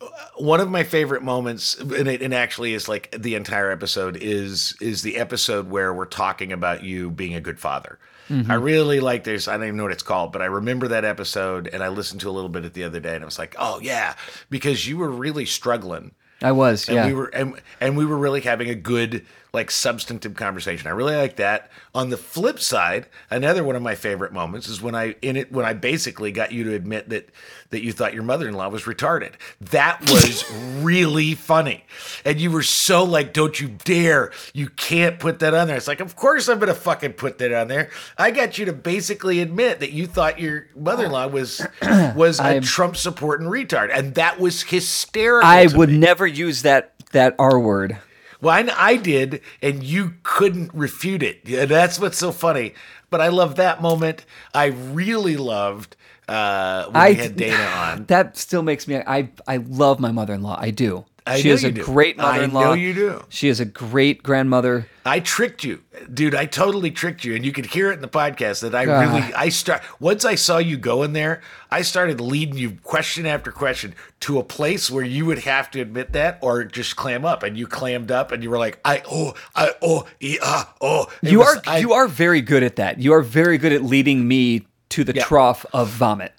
uh, 0.01 0.07
one 0.37 0.61
of 0.61 0.71
my 0.71 0.83
favorite 0.85 1.23
moments, 1.23 1.79
and 1.79 2.09
it 2.09 2.23
and 2.23 2.35
actually 2.35 2.75
is 2.75 2.89
like 2.89 3.15
the 3.17 3.35
entire 3.35 3.71
episode 3.71 4.17
is 4.17 4.75
is 4.81 5.03
the 5.03 5.17
episode 5.17 5.71
where 5.71 5.93
we're 5.93 6.07
talking 6.07 6.53
about 6.53 6.85
you 6.85 7.11
being 7.11 7.35
a 7.35 7.41
good 7.41 7.61
father. 7.61 7.99
Mm-hmm. 8.29 8.51
I 8.51 8.55
really 8.57 9.01
like 9.01 9.25
this. 9.25 9.49
I 9.49 9.57
don't 9.57 9.65
even 9.65 9.77
know 9.77 9.85
what 9.85 9.93
it's 9.93 10.03
called, 10.03 10.33
but 10.33 10.43
I 10.43 10.47
remember 10.47 10.89
that 10.89 11.05
episode, 11.05 11.69
and 11.69 11.83
I 11.83 11.89
listened 11.89 12.21
to 12.23 12.31
a 12.31 12.33
little 12.33 12.51
bit 12.51 12.65
of 12.65 12.73
the 12.75 12.85
other 12.85 13.01
day, 13.01 13.15
and 13.15 13.25
I 13.25 13.27
was 13.27 13.39
like, 13.39 13.57
oh 13.59 13.81
yeah, 13.81 14.15
because 14.51 14.87
you 14.87 14.99
were 14.99 15.11
really 15.11 15.47
struggling. 15.47 16.13
I 16.41 16.53
was, 16.53 16.89
and 16.89 16.97
yeah. 16.97 17.07
we 17.07 17.15
were 17.15 17.27
and, 17.27 17.61
and 17.81 17.97
we 17.97 18.07
were 18.07 18.19
really 18.19 18.43
having 18.43 18.71
a 18.71 18.75
good 18.75 19.27
like 19.59 19.71
substantive 19.73 20.35
conversation. 20.35 20.87
I 20.87 20.91
really 20.91 21.17
like 21.17 21.37
that. 21.37 21.71
On 21.95 22.11
the 22.11 22.17
flip 22.17 22.61
side, 22.61 23.07
another 23.29 23.65
one 23.65 23.75
of 23.75 23.83
my 23.83 23.97
favorite 23.97 24.33
moments 24.33 24.69
is 24.69 24.81
when 24.81 24.95
I 24.95 25.17
in 25.21 25.37
it 25.37 25.51
when 25.51 25.65
I 25.65 25.73
basically 25.73 26.31
got 26.31 26.53
you 26.53 26.63
to 26.65 26.75
admit 26.75 27.09
that 27.09 27.29
that 27.71 27.83
you 27.83 27.93
thought 27.93 28.15
your 28.15 28.23
mother-in-law 28.23 28.69
was 28.69 28.85
retarded. 28.85 29.33
That 29.61 30.01
was 30.09 30.49
really 30.81 31.35
funny. 31.35 31.85
And 32.25 32.41
you 32.41 32.53
were 32.53 32.63
so 32.63 33.03
like, 33.03 33.33
"Don't 33.33 33.61
you 33.61 33.69
dare. 33.85 34.31
You 34.55 34.69
can't 34.69 35.19
put 35.19 35.41
that 35.41 35.55
on 35.55 35.67
there." 35.67 35.77
It's 35.77 35.89
like, 35.89 36.01
"Of 36.01 36.15
course 36.15 36.49
I'm 36.49 36.59
going 36.59 36.69
to 36.69 36.75
fucking 36.75 37.15
put 37.15 37.39
that 37.39 37.53
on 37.53 37.67
there." 37.67 37.91
I 38.17 38.31
got 38.31 38.59
you 38.59 38.65
to 38.67 38.73
basically 38.73 39.41
admit 39.41 39.81
that 39.81 39.91
you 39.91 40.07
thought 40.07 40.39
your 40.39 40.69
mother-in-law 40.77 41.27
was 41.27 41.67
was 42.15 42.39
a 42.39 42.61
Trump 42.61 42.97
supporting 42.97 43.49
retard, 43.49 43.91
and 43.93 44.15
that 44.15 44.39
was 44.39 44.63
hysterical. 44.63 45.49
I 45.49 45.67
would 45.67 45.91
me. 45.91 45.99
never 45.99 46.27
use 46.29 46.63
that 46.63 46.95
that 47.11 47.35
R 47.41 47.59
word. 47.59 47.99
Well, 48.41 48.55
I, 48.55 48.73
I 48.93 48.97
did, 48.97 49.41
and 49.63 49.83
you 49.83 50.15
couldn't 50.23 50.73
refute 50.73 51.23
it. 51.23 51.41
Yeah, 51.45 51.65
that's 51.65 51.99
what's 51.99 52.19
so 52.19 52.33
funny. 52.33 52.75
But 53.11 53.21
I 53.21 53.29
love 53.29 53.57
that 53.57 53.83
moment. 53.83 54.25
I 54.55 54.67
really 54.67 55.37
loved 55.37 55.97
uh, 56.29 56.87
when 56.91 56.97
I 57.03 57.09
we 57.11 57.15
had 57.17 57.37
Dana 57.37 57.65
on. 57.65 58.05
That 58.09 58.37
still 58.37 58.63
makes 58.63 58.87
me. 58.87 58.97
I 58.97 59.31
I 59.47 59.57
love 59.59 59.99
my 59.99 60.13
mother-in-law. 60.13 60.59
I 60.61 60.71
do. 60.71 61.05
I 61.29 61.41
she 61.41 61.51
is 61.51 61.65
a 61.65 61.71
do. 61.71 61.83
great 61.85 62.17
mother-in-law. 62.17 62.61
I 62.61 62.65
know 62.65 62.73
you 62.73 62.95
do. 62.95 63.25
She 63.29 63.49
is 63.49 63.61
a 63.61 63.65
great 63.65 64.23
grandmother. 64.23 64.89
I 65.05 65.21
tricked 65.21 65.65
you, 65.65 65.83
dude. 66.13 66.35
I 66.35 66.45
totally 66.47 66.91
tricked 66.91 67.25
you, 67.25 67.35
and 67.35 67.45
you 67.45 67.53
could 67.53 67.67
hear 67.67 67.91
it 67.91 67.95
in 67.95 68.01
the 68.03 68.09
podcast 68.09 68.61
that 68.61 68.75
I 68.75 68.83
really. 68.83 69.23
I 69.35 69.49
start 69.49 69.83
once 70.01 70.25
I 70.25 70.35
saw 70.35 70.59
you 70.59 70.77
go 70.77 71.03
in 71.03 71.13
there. 71.13 71.41
I 71.71 71.83
started 71.83 72.21
leading 72.21 72.57
you 72.57 72.73
question 72.83 73.25
after 73.27 73.51
question 73.53 73.95
to 74.21 74.39
a 74.39 74.45
place 74.45 74.91
where 74.91 75.05
you 75.05 75.25
would 75.27 75.41
have 75.41 75.71
to 75.73 75.81
admit 75.81 76.13
that 76.13 76.39
or 76.43 76.65
just 76.65 76.97
clam 76.97 77.25
up, 77.25 77.43
and 77.43 77.57
you 77.57 77.67
clammed 77.67 78.11
up, 78.11 78.33
and 78.33 78.43
you 78.43 78.51
were 78.51 78.59
like, 78.59 78.79
"I 78.85 79.03
oh 79.11 79.35
I 79.55 79.71
oh 79.83 80.07
e, 80.21 80.39
ah 80.43 80.75
oh." 80.81 81.07
It 81.23 81.31
You 81.33 81.39
was- 81.41 81.57
are 81.57 81.63
I- 81.67 81.79
you 81.79 81.93
are 81.95 82.09
very 82.09 82.41
good 82.43 82.63
at 82.63 82.77
that. 82.77 82.99
You 83.01 83.13
are 83.15 83.23
very 83.23 83.57
good 83.59 83.73
at 83.73 83.83
leading 83.83 84.29
me 84.29 84.67
to 84.91 85.05
the 85.05 85.15
Yeah. 85.15 85.25
trough 85.25 85.65
of 85.73 85.89
vomit. 85.89 86.33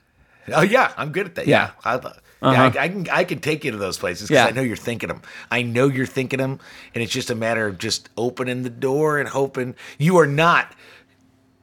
Oh 0.54 0.62
yeah, 0.62 0.92
I'm 0.98 1.12
good 1.12 1.26
at 1.28 1.36
that. 1.36 1.48
Yeah. 1.48 1.72
Yeah, 1.86 1.98
I, 1.98 2.12
yeah, 2.42 2.64
I, 2.64 2.84
I 2.84 2.88
can 2.90 3.08
I 3.10 3.24
can 3.24 3.40
take 3.40 3.64
you 3.66 3.72
to 3.72 3.78
those 3.78 3.98
places 3.98 4.28
because 4.30 4.44
Yeah. 4.44 4.48
I 4.48 4.52
know 4.52 4.62
you're 4.62 4.76
thinking 4.78 5.10
them. 5.10 5.22
I 5.52 5.62
know 5.62 5.88
you're 5.88 6.06
thinking 6.06 6.40
them, 6.40 6.60
and 6.94 7.04
it's 7.04 7.12
just 7.14 7.30
a 7.30 7.36
matter 7.36 7.68
of 7.68 7.78
just 7.78 8.10
opening 8.18 8.64
the 8.64 8.70
door 8.70 9.20
and 9.20 9.28
hoping 9.30 9.76
you 9.98 10.18
are 10.20 10.28
not. 10.28 10.74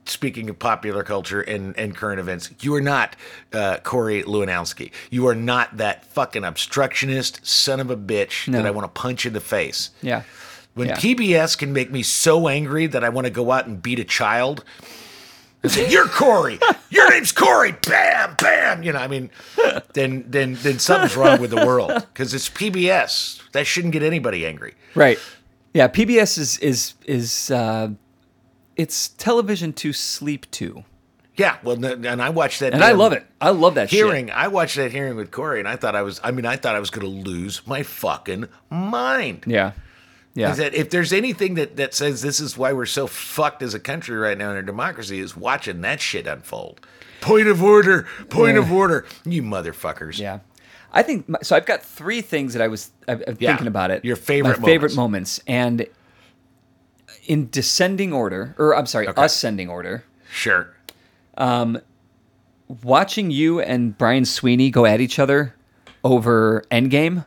Speaking 0.09 0.49
of 0.49 0.57
popular 0.61 1.03
culture 1.03 1.41
and, 1.41 1.77
and 1.77 1.97
current 1.97 2.21
events, 2.21 2.51
you 2.61 2.73
are 2.77 2.81
not 2.81 3.17
uh, 3.53 3.79
Corey 3.83 4.23
Lewandowski. 4.23 4.93
You 5.11 5.27
are 5.27 5.35
not 5.35 5.79
that 5.79 6.05
fucking 6.05 6.45
obstructionist 6.45 7.45
son 7.45 7.81
of 7.81 7.91
a 7.91 7.97
bitch 7.97 8.47
No. 8.47 8.59
that 8.59 8.67
I 8.69 8.71
want 8.71 8.85
to 8.85 9.01
punch 9.01 9.27
in 9.27 9.33
the 9.33 9.41
face. 9.41 9.91
Yeah. 10.03 10.23
When 10.75 10.87
Yeah. 10.89 10.95
PBS 10.97 11.59
can 11.59 11.73
make 11.73 11.91
me 11.91 12.05
so 12.05 12.47
angry 12.47 12.87
that 12.87 13.03
I 13.03 13.09
want 13.09 13.25
to 13.25 13.33
go 13.33 13.51
out 13.51 13.67
and 13.67 13.83
beat 13.83 13.99
a 13.99 14.05
child 14.05 14.63
and 15.67 15.75
say, 15.75 15.91
"You're 15.91 16.09
Corey. 16.09 16.59
Your 16.91 17.11
name's 17.11 17.33
Corey." 17.33 17.73
Bam, 17.87 18.35
bam. 18.41 18.83
You 18.83 18.93
know, 18.93 18.99
I 18.99 19.09
mean, 19.09 19.31
then 19.95 20.25
then 20.29 20.55
then 20.63 20.79
something's 20.79 21.17
wrong 21.17 21.41
with 21.41 21.51
the 21.51 21.65
world 21.67 21.93
because 22.13 22.33
it's 22.35 22.49
PBS. 22.49 23.41
That 23.53 23.67
shouldn't 23.67 23.93
get 23.93 24.03
anybody 24.03 24.47
angry. 24.47 24.75
Right. 24.95 25.19
Yeah. 25.75 25.89
PBS 25.89 26.39
is 26.39 26.59
is 26.59 26.95
is 27.07 27.51
uh, 27.51 27.91
it's 28.77 29.09
television 29.09 29.73
to 29.75 29.93
sleep 29.93 30.51
to, 30.53 30.85
Yeah. 31.37 31.57
Well, 31.63 31.83
and 31.85 32.21
I 32.23 32.31
watched 32.31 32.61
that, 32.61 32.73
and 32.75 32.85
I 32.85 32.93
love 32.93 33.13
it. 33.13 33.27
I 33.41 33.51
love 33.51 33.75
that 33.75 33.91
Hearing, 33.91 34.27
shit. 34.27 34.37
I 34.37 34.49
watched 34.49 34.77
that 34.77 34.91
hearing 34.93 35.17
with 35.17 35.31
Corey, 35.31 35.59
and 35.61 35.69
I 35.69 35.77
thought 35.77 35.95
I 35.97 36.03
was. 36.03 36.21
I 36.23 36.31
mean, 36.31 36.47
I 36.47 36.57
thought 36.57 36.75
I 36.75 36.81
was 36.81 36.91
going 36.91 37.07
to 37.07 37.31
lose 37.31 37.67
my 37.67 37.83
fucking 37.83 38.49
mind. 38.71 39.45
Yeah. 39.47 39.73
Yeah. 40.37 40.51
Is 40.51 40.59
that 40.59 40.75
if 40.75 40.91
there's 40.91 41.13
anything 41.15 41.55
that, 41.55 41.77
that 41.77 41.95
says 41.95 42.21
this 42.21 42.41
is 42.41 42.59
why 42.59 42.73
we're 42.75 42.85
so 42.87 43.07
fucked 43.07 43.63
as 43.63 43.73
a 43.73 43.81
country 43.81 44.17
right 44.17 44.37
now 44.37 44.51
in 44.51 44.57
our 44.57 44.63
democracy 44.63 45.19
is 45.19 45.35
watching 45.35 45.81
that 45.81 46.01
shit 46.01 46.27
unfold. 46.27 46.81
Point 47.23 47.49
of 47.49 47.63
order, 47.63 48.07
point 48.29 48.59
of 48.59 48.71
order, 48.71 49.07
you 49.25 49.43
motherfuckers. 49.43 50.19
Yeah. 50.19 50.41
I 50.93 51.03
think 51.03 51.27
my, 51.29 51.39
so. 51.43 51.57
I've 51.57 51.65
got 51.67 51.83
three 51.83 52.21
things 52.21 52.53
that 52.53 52.61
I 52.63 52.69
was 52.69 52.91
I'm 53.09 53.21
Yeah. 53.39 53.51
thinking 53.53 53.67
about 53.67 53.91
it. 53.91 54.05
Your 54.05 54.15
favorite 54.17 54.61
my 54.61 54.67
favorite 54.67 54.95
moments. 54.95 55.41
moments, 55.47 55.79
and 55.81 55.87
in 57.27 57.49
descending 57.51 58.13
order, 58.13 58.55
or 58.59 58.77
I'm 58.77 58.87
sorry, 58.87 59.09
Okay. 59.09 59.25
ascending 59.25 59.69
order. 59.71 60.05
Sure. 60.31 60.69
Um, 61.39 61.81
watching 62.83 63.31
you 63.31 63.61
and 63.61 63.97
Brian 63.97 64.25
Sweeney 64.27 64.71
go 64.71 64.85
at 64.87 65.01
each 65.01 65.19
other 65.19 65.55
over 66.05 66.63
Endgame 66.71 67.25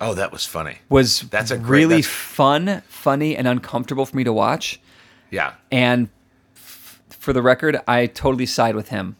Oh, 0.00 0.14
that 0.14 0.30
was 0.32 0.44
funny. 0.44 0.78
was 0.88 1.20
That's 1.20 1.50
a 1.50 1.56
great- 1.56 1.80
really 1.80 1.96
that's- 2.02 2.06
fun, 2.06 2.82
funny, 2.88 3.36
and 3.36 3.48
uncomfortable 3.48 4.04
for 4.06 4.16
me 4.16 4.24
to 4.24 4.32
watch. 4.32 4.80
Yeah. 5.30 5.54
And 5.72 6.08
f- 6.54 7.00
for 7.10 7.32
the 7.32 7.42
record, 7.42 7.80
I 7.88 8.06
totally 8.06 8.46
side 8.46 8.74
with 8.74 8.88
him. 8.90 9.16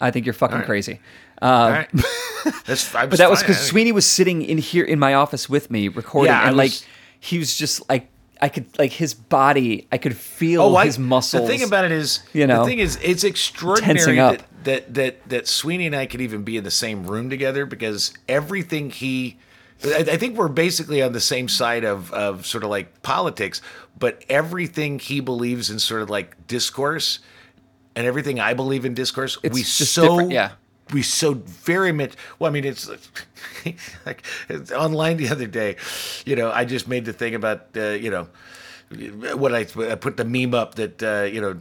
I 0.00 0.10
think 0.10 0.26
you're 0.26 0.32
fucking 0.34 0.58
right. 0.58 0.66
crazy. 0.66 1.00
All 1.40 1.66
um, 1.66 1.72
right. 1.72 1.88
That's, 2.66 2.92
But 2.92 3.18
that 3.18 3.30
was 3.30 3.40
because 3.40 3.60
Sweeney 3.60 3.92
was 3.92 4.06
sitting 4.06 4.42
in 4.42 4.58
here 4.58 4.84
in 4.84 4.98
my 4.98 5.14
office 5.14 5.48
with 5.48 5.70
me 5.70 5.88
recording, 5.88 6.32
Yeah, 6.32 6.48
and 6.48 6.56
like 6.56 6.72
he 7.20 7.38
was 7.38 7.56
just 7.56 7.88
like 7.88 8.08
I 8.40 8.48
could 8.48 8.76
like 8.78 8.92
his 8.92 9.14
body, 9.14 9.86
I 9.92 9.98
could 9.98 10.16
feel 10.16 10.62
Oh, 10.62 10.76
I- 10.76 10.86
his 10.86 10.98
muscles. 10.98 11.42
The 11.42 11.48
thing 11.48 11.62
about 11.66 11.84
it 11.84 11.92
is, 11.92 12.20
you 12.32 12.46
know, 12.46 12.60
the 12.60 12.66
thing 12.66 12.78
is, 12.80 12.98
it's 13.02 13.22
extraordinary 13.22 14.16
that, 14.16 14.42
that 14.64 14.94
that 14.94 15.28
that 15.28 15.48
Sweeney 15.48 15.86
and 15.86 15.94
I 15.94 16.06
could 16.06 16.20
even 16.20 16.42
be 16.42 16.56
in 16.56 16.64
the 16.64 16.70
same 16.70 17.06
room 17.06 17.30
together 17.30 17.64
because 17.66 18.12
everything 18.28 18.90
he, 18.90 19.38
I, 19.84 20.04
I 20.12 20.16
think 20.16 20.36
we're 20.36 20.48
basically 20.48 21.02
on 21.02 21.12
the 21.12 21.20
same 21.20 21.48
side 21.48 21.84
of 21.84 22.12
of 22.12 22.46
sort 22.46 22.64
of 22.64 22.70
like 22.70 23.02
politics, 23.02 23.60
but 23.98 24.24
everything 24.28 24.98
he 24.98 25.20
believes 25.20 25.70
in 25.70 25.78
sort 25.78 26.02
of 26.02 26.10
like 26.10 26.46
discourse, 26.46 27.20
and 27.94 28.06
everything 28.06 28.40
I 28.40 28.54
believe 28.54 28.84
in 28.84 28.94
discourse, 28.94 29.38
It's 29.42 29.54
we 29.54 29.62
so 29.62 30.28
yeah. 30.28 30.52
we 30.92 31.02
so 31.02 31.34
very 31.34 31.92
much 31.92 32.12
well 32.38 32.50
i 32.50 32.52
mean 32.52 32.64
it's 32.64 32.88
like 34.06 34.22
it's 34.48 34.70
online 34.72 35.16
the 35.16 35.28
other 35.28 35.46
day 35.46 35.76
you 36.26 36.36
know 36.36 36.50
i 36.50 36.64
just 36.64 36.86
made 36.86 37.04
the 37.04 37.12
thing 37.12 37.34
about 37.34 37.68
uh, 37.76 37.90
you 37.90 38.10
know 38.10 38.28
what 39.36 39.54
I, 39.54 39.60
I 39.90 39.94
put 39.96 40.16
the 40.16 40.24
meme 40.24 40.54
up 40.54 40.74
that 40.76 41.02
uh, 41.02 41.22
you 41.24 41.40
know 41.40 41.60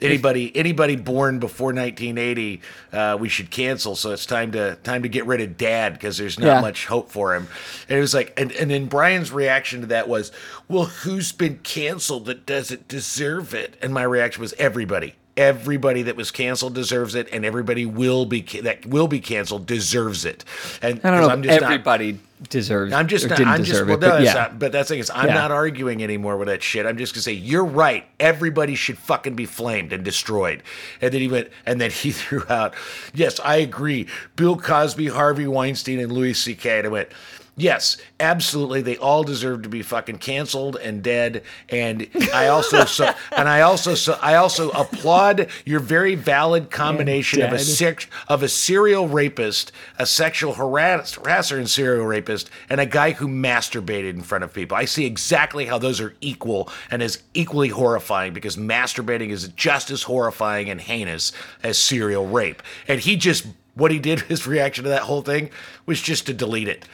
anybody 0.00 0.54
anybody 0.56 0.96
born 0.96 1.38
before 1.38 1.68
1980 1.68 2.60
uh, 2.92 3.16
we 3.20 3.28
should 3.28 3.50
cancel. 3.50 3.96
So 3.96 4.10
it's 4.12 4.26
time 4.26 4.52
to 4.52 4.76
time 4.76 5.02
to 5.02 5.08
get 5.08 5.26
rid 5.26 5.40
of 5.40 5.56
Dad 5.56 5.94
because 5.94 6.18
there's 6.18 6.38
not 6.38 6.46
Yeah. 6.46 6.60
much 6.60 6.86
hope 6.86 7.10
for 7.10 7.34
him. 7.34 7.48
And 7.88 7.98
it 7.98 8.00
was 8.00 8.14
like, 8.14 8.38
and 8.40 8.52
and 8.52 8.70
then 8.70 8.86
Brian's 8.86 9.32
reaction 9.32 9.80
to 9.82 9.86
that 9.88 10.08
was, 10.08 10.32
well, 10.68 10.84
who's 10.84 11.32
been 11.32 11.58
canceled 11.62 12.26
that 12.26 12.46
doesn't 12.46 12.88
deserve 12.88 13.54
it? 13.54 13.76
And 13.82 13.92
my 13.94 14.02
reaction 14.02 14.40
was 14.40 14.52
everybody. 14.54 15.14
Everybody 15.34 16.02
that 16.02 16.14
was 16.16 16.30
canceled 16.30 16.74
deserves 16.74 17.14
it, 17.14 17.26
and 17.32 17.44
everybody 17.46 17.86
will 17.86 18.26
be 18.26 18.42
that 18.62 18.84
will 18.84 19.08
be 19.08 19.18
canceled 19.18 19.64
deserves 19.66 20.26
it. 20.26 20.44
And 20.82 21.00
I 21.02 21.10
don't 21.10 21.22
know. 21.22 21.48
Just 21.48 21.60
not- 21.62 21.72
everybody 21.72 22.18
deserves. 22.48 22.92
I'm 22.92 23.08
just 23.08 23.28
not. 23.28 23.40
I'm 23.40 23.64
just. 23.64 23.84
Well, 23.84 23.94
it, 23.94 24.00
but 24.00 24.00
that's 24.00 24.24
yeah. 24.24 24.32
not, 24.34 24.58
but 24.58 24.72
that's 24.72 24.88
the 24.88 24.94
thing 24.94 25.00
is, 25.00 25.10
I'm 25.14 25.28
Yeah. 25.28 25.34
not 25.34 25.50
arguing 25.50 26.02
anymore 26.02 26.36
with 26.36 26.48
that 26.48 26.62
shit. 26.62 26.86
I'm 26.86 26.96
just 26.96 27.14
gonna 27.14 27.22
say 27.22 27.32
you're 27.32 27.64
right. 27.64 28.06
Everybody 28.20 28.74
should 28.74 28.98
fucking 28.98 29.34
be 29.34 29.46
flamed 29.46 29.92
and 29.92 30.04
destroyed. 30.04 30.62
And 31.00 31.12
then 31.12 31.20
he 31.20 31.28
went, 31.28 31.48
and 31.66 31.80
then 31.80 31.90
he 32.02 32.10
threw 32.12 32.44
out, 32.48 32.74
yes, 33.14 33.40
I 33.40 33.56
agree. 33.56 34.08
Bill 34.36 34.56
Cosby, 34.56 35.08
Harvey 35.08 35.46
Weinstein, 35.46 36.00
and 36.00 36.12
Louis 36.12 36.34
C.K. 36.34 36.78
And 36.78 36.86
I 36.86 36.90
went. 36.90 37.08
Yes, 37.54 37.98
absolutely. 38.18 38.80
They 38.80 38.96
all 38.96 39.24
deserve 39.24 39.62
to 39.62 39.68
be 39.68 39.82
fucking 39.82 40.18
canceled 40.18 40.76
and 40.76 41.02
dead. 41.02 41.42
And 41.68 42.08
I 42.32 42.48
also 42.48 42.84
so 42.86 43.12
and 43.36 43.46
I 43.46 43.60
also 43.60 43.94
so 43.94 44.18
I 44.22 44.36
also 44.36 44.70
applaud 44.70 45.48
your 45.66 45.80
very 45.80 46.14
valid 46.14 46.70
combination 46.70 47.42
of 47.42 47.52
a 47.52 47.58
dead. 47.58 48.06
of 48.28 48.42
a 48.42 48.48
serial 48.48 49.06
rapist, 49.06 49.70
a 49.98 50.06
sexual 50.06 50.54
harass, 50.54 51.16
harasser 51.16 51.58
and 51.58 51.68
serial 51.68 52.06
rapist, 52.06 52.48
and 52.70 52.80
a 52.80 52.86
guy 52.86 53.10
who 53.10 53.28
masturbated 53.28 54.10
in 54.10 54.22
front 54.22 54.44
of 54.44 54.54
people. 54.54 54.76
I 54.76 54.86
see 54.86 55.04
exactly 55.04 55.66
how 55.66 55.76
those 55.76 56.00
are 56.00 56.14
equal 56.22 56.70
and 56.90 57.02
is 57.02 57.22
equally 57.34 57.68
horrifying 57.68 58.32
because 58.32 58.56
masturbating 58.56 59.28
is 59.28 59.48
just 59.48 59.90
as 59.90 60.04
horrifying 60.04 60.70
and 60.70 60.80
heinous 60.80 61.32
as 61.62 61.76
serial 61.76 62.26
rape. 62.26 62.62
And 62.88 62.98
he 62.98 63.16
just 63.16 63.46
what 63.74 63.90
he 63.90 63.98
did, 63.98 64.20
his 64.22 64.46
reaction 64.46 64.84
to 64.84 64.90
that 64.90 65.02
whole 65.02 65.22
thing 65.22 65.50
was 65.84 66.00
just 66.00 66.26
to 66.26 66.34
delete 66.34 66.68
it. 66.68 66.86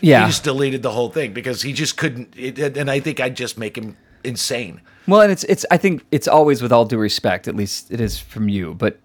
Yeah. 0.00 0.22
He 0.24 0.28
just 0.28 0.44
deleted 0.44 0.82
the 0.82 0.90
whole 0.90 1.10
thing 1.10 1.32
because 1.32 1.62
he 1.62 1.72
just 1.72 1.96
couldn't. 1.96 2.34
It, 2.36 2.76
and 2.76 2.90
I 2.90 3.00
think 3.00 3.20
I'd 3.20 3.36
just 3.36 3.58
make 3.58 3.76
him 3.76 3.96
insane. 4.24 4.80
Well, 5.06 5.22
and 5.22 5.32
it's 5.32 5.44
it's. 5.44 5.64
I 5.70 5.76
think 5.76 6.04
it's 6.12 6.28
always 6.28 6.62
with 6.62 6.72
all 6.72 6.84
due 6.84 6.98
respect. 6.98 7.48
At 7.48 7.56
least 7.56 7.90
it 7.90 8.00
is 8.00 8.18
from 8.18 8.48
you. 8.48 8.74
But 8.74 8.98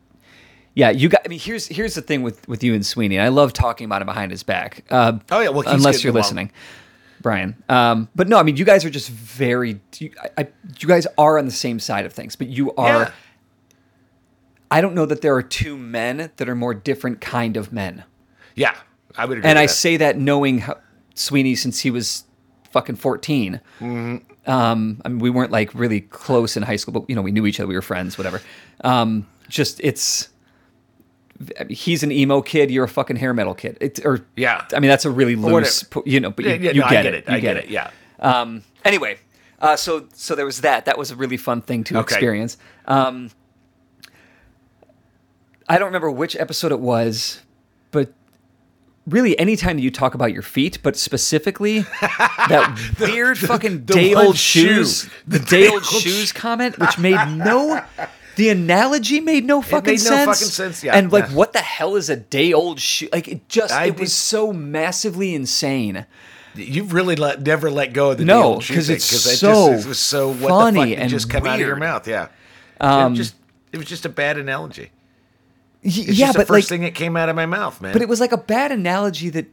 yeah, 0.76 0.90
you 0.90 1.10
got. 1.10 1.22
I 1.26 1.30
mean, 1.30 1.40
here's 1.40 1.68
here's 1.68 1.96
the 1.96 2.02
thing 2.02 2.24
with 2.24 2.48
with 2.48 2.64
you 2.64 2.74
and 2.74 2.86
Sweeney. 2.86 3.20
I 3.20 3.30
love 3.30 3.54
talking 3.54 3.86
about 3.86 4.02
him 4.02 4.08
behind 4.08 4.32
his 4.32 4.44
back. 4.44 4.84
Uh, 4.90 5.20
Oh, 5.32 5.40
yeah, 5.40 5.50
well, 5.50 5.64
unless 5.68 6.04
you're 6.04 6.14
listening, 6.14 6.52
Brian. 7.22 7.56
Um, 7.70 8.10
but 8.16 8.28
no, 8.28 8.38
I 8.38 8.44
mean, 8.44 8.58
you 8.58 8.66
guys 8.66 8.84
are 8.84 8.90
just 8.90 9.10
very. 9.10 9.80
You, 9.98 10.12
I, 10.38 10.48
you 10.80 10.88
guys 10.88 11.08
are 11.18 11.38
on 11.38 11.46
the 11.46 11.52
same 11.52 11.80
side 11.80 12.06
of 12.06 12.14
things, 12.14 12.36
but 12.36 12.48
you 12.48 12.74
are. 12.76 13.04
Yeah. 13.04 13.12
I 14.70 14.82
don't 14.82 14.96
know 14.96 15.06
that 15.06 15.22
there 15.22 15.36
are 15.36 15.44
two 15.44 15.78
men 15.78 16.32
that 16.38 16.50
are 16.50 16.56
more 16.56 16.74
different 16.74 17.22
kind 17.22 17.58
of 17.58 17.72
men. 17.72 18.04
Yeah, 18.56 18.76
I 19.16 19.26
would 19.26 19.38
agree. 19.38 19.50
And 19.50 19.60
I 19.60 19.68
that. 19.68 19.72
say 19.72 19.98
that 19.98 20.18
knowing 20.18 20.60
how, 20.60 20.78
Sweeney 21.16 21.56
since 21.56 21.80
he 21.82 21.92
was 21.92 22.24
fucking 22.72 22.96
14. 22.96 23.60
Mm-hmm. 23.80 24.50
Um, 24.52 25.02
I 25.06 25.10
mean, 25.10 25.20
we 25.20 25.30
weren't 25.30 25.52
like 25.52 25.74
really 25.74 26.02
close 26.02 26.58
in 26.58 26.64
high 26.64 26.76
school, 26.76 26.94
but 26.94 27.10
you 27.10 27.16
know, 27.16 27.22
we 27.22 27.32
knew 27.32 27.46
each 27.46 27.60
other. 27.60 27.68
We 27.68 27.76
were 27.76 27.82
friends, 27.82 28.18
whatever. 28.18 28.42
Um, 28.84 29.28
just 29.48 29.80
it's 29.84 30.30
I 31.60 31.64
mean, 31.66 31.76
he's 31.76 32.04
an 32.04 32.12
emo 32.12 32.42
kid. 32.42 32.70
You're 32.72 32.84
a 32.86 32.90
fucking 32.90 33.16
hair 33.18 33.34
metal 33.34 33.54
kid. 33.54 33.78
It's 33.80 34.00
or 34.02 34.26
Yeah. 34.36 34.66
I 34.74 34.80
mean, 34.80 34.90
that's 34.90 35.06
a 35.06 35.12
really 35.12 35.36
loose, 35.36 35.84
po- 35.84 36.04
you 36.06 36.20
know, 36.20 36.32
but 36.32 36.46
you, 36.46 36.52
Yeah, 36.52 36.58
yeah, 36.58 36.72
you 36.72 36.82
no, 36.82 36.90
get, 36.90 37.04
get 37.04 37.14
it. 37.14 37.14
it. 37.26 37.30
You 37.30 37.36
I 37.36 37.40
get 37.40 37.58
it. 37.58 37.70
Yeah. 37.70 37.92
Um, 38.20 38.64
anyway, 38.84 39.18
uh, 39.60 39.76
so 39.76 40.08
so 40.14 40.36
there 40.36 40.46
was 40.46 40.62
that. 40.62 40.86
That 40.86 40.98
was 40.98 41.12
a 41.12 41.16
really 41.16 41.38
fun 41.38 41.62
thing 41.62 41.84
to 41.86 41.98
Okay. 42.00 42.16
experience. 42.16 42.58
Um, 42.86 43.30
I 45.70 45.78
don't 45.78 45.88
remember 45.88 46.12
which 46.12 46.36
episode 46.36 46.72
it 46.72 46.80
was, 46.80 47.42
really 49.08 49.38
anytime 49.40 49.80
you 49.80 49.92
talk 49.92 50.14
about 50.16 50.32
your 50.34 50.42
feet, 50.42 50.80
but 50.84 50.96
specifically 50.96 51.80
that 52.02 52.96
weird 53.00 53.38
fucking 53.38 53.86
the 53.86 53.94
day 53.94 54.14
old 54.14 54.38
shoes, 54.38 55.10
The 55.28 55.40
the 55.40 55.46
day 55.46 55.68
old 55.68 55.86
shoes 55.86 56.32
comment, 56.32 56.78
which 56.80 56.98
made 56.98 57.20
no. 57.38 57.84
The 58.36 58.50
analogy 58.50 59.20
made 59.20 59.46
no 59.46 59.62
fucking 59.62 59.94
made 59.94 60.00
no 60.00 60.10
sense. 60.10 60.26
fucking 60.40 60.52
sense, 60.52 60.84
yeah. 60.84 60.96
And 60.96 61.12
like, 61.12 61.30
Yeah. 61.30 61.36
what 61.36 61.54
the 61.54 61.60
hell 61.60 61.96
is 61.96 62.10
a 62.10 62.16
day 62.16 62.52
old 62.52 62.80
shoe? 62.80 63.08
Like, 63.14 63.28
it 63.28 63.48
just 63.48 63.72
I 63.72 63.86
it 63.86 63.92
did- 63.92 64.00
was 64.00 64.14
so 64.14 64.52
massively 64.52 65.36
insane. 65.36 66.08
You've 66.56 66.94
really 66.94 67.16
let 67.16 67.42
never 67.44 67.70
let 67.72 67.94
go 67.94 68.12
of 68.12 68.18
the 68.18 68.26
No, 68.26 68.40
day 68.40 68.44
old 68.46 68.64
shoe 68.64 68.74
'cause 68.76 68.88
thing, 68.88 68.96
it's 68.96 69.10
'cause 69.12 69.26
it 69.34 69.38
so 69.38 69.72
just, 69.74 69.86
it 69.86 69.90
was 69.90 70.00
so 70.00 70.28
what 70.30 70.38
the 70.40 70.48
fuck 70.48 70.50
funny 70.50 70.96
and 70.96 71.10
just 71.10 71.30
come 71.30 71.46
out 71.46 71.56
of 71.56 71.60
your. 71.62 71.74
Um, 71.74 71.80
mouth. 71.80 72.08
Yeah, 72.08 72.28
it 72.82 73.14
just 73.14 73.36
it 73.72 73.78
was 73.78 73.86
just 73.88 74.06
a 74.06 74.10
bad 74.10 74.38
analogy. 74.40 74.90
It's 75.84 75.98
yeah, 75.98 76.28
but 76.32 76.40
the 76.40 76.46
first 76.46 76.50
like, 76.50 76.66
thing 76.70 76.82
that 76.82 76.96
came 76.96 77.18
out 77.18 77.30
of 77.30 77.36
my 77.36 77.46
mouth, 77.46 77.82
man. 77.82 77.94
but 77.94 78.02
it 78.02 78.08
was 78.08 78.20
like 78.20 78.32
a 78.32 78.38
bad 78.38 78.72
analogy 78.72 79.30
that 79.32 79.48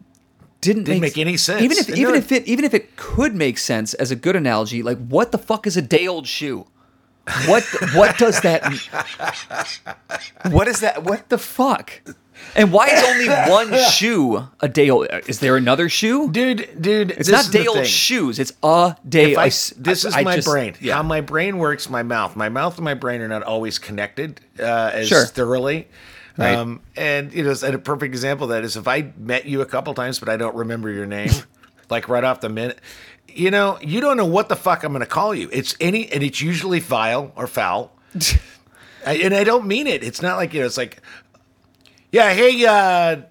didn't, 0.60 0.84
Didn't 0.84 1.00
make 1.00 1.18
any 1.18 1.36
sense. 1.36 1.62
Even 1.62 1.78
if 1.78 1.88
And 1.88 1.98
even 1.98 2.12
no- 2.12 2.18
if 2.18 2.30
it 2.32 2.46
even 2.46 2.64
if 2.64 2.74
it 2.74 2.94
could 2.96 3.34
make 3.34 3.58
sense 3.58 3.94
as 3.94 4.10
a 4.10 4.16
good 4.16 4.36
analogy, 4.36 4.82
like 4.82 4.98
what 5.08 5.32
the 5.32 5.38
fuck 5.38 5.66
is 5.66 5.76
a 5.76 5.82
day 5.82 6.06
old 6.06 6.26
shoe? 6.26 6.66
What 7.46 7.64
what 7.94 8.18
does 8.18 8.40
that? 8.42 8.64
what 10.50 10.68
is 10.68 10.80
that? 10.80 11.04
What 11.04 11.28
the 11.28 11.38
fuck? 11.38 12.00
And 12.56 12.72
why 12.72 12.86
is 12.88 13.04
only 13.04 13.28
one 13.50 13.78
shoe 13.90 14.48
a 14.60 14.68
day 14.68 14.88
old? 14.88 15.08
Is 15.28 15.40
there 15.40 15.56
another 15.56 15.88
shoe? 15.90 16.30
dude, 16.30 16.80
dude, 16.80 17.10
It's 17.12 17.28
not 17.28 17.50
day 17.52 17.66
old 17.66 17.86
shoes. 17.86 18.38
It's 18.38 18.52
a 18.62 18.96
day. 19.06 19.32
If 19.32 19.38
I, 19.38 19.46
s- 19.48 19.74
this 19.76 20.06
is 20.06 20.16
I 20.16 20.22
my 20.22 20.36
just- 20.36 20.48
brain. 20.48 20.74
Yeah. 20.80 20.94
How 20.96 21.02
my 21.02 21.20
brain 21.20 21.58
works, 21.58 21.90
my 21.90 22.02
mouth. 22.02 22.36
My 22.36 22.48
mouth 22.48 22.76
and 22.76 22.84
my 22.84 22.94
brain 22.94 23.20
are 23.20 23.28
not 23.28 23.42
always 23.42 23.78
connected 23.78 24.40
uh, 24.58 24.90
as 24.94 25.08
Sure. 25.08 25.26
thoroughly. 25.26 25.88
Right. 26.36 26.54
Um, 26.54 26.80
and 26.96 27.32
you 27.32 27.42
know, 27.42 27.54
and 27.64 27.74
a 27.74 27.78
perfect 27.78 28.12
example 28.14 28.44
of 28.44 28.50
that 28.50 28.64
is 28.64 28.76
if 28.76 28.86
I 28.88 29.12
met 29.16 29.46
you 29.46 29.60
a 29.60 29.66
couple 29.66 29.94
times, 29.94 30.18
but 30.18 30.28
I 30.28 30.36
don't 30.36 30.54
remember 30.54 30.90
your 30.90 31.06
name, 31.06 31.30
like 31.90 32.08
right 32.08 32.24
off 32.24 32.40
the 32.40 32.48
minute. 32.48 32.80
You 33.28 33.50
know, 33.50 33.78
you 33.80 34.00
don't 34.00 34.16
know 34.16 34.26
what 34.26 34.48
the 34.48 34.56
fuck 34.56 34.82
I'm 34.82 34.92
going 34.92 35.00
to 35.00 35.06
call 35.06 35.34
you. 35.34 35.48
It's 35.52 35.76
any, 35.80 36.10
and 36.10 36.22
it's 36.22 36.40
usually 36.40 36.80
vile 36.80 37.32
or 37.36 37.46
foul. 37.46 37.92
I, 39.06 39.16
and 39.16 39.34
I 39.34 39.44
don't 39.44 39.66
mean 39.66 39.86
it. 39.86 40.02
It's 40.02 40.20
not 40.20 40.36
like 40.36 40.52
you 40.52 40.60
know. 40.60 40.66
It's 40.66 40.76
like, 40.76 41.00
yeah, 42.10 42.32
hey, 42.32 42.64
uh, 42.66 43.22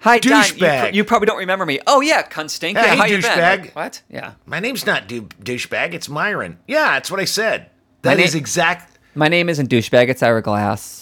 Hi, 0.00 0.18
Don. 0.18 0.32
You, 0.32 0.38
douchebag. 0.38 0.88
pr- 0.90 0.94
you 0.94 1.04
probably 1.04 1.26
don't 1.26 1.38
remember 1.38 1.66
me. 1.66 1.78
Oh 1.86 2.00
yeah, 2.00 2.22
cunt 2.26 2.50
stink. 2.50 2.78
Hey, 2.78 2.96
yeah, 2.96 3.06
been? 3.06 3.20
douchebag. 3.20 3.58
Like, 3.60 3.76
what? 3.76 4.02
Yeah. 4.08 4.32
my 4.46 4.58
name's 4.58 4.86
not 4.86 5.06
dou- 5.06 5.28
douchebag. 5.42 5.92
It's 5.92 6.08
Myron. 6.08 6.58
Yeah, 6.66 6.92
that's 6.92 7.10
what 7.10 7.20
I 7.20 7.26
said. 7.26 7.70
That 8.02 8.18
is 8.18 8.34
na- 8.34 8.38
exact. 8.38 8.98
My 9.14 9.28
name 9.28 9.48
isn't 9.50 9.68
douchebag. 9.68 10.08
It's 10.08 10.22
Ira 10.22 10.40
Glass. 10.40 10.99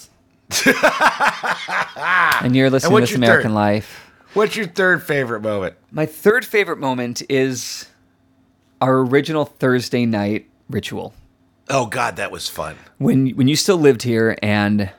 and 2.43 2.57
you're 2.57 2.71
listening 2.71 2.93
what's 2.93 3.09
to 3.09 3.13
This 3.13 3.17
American 3.17 3.51
third? 3.51 3.55
Life. 3.55 4.11
What's 4.35 4.57
your 4.57 4.67
third 4.67 5.03
favorite 5.03 5.41
moment? 5.41 5.77
My 5.91 6.07
third 6.07 6.45
favorite 6.45 6.79
moment 6.79 7.23
is 7.29 7.87
our 8.81 8.99
original 8.99 9.45
Thursday 9.45 10.07
night 10.07 10.49
ritual 10.71 11.15
Oh 11.71 11.87
God, 11.87 12.17
that 12.17 12.31
was 12.31 12.49
fun. 12.49 12.77
when 12.99 13.31
when 13.31 13.49
you 13.49 13.57
still 13.57 13.77
lived 13.77 14.03
here 14.03 14.37
and 14.43 14.91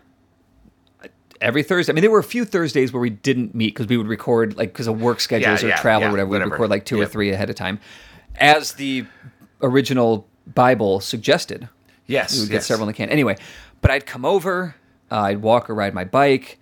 every 1.42 1.64
Thursday. 1.64 1.92
I 1.92 1.94
mean, 1.94 2.02
there 2.02 2.12
were 2.12 2.20
a 2.20 2.24
few 2.24 2.46
Thursdays 2.46 2.94
where 2.94 3.00
we 3.00 3.10
didn't 3.10 3.56
meet 3.56 3.74
because 3.74 3.88
we 3.88 3.98
would 3.98 4.08
record 4.08 4.56
like 4.58 4.72
because 4.74 4.88
of 4.88 5.02
work 5.02 5.20
schedules 5.20 5.64
or 5.64 5.70
yeah, 5.70 5.78
travel 5.78 6.02
yeah, 6.02 6.08
or 6.08 6.12
whatever. 6.12 6.30
We'd 6.30 6.36
whatever. 6.36 6.52
record 6.52 6.70
like 6.70 6.86
two 6.86 7.00
or 7.02 7.06
three 7.06 7.32
ahead 7.32 7.50
of 7.50 7.56
time, 7.56 7.80
as 8.36 8.74
the 8.74 9.06
original 9.62 10.28
Bible 10.54 11.00
suggested. 11.00 11.70
Yes, 12.06 12.36
we 12.36 12.42
would 12.42 12.50
get 12.50 12.64
several 12.64 12.88
in 12.88 12.94
the 12.94 12.98
can. 12.98 13.10
Anyway, 13.10 13.38
but 13.82 13.92
I'd 13.92 14.06
come 14.06 14.26
over, 14.26 14.76
uh, 15.12 15.16
I'd 15.22 15.42
walk 15.42 15.70
or 15.70 15.76
ride 15.76 15.94
my 15.94 16.04
bike. 16.04 16.60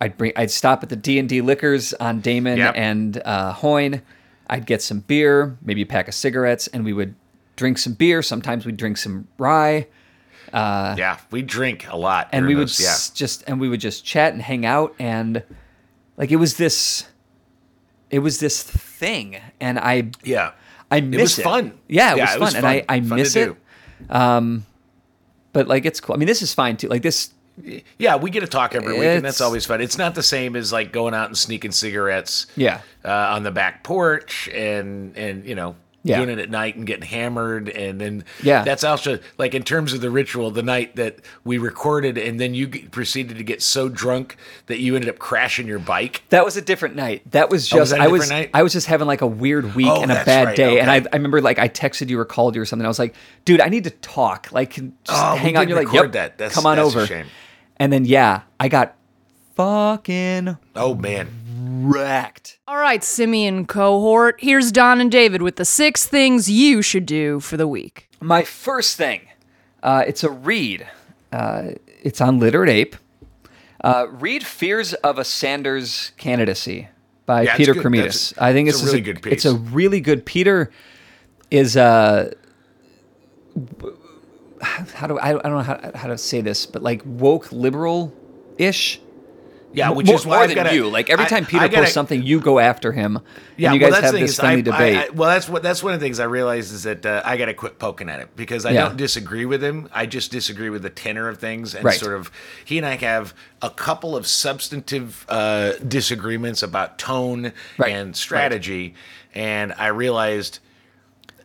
I'd 0.00 0.16
bring, 0.18 0.32
I'd 0.36 0.50
stop 0.50 0.82
at 0.82 0.88
the 0.88 0.96
D 0.96 1.18
and 1.18 1.28
D 1.28 1.40
Liquors 1.40 1.94
on 1.94 2.20
Damen 2.20 2.56
Yep. 2.58 2.74
and 2.76 3.22
uh, 3.24 3.52
Hoyne. 3.54 4.02
I'd 4.50 4.66
get 4.66 4.82
some 4.82 5.00
beer, 5.00 5.56
maybe 5.62 5.82
a 5.82 5.86
pack 5.86 6.08
of 6.08 6.14
cigarettes, 6.14 6.66
and 6.66 6.84
we 6.84 6.92
would 6.92 7.14
drink 7.56 7.78
some 7.78 7.94
beer. 7.94 8.20
Sometimes 8.22 8.66
we'd 8.66 8.76
drink 8.76 8.96
some 8.98 9.28
rye, 9.38 9.86
yeah, 10.52 11.18
we 11.30 11.40
drink 11.42 11.86
a 11.88 11.96
lot, 11.96 12.28
and 12.32 12.46
we 12.46 12.54
would 12.54 12.68
those, 12.68 12.80
yeah. 12.80 12.96
just 13.16 13.44
and 13.46 13.60
we 13.60 13.68
would 13.68 13.80
just 13.80 14.04
chat 14.04 14.32
and 14.34 14.42
hang 14.42 14.66
out, 14.66 14.94
and 14.98 15.42
like 16.18 16.30
it 16.30 16.36
was 16.36 16.56
this, 16.58 17.06
it 18.10 18.18
was 18.18 18.40
this 18.40 18.62
thing, 18.62 19.36
and 19.60 19.78
I 19.78 20.10
Yeah, 20.24 20.52
I 20.90 20.96
it 20.98 21.04
miss 21.04 21.38
it. 21.38 21.42
fun. 21.42 21.78
Yeah, 21.88 22.14
it 22.16 22.20
was 22.40 22.52
fun, 22.52 22.56
and 22.56 22.66
I 22.66 22.84
I 22.88 23.00
fun 23.00 23.16
miss 23.18 23.36
it. 23.36 23.46
do. 23.46 23.56
But 25.52 25.68
like 25.68 25.84
it's 25.86 26.00
cool. 26.00 26.14
I 26.14 26.18
mean, 26.18 26.28
this 26.28 26.42
is 26.42 26.52
fine 26.52 26.76
too. 26.76 26.88
Like 26.88 27.02
this, 27.02 27.32
Yeah, 27.98 28.16
we 28.16 28.30
get 28.30 28.40
to 28.40 28.46
talk 28.46 28.74
every 28.74 28.94
week, 28.94 29.02
and 29.02 29.24
that's 29.24 29.40
always 29.40 29.66
fun. 29.66 29.80
It's 29.80 29.98
not 29.98 30.14
the 30.14 30.22
same 30.22 30.56
as 30.56 30.72
like 30.72 30.92
going 30.92 31.14
out 31.14 31.26
and 31.28 31.36
sneaking 31.36 31.72
cigarettes. 31.72 32.46
Yeah. 32.56 32.80
uh, 33.04 33.10
on 33.10 33.42
the 33.42 33.50
back 33.50 33.84
porch, 33.84 34.48
and 34.48 35.16
and 35.16 35.44
you 35.44 35.54
know, 35.54 35.76
Yeah. 36.04 36.16
doing 36.16 36.30
it 36.30 36.40
at 36.40 36.50
night 36.50 36.74
and 36.74 36.84
getting 36.86 37.06
hammered, 37.06 37.68
and 37.68 38.00
then 38.00 38.24
Yeah. 38.42 38.64
that's 38.64 38.82
also 38.82 39.20
like 39.38 39.54
in 39.54 39.62
terms 39.62 39.92
of 39.92 40.00
the 40.00 40.10
ritual, 40.10 40.50
the 40.50 40.62
night 40.62 40.96
that 40.96 41.18
we 41.44 41.58
recorded, 41.58 42.18
and 42.18 42.40
then 42.40 42.54
you 42.54 42.66
proceeded 42.90 43.38
to 43.38 43.44
get 43.44 43.62
so 43.62 43.88
drunk 43.88 44.36
that 44.66 44.80
you 44.80 44.96
ended 44.96 45.08
up 45.08 45.18
crashing 45.20 45.68
your 45.68 45.78
bike. 45.78 46.22
That 46.30 46.44
was 46.44 46.56
a 46.56 46.60
different 46.62 46.96
night. 46.96 47.22
That 47.30 47.50
was 47.50 47.68
just 47.68 47.74
Oh, 47.76 47.78
was 47.80 47.90
that 47.90 48.00
I 48.00 48.08
was 48.08 48.28
night? 48.30 48.50
I 48.52 48.62
was 48.64 48.72
just 48.72 48.88
having 48.88 49.06
like 49.06 49.20
a 49.20 49.26
weird 49.28 49.76
week 49.76 49.86
Oh, 49.88 50.02
and 50.02 50.10
a 50.10 50.24
bad 50.24 50.46
right, 50.48 50.56
day, 50.56 50.80
and 50.80 50.90
I. 50.90 50.96
I 50.96 51.16
remember 51.16 51.40
like 51.40 51.58
I 51.60 51.68
texted 51.68 52.08
you 52.08 52.18
or 52.18 52.24
called 52.24 52.56
you 52.56 52.62
or 52.62 52.64
something. 52.64 52.84
I 52.84 52.88
was 52.88 52.98
like, 52.98 53.14
dude, 53.44 53.60
I 53.60 53.68
need 53.68 53.84
to 53.84 53.90
talk. 53.90 54.48
Like, 54.50 54.70
just 54.74 54.90
Oh, 55.08 55.36
hang 55.36 55.56
on. 55.56 55.68
You're 55.68 55.78
like, 55.84 55.92
yep, 55.92 56.12
that. 56.12 56.36
That's- 56.38 56.54
come 56.54 56.66
on 56.66 56.78
over. 56.80 57.06
And 57.76 57.92
then 57.92 58.04
yeah, 58.06 58.42
I 58.58 58.66
got 58.68 58.96
fucking 59.54 60.56
Oh 60.74 60.94
man, 60.94 61.28
wrecked. 61.82 62.58
All 62.66 62.76
right, 62.78 63.02
Simian 63.02 63.66
cohort, 63.66 64.36
here's 64.38 64.72
Don 64.72 65.00
and 65.00 65.10
David 65.10 65.42
with 65.42 65.56
the 65.56 65.64
six 65.64 66.06
things 66.06 66.50
you 66.50 66.82
should 66.82 67.06
do 67.06 67.40
for 67.40 67.56
the 67.56 67.68
week. 67.68 68.08
My 68.20 68.42
first 68.42 68.96
thing, 68.96 69.22
uh, 69.82 70.04
it's 70.06 70.22
a 70.24 70.30
read. 70.30 70.86
Uh, 71.32 71.72
it's 72.02 72.20
on 72.20 72.38
Literate 72.38 72.68
Ape. 72.70 72.96
Uh, 73.82 74.06
read 74.10 74.44
Fears 74.46 74.94
of 74.94 75.18
a 75.18 75.24
Sanders 75.24 76.12
Candidacy 76.16 76.88
by 77.26 77.42
Yeah, 77.42 77.56
Peter 77.56 77.74
good. 77.74 77.82
Cremidas. 77.84 78.32
I 78.38 78.52
think 78.52 78.68
it's 78.68 78.78
this 78.80 78.84
a 78.84 78.86
is 78.86 78.92
really 78.92 79.04
good 79.04 79.22
piece. 79.22 79.32
It's 79.32 79.44
a 79.44 79.54
really 79.54 80.00
good. 80.00 80.24
Peter 80.24 80.70
is 81.50 81.76
uh, 81.76 82.32
how 84.60 85.06
do 85.06 85.18
I, 85.18 85.30
I 85.30 85.32
don't 85.32 85.52
know 85.52 85.60
how, 85.62 85.90
how 85.94 86.08
to 86.08 86.16
say 86.18 86.40
this, 86.40 86.66
but 86.66 86.82
like 86.82 87.02
woke 87.04 87.50
liberal 87.50 88.12
ish. 88.58 89.00
Yeah, 89.74 89.90
which 89.90 90.06
more, 90.06 90.16
is 90.16 90.26
why 90.26 90.36
more 90.38 90.46
than 90.46 90.54
gotta- 90.56 90.74
you. 90.74 90.88
Like 90.88 91.10
every 91.10 91.24
I- 91.24 91.28
time 91.28 91.46
Peter 91.46 91.64
I 91.64 91.68
gotta- 91.68 91.82
posts 91.82 91.94
something, 91.94 92.22
you 92.22 92.40
go 92.40 92.58
after 92.58 92.92
him. 92.92 93.20
Yeah, 93.56 93.72
and 93.72 93.80
you 93.80 93.82
well, 93.86 93.90
guys 93.92 94.00
that's 94.02 94.12
have 94.12 94.20
this 94.20 94.30
is, 94.32 94.40
friendly 94.40 94.58
I- 94.58 94.60
debate. 94.62 94.96
I, 94.96 95.02
I, 95.04 95.08
well, 95.10 95.28
that's 95.30 95.48
what 95.48 95.62
that's 95.62 95.82
one 95.82 95.94
of 95.94 96.00
the 96.00 96.04
things 96.06 96.20
I 96.20 96.24
realized 96.24 96.72
is 96.72 96.82
that 96.84 97.04
uh, 97.06 97.22
I 97.24 97.36
got 97.36 97.46
to 97.46 97.54
quit 97.54 97.78
poking 97.78 98.08
at 98.08 98.20
it 98.20 98.34
because 98.36 98.64
I 98.66 98.70
Yeah. 98.72 98.82
don't 98.88 98.96
disagree 98.96 99.44
with 99.46 99.62
him. 99.62 99.88
I 99.92 100.06
just 100.06 100.30
disagree 100.30 100.70
with 100.70 100.82
the 100.82 100.90
tenor 100.90 101.28
of 101.28 101.38
things 101.38 101.74
and 101.74 101.84
Right. 101.84 101.98
sort 101.98 102.14
of 102.14 102.30
he 102.64 102.78
and 102.78 102.86
I 102.86 102.96
have 102.96 103.34
a 103.60 103.70
couple 103.70 104.16
of 104.16 104.26
substantive 104.26 105.24
uh, 105.28 105.72
disagreements 105.86 106.62
about 106.62 106.98
tone 106.98 107.52
Right. 107.78 107.92
and 107.92 108.14
strategy, 108.16 108.94
and 109.34 109.72
I 109.78 109.88
realized. 109.88 110.58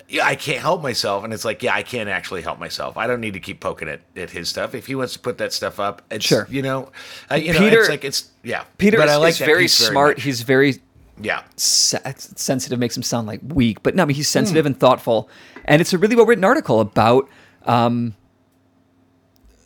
Yeah, 0.10 0.26
I 0.26 0.36
can't 0.36 0.60
help 0.62 0.82
myself, 0.82 1.26
and 1.26 1.34
it's 1.34 1.44
like, 1.44 1.62
yeah, 1.62 1.76
I 1.76 1.84
can't 1.84 2.08
actually 2.08 2.42
help 2.42 2.60
myself. 2.60 2.96
I 2.96 3.08
don't 3.08 3.20
need 3.20 3.34
to 3.34 3.42
keep 3.42 3.60
poking 3.60 3.90
at, 3.90 4.00
at 4.16 4.30
his 4.30 4.48
stuff. 4.48 4.74
If 4.74 4.88
he 4.88 4.96
wants 4.96 5.12
to 5.14 5.20
put 5.20 5.38
that 5.40 5.52
stuff 5.52 5.82
up, 5.82 6.02
it's, 6.10 6.26
Sure. 6.26 6.48
you 6.50 6.62
know, 6.62 6.92
uh, 7.30 7.36
you 7.36 7.52
know, 7.52 7.60
Peter- 7.60 7.80
it's 7.82 7.90
like 7.90 8.06
it's 8.06 8.30
yeah. 8.42 8.64
Peter 8.78 8.98
but 8.98 9.08
is, 9.10 9.14
I 9.14 9.18
like 9.18 9.30
is 9.32 9.38
very 9.40 9.68
smart. 9.68 10.16
much. 10.18 10.24
He's 10.24 10.42
very 10.44 10.76
yeah, 11.22 11.44
se- 11.58 12.00
sensitive 12.16 12.80
makes 12.80 12.96
him 12.96 13.04
sound 13.04 13.28
like 13.28 13.42
weak, 13.50 13.84
but 13.84 13.96
no, 13.96 14.04
I 14.04 14.06
mean 14.06 14.16
he's 14.16 14.30
sensitive 14.30 14.66
and 14.66 14.80
thoughtful, 14.80 15.30
and 15.66 15.82
it's 15.82 15.92
a 15.92 15.98
really 15.98 16.16
well 16.16 16.26
written 16.26 16.44
article 16.46 16.80
about 16.80 17.28
um, 17.66 18.16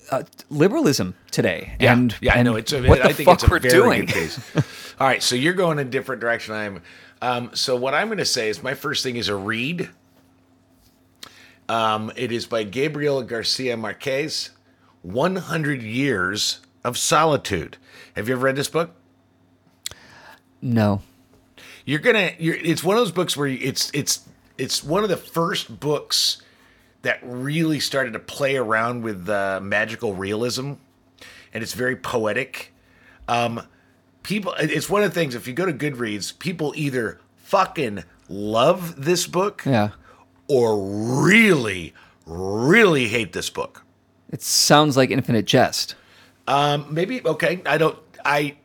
uh, 0.09 0.23
liberalism 0.49 1.13
today. 1.29 1.73
Yeah, 1.79 1.93
and 1.93 2.15
yeah, 2.21 2.33
and 2.35 2.45
no, 2.45 2.55
it's 2.55 2.73
a, 2.73 2.81
what 2.87 2.99
the 3.03 3.05
I 3.09 3.13
think 3.13 3.27
fuck 3.29 3.47
we're 3.49 3.59
doing. 3.59 4.09
All 4.99 5.07
right, 5.07 5.21
so 5.21 5.35
you're 5.35 5.53
going 5.53 5.77
a 5.79 5.83
different 5.85 6.19
direction. 6.21 6.53
I'm. 6.55 6.81
Um, 7.21 7.51
so 7.53 7.75
what 7.75 7.93
I'm 7.93 8.07
going 8.07 8.17
to 8.17 8.25
say 8.25 8.49
is 8.49 8.63
my 8.63 8.73
first 8.73 9.03
thing 9.03 9.15
is 9.17 9.29
a 9.29 9.35
read. 9.35 9.89
Um, 11.71 12.11
it 12.17 12.33
is 12.33 12.47
by 12.47 12.63
Gabriel 12.63 13.23
Garcia 13.23 13.77
Marquez, 13.77 14.49
100 15.03 15.81
Years 15.81 16.59
of 16.83 16.97
Solitude. 16.97 17.77
Have 18.13 18.27
you 18.27 18.35
ever 18.35 18.43
read 18.43 18.57
this 18.57 18.67
book? 18.67 18.91
No, 20.61 21.01
You're 21.85 21.99
gonna. 21.99 22.31
You're, 22.37 22.55
it's 22.55 22.83
one 22.83 22.97
of 22.97 23.01
those 23.01 23.13
books 23.13 23.37
where 23.37 23.47
it's 23.47 23.89
it's 23.93 24.27
it's 24.57 24.83
one 24.83 25.03
of 25.03 25.09
the 25.09 25.15
first 25.15 25.79
books 25.79 26.41
that 27.03 27.19
really 27.23 27.79
started 27.79 28.11
to 28.13 28.19
play 28.19 28.57
around 28.57 29.03
with 29.03 29.29
uh, 29.29 29.61
magical 29.63 30.13
realism, 30.13 30.73
and 31.53 31.63
it's 31.63 31.73
very 31.73 31.95
poetic. 31.95 32.73
Um, 33.29 33.65
people, 34.23 34.53
it's 34.59 34.89
one 34.89 35.03
of 35.03 35.13
the 35.13 35.17
things. 35.17 35.35
If 35.35 35.47
you 35.47 35.53
go 35.53 35.65
to 35.65 35.73
Goodreads, 35.73 36.37
people 36.37 36.73
either 36.75 37.21
fucking 37.37 38.03
love 38.27 39.05
this 39.05 39.25
book 39.25 39.63
yeah, 39.65 39.91
or 40.51 40.77
really, 40.77 41.93
really 42.25 43.07
hate 43.07 43.31
this 43.33 43.49
book. 43.49 43.83
it 44.31 44.41
sounds 44.41 44.97
like 44.97 45.09
Infinite 45.11 45.45
Jest. 45.45 45.95
Um, 46.47 46.87
maybe 46.89 47.21
okay. 47.25 47.61
I 47.65 47.77
don't. 47.77 47.97
I 48.25 48.55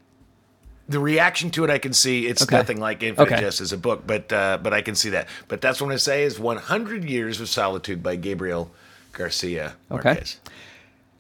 the 0.89 0.99
reaction 1.01 1.51
to 1.51 1.64
it, 1.64 1.70
I 1.70 1.78
can 1.78 1.93
see. 1.93 2.26
It's 2.26 2.43
Okay. 2.43 2.57
nothing 2.57 2.78
like 2.80 3.03
Infinite 3.03 3.32
Okay. 3.32 3.41
Jest 3.41 3.61
as 3.61 3.72
a 3.72 3.76
book, 3.76 4.05
but 4.07 4.32
uh, 4.32 4.59
but 4.62 4.72
I 4.72 4.82
can 4.82 4.95
see 4.95 5.11
that. 5.11 5.28
But 5.49 5.61
that's 5.61 5.80
what 5.80 5.93
I 5.93 5.97
say 5.97 6.22
is 6.24 6.39
100 6.39 7.05
Years 7.05 7.41
of 7.41 7.49
Solitude 7.49 8.03
by 8.03 8.16
Gabriel 8.16 8.70
Garcia 9.12 9.74
Okay. 9.91 10.09
Marquez. 10.14 10.41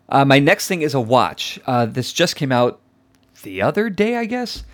Uh, 0.08 0.24
my 0.24 0.38
next 0.38 0.68
thing 0.68 0.82
is 0.82 0.94
a 0.94 1.00
watch. 1.00 1.58
Uh, 1.66 1.84
this 1.86 2.12
just 2.12 2.36
came 2.36 2.52
out 2.52 2.78
the 3.42 3.60
other 3.62 3.90
day, 3.90 4.16
I 4.16 4.24
guess. 4.24 4.64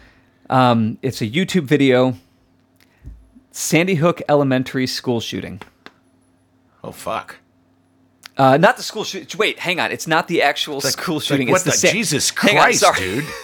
Um, 0.51 0.99
it's 1.03 1.21
a 1.23 1.27
YouTube 1.27 1.65
video. 1.65 2.15
Sandy 3.51 3.95
Hook 3.97 4.21
Elementary 4.29 4.87
school 4.87 5.21
shooting. 5.21 5.61
Oh 6.85 6.93
fuck! 6.93 7.37
Uh, 8.37 8.57
not 8.57 8.77
the 8.77 8.83
school 8.83 9.05
shooting. 9.05 9.39
Wait, 9.39 9.59
hang 9.59 9.79
on. 9.81 9.93
It's 9.93 10.07
not 10.07 10.29
the 10.29 10.43
actual 10.43 10.77
like- 10.77 10.93
school 10.93 11.17
like, 11.17 11.25
shooting. 11.25 11.51
what 11.51 11.67
it's 11.67 11.81
the, 11.81 11.87
the 11.89 11.93
Jesus 11.93 12.31
Hang 12.37 12.57
on, 12.59 12.63
Christ, 12.65 12.85
dude? 12.97 13.25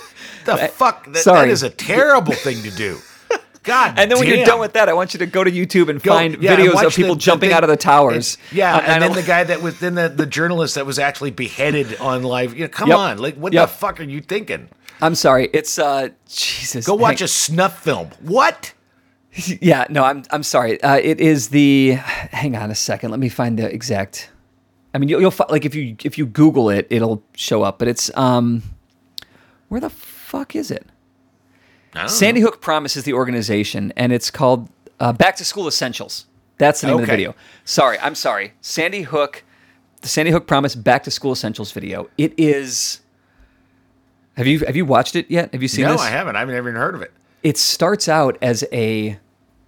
The 0.44 0.56
fuck? 0.68 1.04
That, 1.12 1.18
sorry. 1.18 1.48
that 1.48 1.52
is 1.52 1.62
a 1.62 1.68
terrible 1.68 2.32
thing 2.32 2.62
to 2.62 2.70
do. 2.70 2.98
God. 3.64 3.98
And 3.98 4.10
then 4.10 4.18
when 4.18 4.28
you're 4.28 4.46
done 4.46 4.60
with 4.60 4.72
that, 4.72 4.88
I 4.88 4.94
want 4.94 5.12
you 5.12 5.18
to 5.18 5.26
go 5.26 5.44
to 5.44 5.50
YouTube 5.50 5.90
and 5.90 6.02
Go- 6.02 6.12
find 6.14 6.42
yeah, 6.42 6.56
videos 6.56 6.82
of 6.86 6.94
people 6.94 7.10
the- 7.10 7.14
the 7.16 7.20
jumping 7.20 7.50
thing- 7.50 7.56
out 7.56 7.64
of 7.64 7.68
the 7.68 7.76
towers. 7.76 8.38
and- 8.48 8.56
yeah, 8.56 8.76
on 8.78 8.84
and 8.84 9.02
then 9.02 9.12
the 9.12 9.22
guy 9.22 9.44
that 9.44 9.60
was 9.60 9.78
then 9.78 9.94
the, 9.94 10.08
the 10.08 10.24
journalist 10.24 10.76
that 10.76 10.86
was 10.86 10.98
actually 10.98 11.32
beheaded 11.32 11.96
on 11.98 12.22
live. 12.22 12.54
You 12.54 12.62
know, 12.62 12.68
come 12.68 12.88
Yep. 12.88 12.98
on, 12.98 13.18
like 13.18 13.34
what 13.34 13.52
Yep. 13.52 13.68
the 13.68 13.74
fuck 13.74 14.00
are 14.00 14.04
you 14.04 14.22
thinking? 14.22 14.70
I'm 15.02 15.14
sorry. 15.14 15.50
It's 15.52 15.78
uh, 15.78 16.08
Jesus. 16.30 16.86
Go 16.86 16.94
watch 16.94 17.18
hang- 17.18 17.26
a 17.26 17.28
snuff 17.28 17.82
film. 17.82 18.08
What? 18.20 18.72
Yeah, 19.60 19.86
no, 19.88 20.04
I'm 20.04 20.24
I'm 20.30 20.42
sorry. 20.42 20.82
Uh, 20.82 20.96
it 20.96 21.20
is 21.20 21.48
the. 21.50 21.92
Hang 21.92 22.56
on 22.56 22.70
a 22.70 22.74
second. 22.74 23.10
Let 23.10 23.20
me 23.20 23.28
find 23.28 23.58
the 23.58 23.72
exact. 23.72 24.30
I 24.94 24.98
mean, 24.98 25.08
you'll, 25.08 25.20
you'll 25.20 25.34
like 25.48 25.64
if 25.64 25.74
you 25.74 25.96
if 26.02 26.18
you 26.18 26.26
Google 26.26 26.70
it, 26.70 26.86
it'll 26.90 27.22
show 27.34 27.62
up. 27.62 27.78
But 27.78 27.88
it's 27.88 28.10
um, 28.16 28.62
where 29.68 29.80
the 29.80 29.90
fuck 29.90 30.56
is 30.56 30.70
it? 30.70 30.86
I 31.94 32.06
Sandy 32.06 32.40
Hook 32.40 32.60
Promise 32.60 32.96
is 32.96 33.04
the 33.04 33.12
organization, 33.12 33.92
and 33.96 34.12
it's 34.12 34.30
called 34.30 34.68
uh, 35.00 35.12
Back 35.12 35.36
to 35.36 35.44
School 35.44 35.66
Essentials. 35.68 36.26
That's 36.58 36.80
the 36.80 36.88
name 36.88 36.96
of 36.96 37.02
the 37.02 37.06
video. 37.06 37.34
Sorry, 37.64 37.98
I'm 38.00 38.14
sorry. 38.14 38.54
Sandy 38.60 39.02
Hook, 39.02 39.44
the 40.00 40.08
Sandy 40.08 40.32
Hook 40.32 40.46
Promise 40.46 40.74
Back 40.74 41.04
to 41.04 41.10
School 41.10 41.32
Essentials 41.32 41.70
video. 41.70 42.08
It 42.18 42.34
is. 42.36 43.00
Have 44.36 44.46
you 44.46 44.60
have 44.60 44.76
you 44.76 44.84
watched 44.84 45.16
it 45.16 45.30
yet? 45.30 45.52
Have 45.52 45.62
you 45.62 45.68
seen 45.68 45.84
No, 45.84 45.92
this? 45.92 46.00
I 46.00 46.10
haven't. 46.10 46.36
I've 46.36 46.48
never 46.48 46.68
even 46.68 46.80
heard 46.80 46.94
of 46.94 47.02
it. 47.02 47.12
It 47.42 47.56
starts 47.56 48.08
out 48.08 48.36
as 48.42 48.64
a 48.72 49.18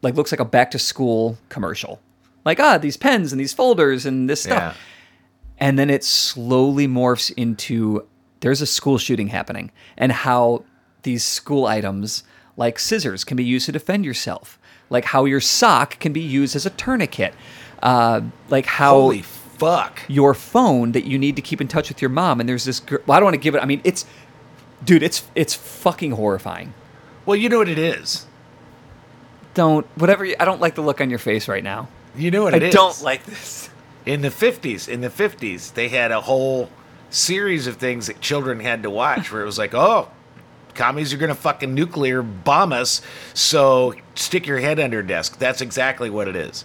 like 0.02 0.14
looks 0.14 0.32
like 0.32 0.40
a 0.40 0.44
back 0.44 0.70
to 0.72 0.78
school 0.78 1.38
commercial. 1.48 2.00
Like 2.44 2.58
ah 2.60 2.78
these 2.78 2.96
pens 2.96 3.32
and 3.32 3.40
these 3.40 3.52
folders 3.52 4.06
and 4.06 4.28
this 4.28 4.42
stuff. 4.42 4.76
Yeah. 4.76 5.66
and 5.66 5.78
then 5.78 5.90
it 5.90 6.04
slowly 6.04 6.88
morphs 6.88 7.32
into 7.36 8.06
there's 8.40 8.60
a 8.62 8.66
school 8.66 8.96
shooting 8.98 9.28
happening 9.28 9.70
and 9.98 10.10
how 10.12 10.64
these 11.02 11.22
school 11.24 11.66
items 11.66 12.22
like 12.56 12.78
scissors 12.78 13.24
can 13.24 13.36
be 13.36 13.44
used 13.44 13.66
to 13.66 13.72
defend 13.72 14.04
yourself. 14.04 14.58
Like 14.88 15.04
how 15.04 15.24
your 15.24 15.40
sock 15.40 15.98
can 16.00 16.12
be 16.12 16.20
used 16.20 16.56
as 16.56 16.66
a 16.66 16.70
tourniquet. 16.70 17.34
Uh, 17.82 18.22
like 18.48 18.66
how 18.66 18.92
Holy 18.94 19.22
fuck. 19.22 20.00
your 20.08 20.34
phone 20.34 20.92
that 20.92 21.04
you 21.04 21.18
need 21.18 21.36
to 21.36 21.42
keep 21.42 21.60
in 21.60 21.68
touch 21.68 21.88
with 21.88 22.02
your 22.02 22.08
mom. 22.08 22.40
And 22.40 22.48
there's 22.48 22.64
this 22.64 22.80
girl 22.80 22.98
well, 23.06 23.16
i 23.16 23.20
don't 23.20 23.26
want 23.26 23.34
to 23.34 23.40
give 23.40 23.54
it 23.54 23.62
i 23.62 23.66
mean 23.66 23.80
it's 23.84 24.04
dude 24.84 25.02
it's 25.02 25.22
it's 25.34 25.54
fucking 25.54 26.12
horrifying 26.12 26.72
Well, 27.26 27.36
you 27.36 27.48
know 27.48 27.58
what 27.58 27.68
it 27.68 27.78
is. 27.78 28.26
don't 29.54 29.86
whatever 29.96 30.24
you, 30.24 30.36
I 30.40 30.44
don't 30.44 30.60
like 30.60 30.74
the 30.74 30.82
look 30.82 31.00
on 31.00 31.10
your 31.10 31.18
face 31.18 31.48
right 31.48 31.64
now. 31.64 31.88
You 32.16 32.30
know 32.30 32.42
what 32.42 32.54
I 32.54 32.58
it 32.58 32.62
is. 32.64 32.74
don't 32.74 33.00
like 33.02 33.24
this. 33.24 33.70
In 34.06 34.22
the 34.22 34.28
50s, 34.28 34.88
in 34.88 35.00
the 35.02 35.10
50s, 35.10 35.74
they 35.74 35.88
had 35.88 36.10
a 36.10 36.22
whole 36.22 36.70
series 37.10 37.66
of 37.66 37.76
things 37.76 38.06
that 38.06 38.20
children 38.20 38.60
had 38.60 38.82
to 38.82 38.90
watch 38.90 39.30
where 39.30 39.42
it 39.42 39.44
was 39.44 39.58
like, 39.58 39.74
oh, 39.74 40.08
commies 40.74 41.12
are 41.12 41.18
going 41.18 41.28
to 41.28 41.34
fucking 41.34 41.74
nuclear 41.74 42.22
bomb 42.22 42.72
us, 42.72 43.02
so 43.34 43.94
stick 44.14 44.46
your 44.46 44.58
head 44.58 44.80
under 44.80 45.00
a 45.00 45.06
desk. 45.06 45.38
That's 45.38 45.60
exactly 45.60 46.08
what 46.08 46.28
it 46.28 46.36
is. 46.36 46.64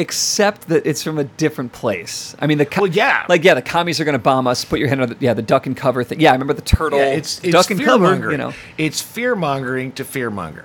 Except 0.00 0.68
that 0.68 0.86
it's 0.86 1.02
from 1.02 1.18
a 1.18 1.24
different 1.24 1.72
place. 1.72 2.34
I 2.40 2.46
mean, 2.46 2.56
the 2.58 2.64
co- 2.66 2.82
Well, 2.82 2.90
yeah. 2.90 3.26
like 3.28 3.44
yeah, 3.44 3.52
the 3.54 3.60
commies 3.62 4.00
are 4.00 4.04
going 4.04 4.14
to 4.14 4.18
bomb 4.18 4.46
us. 4.46 4.64
Put 4.64 4.78
your 4.78 4.88
hand 4.88 5.02
on 5.02 5.08
the, 5.10 5.16
yeah, 5.20 5.34
the 5.34 5.42
duck 5.42 5.66
and 5.66 5.76
cover 5.76 6.02
thing. 6.02 6.20
Yeah, 6.20 6.30
I 6.30 6.32
remember 6.32 6.54
the 6.54 6.62
turtle. 6.62 6.98
Yeah, 6.98 7.06
it's, 7.12 7.38
it's 7.44 7.52
duck 7.52 7.70
and 7.70 7.80
cover. 7.84 8.30
You 8.30 8.38
know, 8.38 8.54
It's 8.78 9.02
fear 9.02 9.36
mongering 9.36 9.92
to 9.92 10.04
fear 10.04 10.30
monger. 10.30 10.64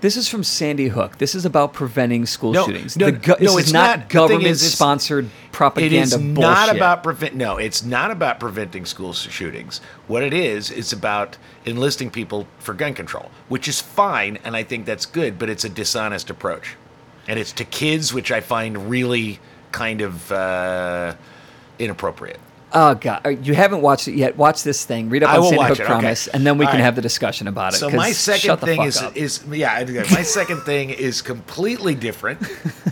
this 0.00 0.16
is 0.16 0.28
from 0.28 0.44
Sandy 0.44 0.88
Hook. 0.88 1.18
This 1.18 1.34
is 1.34 1.44
about 1.44 1.72
preventing 1.72 2.26
school 2.26 2.52
No, 2.52 2.66
shootings. 2.66 2.96
no, 2.96 3.06
the 3.06 3.12
go- 3.12 3.36
no, 3.40 3.56
is 3.56 3.64
it's 3.64 3.72
not, 3.72 3.98
not- 4.00 4.08
government-sponsored 4.10 5.28
propaganda. 5.50 5.96
It 5.96 6.02
is 6.02 6.14
bullshit. 6.16 6.36
not 6.40 6.76
about 6.76 7.02
prevent. 7.02 7.34
No, 7.34 7.56
it's 7.56 7.82
not 7.84 8.10
about 8.10 8.38
preventing 8.38 8.84
school 8.84 9.12
shootings. 9.12 9.80
What 10.06 10.22
it 10.22 10.32
is, 10.34 10.70
it's 10.70 10.92
about 10.92 11.36
enlisting 11.64 12.10
people 12.10 12.46
for 12.58 12.74
gun 12.74 12.94
control, 12.94 13.30
which 13.48 13.66
is 13.66 13.80
fine, 13.80 14.38
and 14.44 14.54
I 14.54 14.62
think 14.62 14.84
that's 14.86 15.06
good. 15.06 15.38
But 15.38 15.48
it's 15.48 15.64
a 15.64 15.68
dishonest 15.68 16.28
approach. 16.30 16.76
And 17.28 17.38
it's 17.38 17.52
to 17.52 17.64
kids, 17.64 18.12
which 18.12 18.32
I 18.32 18.40
find 18.40 18.90
really 18.90 19.38
kind 19.70 20.00
of 20.00 20.32
uh, 20.32 21.14
inappropriate. 21.78 22.40
Oh 22.72 22.94
God, 22.94 23.46
you 23.46 23.54
haven't 23.54 23.80
watched 23.80 24.08
it 24.08 24.14
yet. 24.14 24.36
Watch 24.36 24.62
this 24.62 24.84
thing. 24.84 25.08
Read 25.08 25.22
up 25.22 25.30
I 25.30 25.36
on 25.36 25.40
will 25.40 25.48
Sandy 25.48 25.58
watch 25.58 25.68
Hook 25.68 25.78
it, 25.78 25.82
okay. 25.84 25.90
Promise, 25.92 26.26
and 26.28 26.46
then 26.46 26.58
we 26.58 26.66
All 26.66 26.70
can 26.70 26.80
right. 26.80 26.84
have 26.84 26.96
the 26.96 27.02
discussion 27.02 27.48
about 27.48 27.72
it. 27.74 27.76
So 27.76 27.88
my 27.88 28.12
second 28.12 28.58
thing 28.58 28.82
is 28.82 28.98
up. 28.98 29.16
is 29.16 29.42
yeah, 29.50 29.72
I 29.72 29.84
do 29.84 29.94
that. 29.94 30.10
my 30.10 30.22
second 30.22 30.60
thing 30.62 30.90
is 30.90 31.22
completely 31.22 31.94
different, 31.94 32.40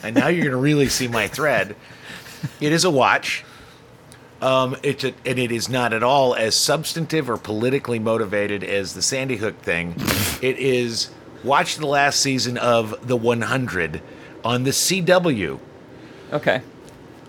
and 0.02 0.14
now 0.14 0.28
you're 0.28 0.44
gonna 0.44 0.56
really 0.56 0.88
see 0.88 1.08
my 1.08 1.28
thread. 1.28 1.76
It 2.60 2.72
is 2.72 2.84
a 2.84 2.90
watch. 2.90 3.44
Um, 4.40 4.76
it's 4.82 5.02
a, 5.02 5.14
and 5.24 5.38
it 5.38 5.50
is 5.50 5.68
not 5.68 5.92
at 5.94 6.02
all 6.02 6.34
as 6.34 6.54
substantive 6.54 7.28
or 7.28 7.38
politically 7.38 7.98
motivated 7.98 8.62
as 8.62 8.94
the 8.94 9.00
Sandy 9.02 9.36
Hook 9.36 9.60
thing. 9.60 9.94
it 10.42 10.58
is 10.58 11.10
watch 11.46 11.76
the 11.76 11.86
last 11.86 12.20
season 12.20 12.58
of 12.58 13.06
The 13.06 13.16
100 13.16 14.02
on 14.44 14.64
the 14.64 14.70
CW. 14.70 15.58
okay. 16.32 16.60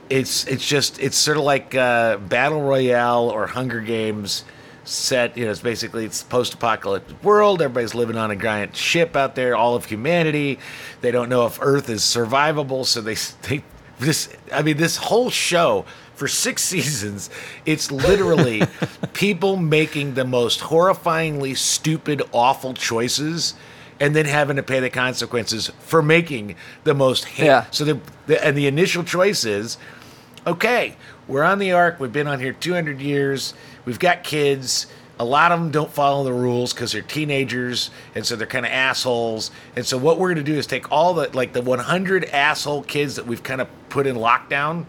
It's 0.10 0.48
it's 0.48 0.66
just 0.66 1.02
it's 1.02 1.18
sort 1.18 1.36
of 1.38 1.44
like 1.44 1.76
uh, 1.76 2.16
battle 2.18 2.62
royale 2.62 3.30
or 3.30 3.46
Hunger 3.46 3.82
Games 3.82 4.46
set. 4.86 5.36
You 5.38 5.44
know, 5.44 5.52
it's 5.52 5.60
basically 5.60 6.06
it's 6.06 6.24
post-apocalyptic 6.24 7.22
world. 7.22 7.62
Everybody's 7.62 7.94
living 7.94 8.16
on 8.18 8.32
a 8.32 8.36
giant 8.38 8.74
ship 8.74 9.18
out 9.18 9.36
there. 9.36 9.58
All 9.58 9.76
of 9.76 9.84
humanity. 9.84 10.60
They 11.02 11.12
don't 11.12 11.28
know 11.28 11.46
if 11.46 11.60
Earth 11.62 11.90
is 11.90 12.04
survivable, 12.04 12.86
so 12.86 13.02
they 13.02 13.16
they 13.50 13.64
this. 14.00 14.30
I 14.54 14.62
mean, 14.62 14.78
this 14.78 14.96
whole 14.96 15.30
show 15.30 15.84
for 16.16 16.30
six 16.30 16.64
seasons. 16.74 17.30
It's 17.66 17.92
literally 17.92 18.64
people 19.14 19.58
making 19.58 20.14
the 20.14 20.24
most 20.24 20.62
horrifyingly 20.62 21.58
stupid, 21.58 22.22
awful 22.32 22.74
choices. 22.76 23.56
And 24.00 24.16
then 24.16 24.26
having 24.26 24.58
to 24.58 24.64
pay 24.64 24.80
the 24.80 24.90
consequences 24.90 25.72
for 25.80 26.02
making 26.02 26.56
the 26.84 26.94
most. 26.94 27.40
Yeah. 27.40 27.66
So 27.72 27.84
the, 27.84 28.00
the 28.28 28.44
and 28.46 28.56
the 28.56 28.68
initial 28.68 29.04
choice 29.04 29.44
is, 29.44 29.78
okay, 30.46 30.96
we're 31.28 31.44
on 31.44 31.60
the 31.60 31.72
ark. 31.72 32.00
We've 32.00 32.14
been 32.14 32.28
on 32.28 32.40
here 32.40 32.54
200 32.54 33.02
years. 33.02 33.54
We've 33.86 34.00
got 34.00 34.24
kids. 34.24 34.88
A 35.20 35.26
lot 35.26 35.52
of 35.52 35.60
them 35.60 35.72
don't 35.72 35.92
follow 35.92 36.24
the 36.24 36.34
rules 36.34 36.74
because 36.74 36.92
they're 36.92 37.02
teenagers, 37.02 37.90
and 38.14 38.24
so 38.24 38.36
they're 38.36 38.46
kind 38.46 38.68
of 38.68 38.72
assholes. 38.72 39.50
And 39.76 39.84
so 39.84 39.98
what 39.98 40.20
we're 40.20 40.28
going 40.34 40.46
to 40.46 40.52
do 40.52 40.58
is 40.58 40.68
take 40.68 40.92
all 40.92 41.16
the 41.16 41.36
like 41.36 41.54
the 41.54 41.62
100 41.62 42.26
asshole 42.26 42.84
kids 42.84 43.16
that 43.16 43.26
we've 43.26 43.42
kind 43.42 43.62
of 43.62 43.68
put 43.90 44.06
in 44.06 44.16
lockdown 44.16 44.86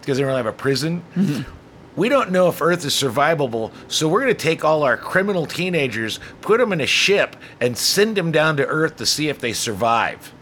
because 0.00 0.18
they 0.18 0.22
don't 0.22 0.28
really 0.28 0.36
have 0.38 0.46
a 0.46 0.52
prison. 0.52 1.02
Mm-hmm. 1.16 1.50
We 1.94 2.08
don't 2.08 2.32
know 2.32 2.48
if 2.48 2.62
Earth 2.62 2.84
is 2.84 2.94
survivable, 2.94 3.70
so 3.88 4.08
we're 4.08 4.22
going 4.22 4.34
to 4.34 4.40
take 4.40 4.64
all 4.64 4.82
our 4.82 4.96
criminal 4.96 5.44
teenagers, 5.46 6.20
put 6.40 6.58
them 6.58 6.72
in 6.72 6.80
a 6.80 6.86
ship, 6.86 7.36
and 7.60 7.76
send 7.76 8.16
them 8.16 8.32
down 8.32 8.56
to 8.56 8.66
Earth 8.66 8.96
to 8.96 9.06
see 9.06 9.28
if 9.28 9.40
they 9.40 9.52
survive. 9.52 10.32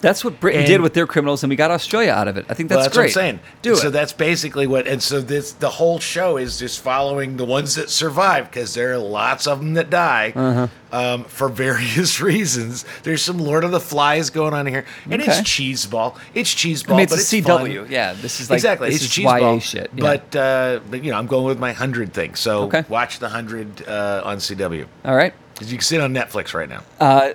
That's 0.00 0.24
what 0.24 0.40
Britain 0.40 0.60
And- 0.60 0.68
did 0.68 0.80
with 0.80 0.94
their 0.94 1.06
criminals, 1.06 1.42
and 1.42 1.50
we 1.50 1.56
got 1.56 1.70
Australia 1.70 2.12
out 2.12 2.26
of 2.28 2.36
it. 2.36 2.46
I 2.48 2.54
think 2.54 2.68
that's, 2.68 2.76
well, 2.78 2.84
that's 2.84 2.96
great. 2.96 3.02
what 3.16 3.22
I'm 3.22 3.30
saying. 3.36 3.40
Do 3.62 3.76
so 3.76 3.88
it. 3.88 3.90
that's 3.90 4.12
basically 4.12 4.66
what, 4.66 4.86
and 4.86 5.02
so 5.02 5.20
this 5.20 5.52
the 5.52 5.68
whole 5.70 5.98
show 6.00 6.36
is 6.38 6.58
just 6.58 6.80
following 6.80 7.36
the 7.36 7.44
ones 7.44 7.74
that 7.74 7.90
survive 7.90 8.50
because 8.50 8.74
there 8.74 8.92
are 8.92 8.98
lots 8.98 9.46
of 9.46 9.58
them 9.60 9.74
that 9.74 9.90
die 9.90 10.32
Uh-huh. 10.34 10.68
um, 10.92 11.24
for 11.24 11.48
various 11.66 12.20
reasons. 12.20 12.84
There's 13.02 13.22
some 13.22 13.38
Lord 13.38 13.62
of 13.64 13.72
the 13.72 13.80
Flies 13.80 14.30
going 14.30 14.54
on 14.54 14.66
here, 14.66 14.84
and 15.10 15.20
Okay. 15.20 15.30
it's 15.30 15.40
cheeseball. 15.42 16.16
It's 16.34 16.54
cheeseball, 16.54 16.90
I 16.92 16.96
mean, 16.96 17.00
it's 17.00 17.12
but 17.12 17.20
it's 17.20 17.28
CW. 17.32 17.80
fun. 17.82 17.86
Yeah, 17.92 18.14
this 18.14 18.40
is 18.40 18.48
like 18.50 18.56
exactly, 18.58 18.90
This 18.90 19.04
it's 19.04 19.16
cheeseball. 19.18 19.40
YA 19.56 19.58
shit. 19.60 19.90
Yeah. 19.94 20.00
But, 20.02 20.36
uh, 20.36 20.80
but 20.90 21.04
you 21.04 21.10
know, 21.10 21.18
I'm 21.18 21.26
going 21.26 21.44
with 21.44 21.58
my 21.58 21.72
hundred 21.72 22.12
thing. 22.14 22.34
So 22.36 22.62
Okay. 22.64 22.84
watch 22.88 23.18
the 23.18 23.28
hundred 23.28 23.86
uh, 23.86 24.22
on 24.24 24.38
CW 24.38 24.86
all 25.04 25.14
right. 25.14 25.34
'Cause 25.56 25.70
you 25.70 25.76
can 25.76 25.84
see 25.84 25.96
it 25.96 26.00
on 26.00 26.14
Netflix 26.14 26.54
right 26.54 26.68
now. 26.70 26.80
Uh, 26.98 27.30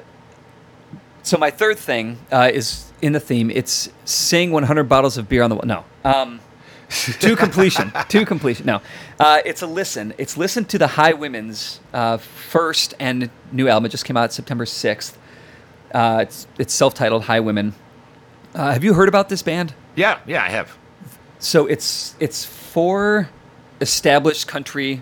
so 1.26 1.38
my 1.38 1.52
third 1.52 1.78
thing 1.78 2.18
uh, 2.32 2.50
is 2.54 2.92
in 3.02 3.14
the 3.14 3.20
theme. 3.20 3.50
It's 3.52 3.90
sing 4.06 4.52
100 4.52 4.84
bottles 4.86 5.18
of 5.18 5.28
beer 5.28 5.44
on 5.44 5.50
the 5.50 5.56
wall. 5.56 5.66
No. 5.66 5.84
Um, 6.04 6.40
to 7.20 7.36
completion. 7.36 7.92
to 8.10 8.26
completion. 8.26 8.66
No. 8.68 8.82
Uh, 9.20 9.42
it's 9.46 9.62
a 9.62 9.68
listen. 9.68 10.14
It's 10.18 10.38
listen 10.38 10.66
to 10.66 10.78
the 10.78 10.86
Highwomen's 10.88 11.80
uh, 11.94 12.18
first 12.18 12.94
and 13.00 13.30
new 13.52 13.68
album. 13.68 13.86
It 13.88 13.90
just 13.90 14.06
came 14.06 14.16
out 14.18 14.32
September 14.32 14.66
6th. 14.66 15.16
Uh, 15.94 16.20
it's 16.22 16.48
it's 16.60 16.74
self-titled 16.74 17.24
High 17.24 17.40
Women. 17.40 17.74
Uh, 18.54 18.72
have 18.74 18.84
you 18.84 18.94
heard 18.94 19.10
about 19.10 19.30
this 19.30 19.42
band? 19.42 19.74
yeah, 19.96 20.20
yeah, 20.28 20.44
I 20.44 20.50
have. 20.50 20.78
So 21.40 21.66
it's 21.66 22.16
it's 22.20 22.46
four 22.46 23.30
established 23.82 24.48
country 24.48 25.02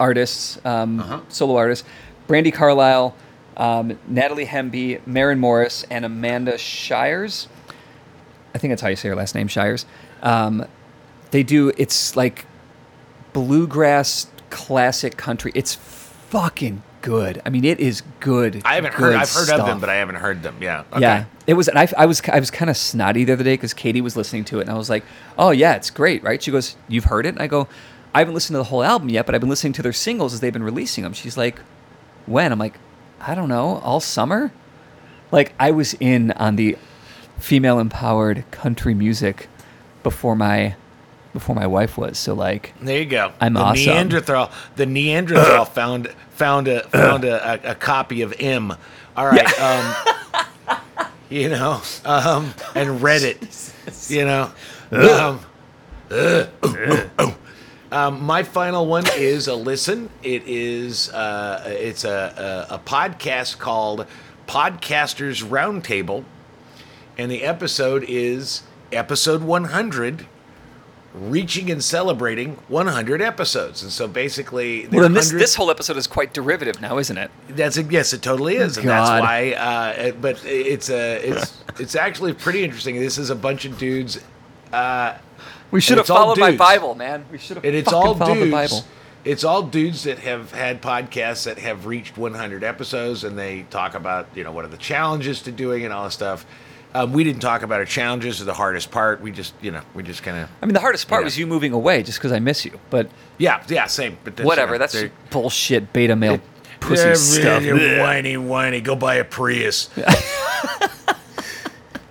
artists, 0.00 0.58
um, 0.64 1.00
Uh-huh. 1.00 1.20
solo 1.28 1.56
artists: 1.56 1.86
Brandi 2.28 2.52
Carlile, 2.52 3.14
um, 3.58 3.98
Natalie 4.06 4.46
Hemby, 4.46 5.04
Maren 5.06 5.38
Morris, 5.38 5.84
and 5.90 6.04
Amanda 6.04 6.56
Shires. 6.56 7.48
I 8.54 8.58
think 8.58 8.70
that's 8.72 8.82
how 8.82 8.88
you 8.88 8.96
say 8.96 9.08
her 9.08 9.16
last 9.16 9.34
name, 9.34 9.48
Shires. 9.48 9.84
Um, 10.22 10.64
they 11.30 11.42
do. 11.42 11.72
It's 11.76 12.16
like 12.16 12.46
bluegrass 13.32 14.28
classic 14.50 15.16
country. 15.16 15.52
It's 15.54 15.74
fucking 15.74 16.82
good. 17.02 17.42
I 17.44 17.50
mean, 17.50 17.64
it 17.64 17.80
is 17.80 18.02
good. 18.20 18.62
I 18.64 18.76
haven't 18.76 18.94
heard. 18.94 19.14
I've 19.14 19.30
heard 19.30 19.50
of 19.50 19.66
them, 19.66 19.80
but 19.80 19.88
I 19.88 19.96
haven't 19.96 20.16
heard 20.16 20.42
them. 20.42 20.56
Yeah. 20.60 20.84
Okay. 20.92 21.00
Yeah, 21.00 21.24
it 21.46 21.54
was. 21.54 21.68
And 21.68 21.78
I, 21.78 21.88
I 21.96 22.06
was, 22.06 22.22
I 22.28 22.38
was 22.38 22.50
kind 22.50 22.70
of 22.70 22.76
snotty 22.76 23.24
the 23.24 23.32
other 23.32 23.44
day 23.44 23.54
because 23.54 23.74
Katie 23.74 24.00
was 24.00 24.16
listening 24.16 24.44
to 24.46 24.58
it, 24.58 24.62
and 24.62 24.70
I 24.70 24.74
was 24.74 24.88
like, 24.88 25.04
"Oh 25.36 25.50
yeah, 25.50 25.74
it's 25.74 25.90
great, 25.90 26.22
right?" 26.22 26.42
She 26.42 26.50
goes, 26.50 26.76
"You've 26.88 27.04
heard 27.04 27.26
it?" 27.26 27.30
And 27.30 27.42
I 27.42 27.46
go, 27.46 27.68
"I 28.14 28.20
haven't 28.20 28.34
listened 28.34 28.54
to 28.54 28.58
the 28.58 28.64
whole 28.64 28.82
album 28.82 29.08
yet, 29.08 29.26
but 29.26 29.34
I've 29.34 29.40
been 29.40 29.50
listening 29.50 29.72
to 29.74 29.82
their 29.82 29.92
singles 29.92 30.32
as 30.32 30.40
they've 30.40 30.52
been 30.52 30.62
releasing 30.62 31.04
them." 31.04 31.12
She's 31.12 31.36
like, 31.36 31.60
"When?" 32.26 32.52
I'm 32.52 32.58
like, 32.58 32.78
"I 33.20 33.34
don't 33.34 33.48
know, 33.48 33.78
all 33.78 34.00
summer." 34.00 34.52
Like 35.30 35.52
I 35.60 35.70
was 35.70 35.94
in 35.94 36.32
on 36.32 36.56
the 36.56 36.76
female 37.38 37.78
empowered 37.78 38.44
country 38.50 38.94
music 38.94 39.48
before 40.02 40.34
my 40.34 40.74
before 41.32 41.54
my 41.54 41.66
wife 41.66 41.96
was. 41.98 42.18
So 42.18 42.34
like, 42.34 42.74
There 42.80 42.98
you 42.98 43.04
go. 43.06 43.32
I'm 43.40 43.54
the 43.54 43.60
awesome. 43.60 43.84
Neanderthal. 43.84 44.50
The 44.76 44.86
Neanderthal 44.86 45.64
found 45.74 46.08
found 46.30 46.68
a 46.68 46.82
found 46.88 47.24
a, 47.24 47.68
a, 47.68 47.72
a 47.72 47.74
copy 47.74 48.22
of 48.22 48.34
M. 48.38 48.74
All 49.16 49.26
right. 49.26 49.60
Um, 49.60 49.94
you 51.28 51.48
know, 51.48 51.80
um, 52.04 52.54
and 52.74 53.02
read 53.02 53.22
it. 53.22 53.72
You 54.08 54.24
know. 54.24 54.52
Um, 54.90 55.40
uh, 56.10 56.46
oh, 56.62 57.10
oh. 57.18 57.36
Um, 57.90 58.22
my 58.22 58.42
final 58.42 58.86
one 58.86 59.04
is 59.16 59.48
a 59.48 59.54
listen. 59.54 60.10
It 60.22 60.42
is 60.46 61.08
uh, 61.10 61.62
it's 61.66 62.04
a, 62.04 62.66
a 62.70 62.74
a 62.74 62.78
podcast 62.78 63.58
called 63.58 64.06
Podcasters 64.46 65.42
Roundtable, 65.42 66.24
and 67.16 67.30
the 67.30 67.42
episode 67.44 68.04
is 68.06 68.62
episode 68.92 69.42
100 69.42 70.26
reaching 71.14 71.70
and 71.70 71.82
celebrating 71.82 72.56
100 72.68 73.22
episodes. 73.22 73.82
And 73.82 73.90
so 73.90 74.06
basically, 74.06 74.86
well, 74.88 75.02
then 75.02 75.14
this 75.14 75.30
this 75.30 75.54
whole 75.54 75.70
episode 75.70 75.96
is 75.96 76.06
quite 76.06 76.34
derivative 76.34 76.82
now, 76.82 76.98
isn't 76.98 77.16
it? 77.16 77.30
that's 77.48 77.78
a, 77.78 77.82
yes, 77.84 78.12
it 78.12 78.20
totally 78.20 78.56
is, 78.56 78.76
and 78.76 78.86
that's 78.86 79.08
why. 79.22 79.52
Uh, 79.52 80.02
it- 80.08 80.20
but 80.20 80.44
it's 80.44 80.90
a 80.90 81.16
it's 81.26 81.54
it's 81.80 81.94
actually 81.94 82.34
pretty 82.34 82.64
interesting. 82.64 82.96
This 83.00 83.16
is 83.16 83.30
a 83.30 83.34
bunch 83.36 83.64
of 83.64 83.78
dudes. 83.78 84.20
Uh, 84.74 85.14
We 85.70 85.80
should 85.80 85.98
have 85.98 86.06
followed 86.06 86.38
my. 86.38 86.56
Bible, 86.56 86.94
man. 86.94 87.24
We 87.30 87.38
should 87.38 87.56
have. 87.56 87.64
and 87.64 87.74
it's 87.74 87.92
all 87.92 88.14
followed 88.14 88.46
the 88.46 88.50
Bible. 88.50 88.76
dudes. 88.78 88.88
It's 89.24 89.44
all 89.44 89.62
dudes 89.62 90.04
that 90.04 90.20
have 90.20 90.52
had 90.52 90.80
podcasts 90.80 91.44
that 91.44 91.58
have 91.58 91.86
reached 91.86 92.16
100 92.16 92.64
episodes, 92.64 93.24
and 93.24 93.38
they 93.38 93.62
talk 93.64 93.94
about 93.94 94.28
you 94.34 94.44
know 94.44 94.52
what 94.52 94.64
are 94.64 94.68
the 94.68 94.76
challenges 94.76 95.42
to 95.42 95.52
doing 95.52 95.84
and 95.84 95.92
all 95.92 96.04
this 96.04 96.14
stuff. 96.14 96.46
Um, 96.94 97.12
we 97.12 97.22
didn't 97.22 97.40
talk 97.40 97.62
about 97.62 97.80
our 97.80 97.84
challenges 97.84 98.40
or 98.40 98.44
the 98.44 98.54
hardest 98.54 98.90
part. 98.90 99.20
We 99.20 99.30
just 99.30 99.52
you 99.60 99.70
know 99.70 99.82
we 99.94 100.02
just 100.02 100.22
kind 100.22 100.38
of 100.38 100.48
I 100.62 100.66
mean, 100.66 100.72
the 100.72 100.80
hardest 100.80 101.06
part 101.08 101.24
was 101.24 101.36
you 101.38 101.46
moving 101.46 101.72
away 101.72 102.02
just 102.02 102.18
because 102.18 102.32
I 102.32 102.38
miss 102.38 102.64
you. 102.64 102.80
But 102.88 103.10
yeah 103.36 103.62
yeah 103.68 103.86
same. 103.86 104.16
But 104.24 104.36
that's, 104.36 104.46
whatever, 104.46 104.74
you 104.74 104.78
know, 104.78 104.86
that's 104.86 105.12
bullshit 105.30 105.92
beta 105.92 106.16
male 106.16 106.40
pussy 106.80 107.02
They're 107.02 107.14
stuff. 107.16 107.62
really 107.62 107.98
whiny, 108.00 108.36
whiny. 108.38 108.80
Go 108.80 108.96
buy 108.96 109.16
a 109.16 109.24
Prius. 109.24 109.90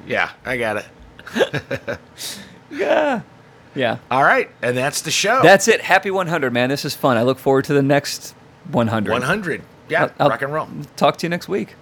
yeah, 0.06 0.32
I 0.46 0.58
got 0.58 0.78
it. 0.78 2.00
Yeah. 2.70 3.22
Yeah. 3.78 4.00
All 4.12 4.24
right, 4.24 4.50
and 4.62 4.76
that's 4.76 5.02
the 5.02 5.12
show. 5.12 5.42
That's 5.44 5.68
it. 5.68 5.82
Happy 5.82 6.12
100, 6.12 6.52
man. 6.52 6.70
This 6.70 6.84
is 6.84 6.96
fun. 6.96 7.16
I 7.18 7.24
look 7.24 7.40
forward 7.40 7.66
to 7.66 7.74
the 7.74 7.82
next 7.84 8.36
100. 8.72 9.12
100. 9.12 9.62
Yeah, 9.90 10.04
I'll- 10.04 10.12
I'll 10.20 10.30
rock 10.30 10.42
and 10.42 10.54
roll. 10.54 10.68
Talk 10.98 11.18
to 11.18 11.26
you 11.26 11.30
next 11.30 11.48
week. 11.48 11.76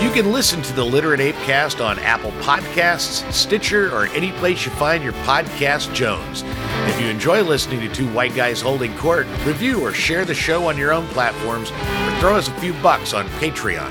You 0.00 0.10
can 0.10 0.32
listen 0.32 0.60
to 0.62 0.72
the 0.74 0.84
Literate 0.84 1.20
Apecast 1.20 1.82
on 1.82 1.98
Apple 2.00 2.32
Podcasts, 2.42 3.30
Stitcher, 3.32 3.90
or 3.94 4.06
any 4.08 4.32
place 4.32 4.66
you 4.66 4.72
find 4.72 5.02
your 5.02 5.14
podcast 5.24 5.94
Jones. 5.94 6.44
If 6.88 7.00
you 7.00 7.06
enjoy 7.06 7.42
listening 7.42 7.80
to 7.80 7.88
two 7.94 8.06
white 8.12 8.34
guys 8.34 8.60
holding 8.60 8.94
court, 8.98 9.26
review 9.46 9.80
or 9.80 9.92
share 9.94 10.24
the 10.26 10.34
show 10.34 10.68
on 10.68 10.76
your 10.76 10.92
own 10.92 11.06
platforms, 11.08 11.70
or 11.70 12.20
throw 12.20 12.36
us 12.36 12.48
a 12.48 12.52
few 12.60 12.74
bucks 12.74 13.14
on 13.14 13.26
Patreon. 13.40 13.90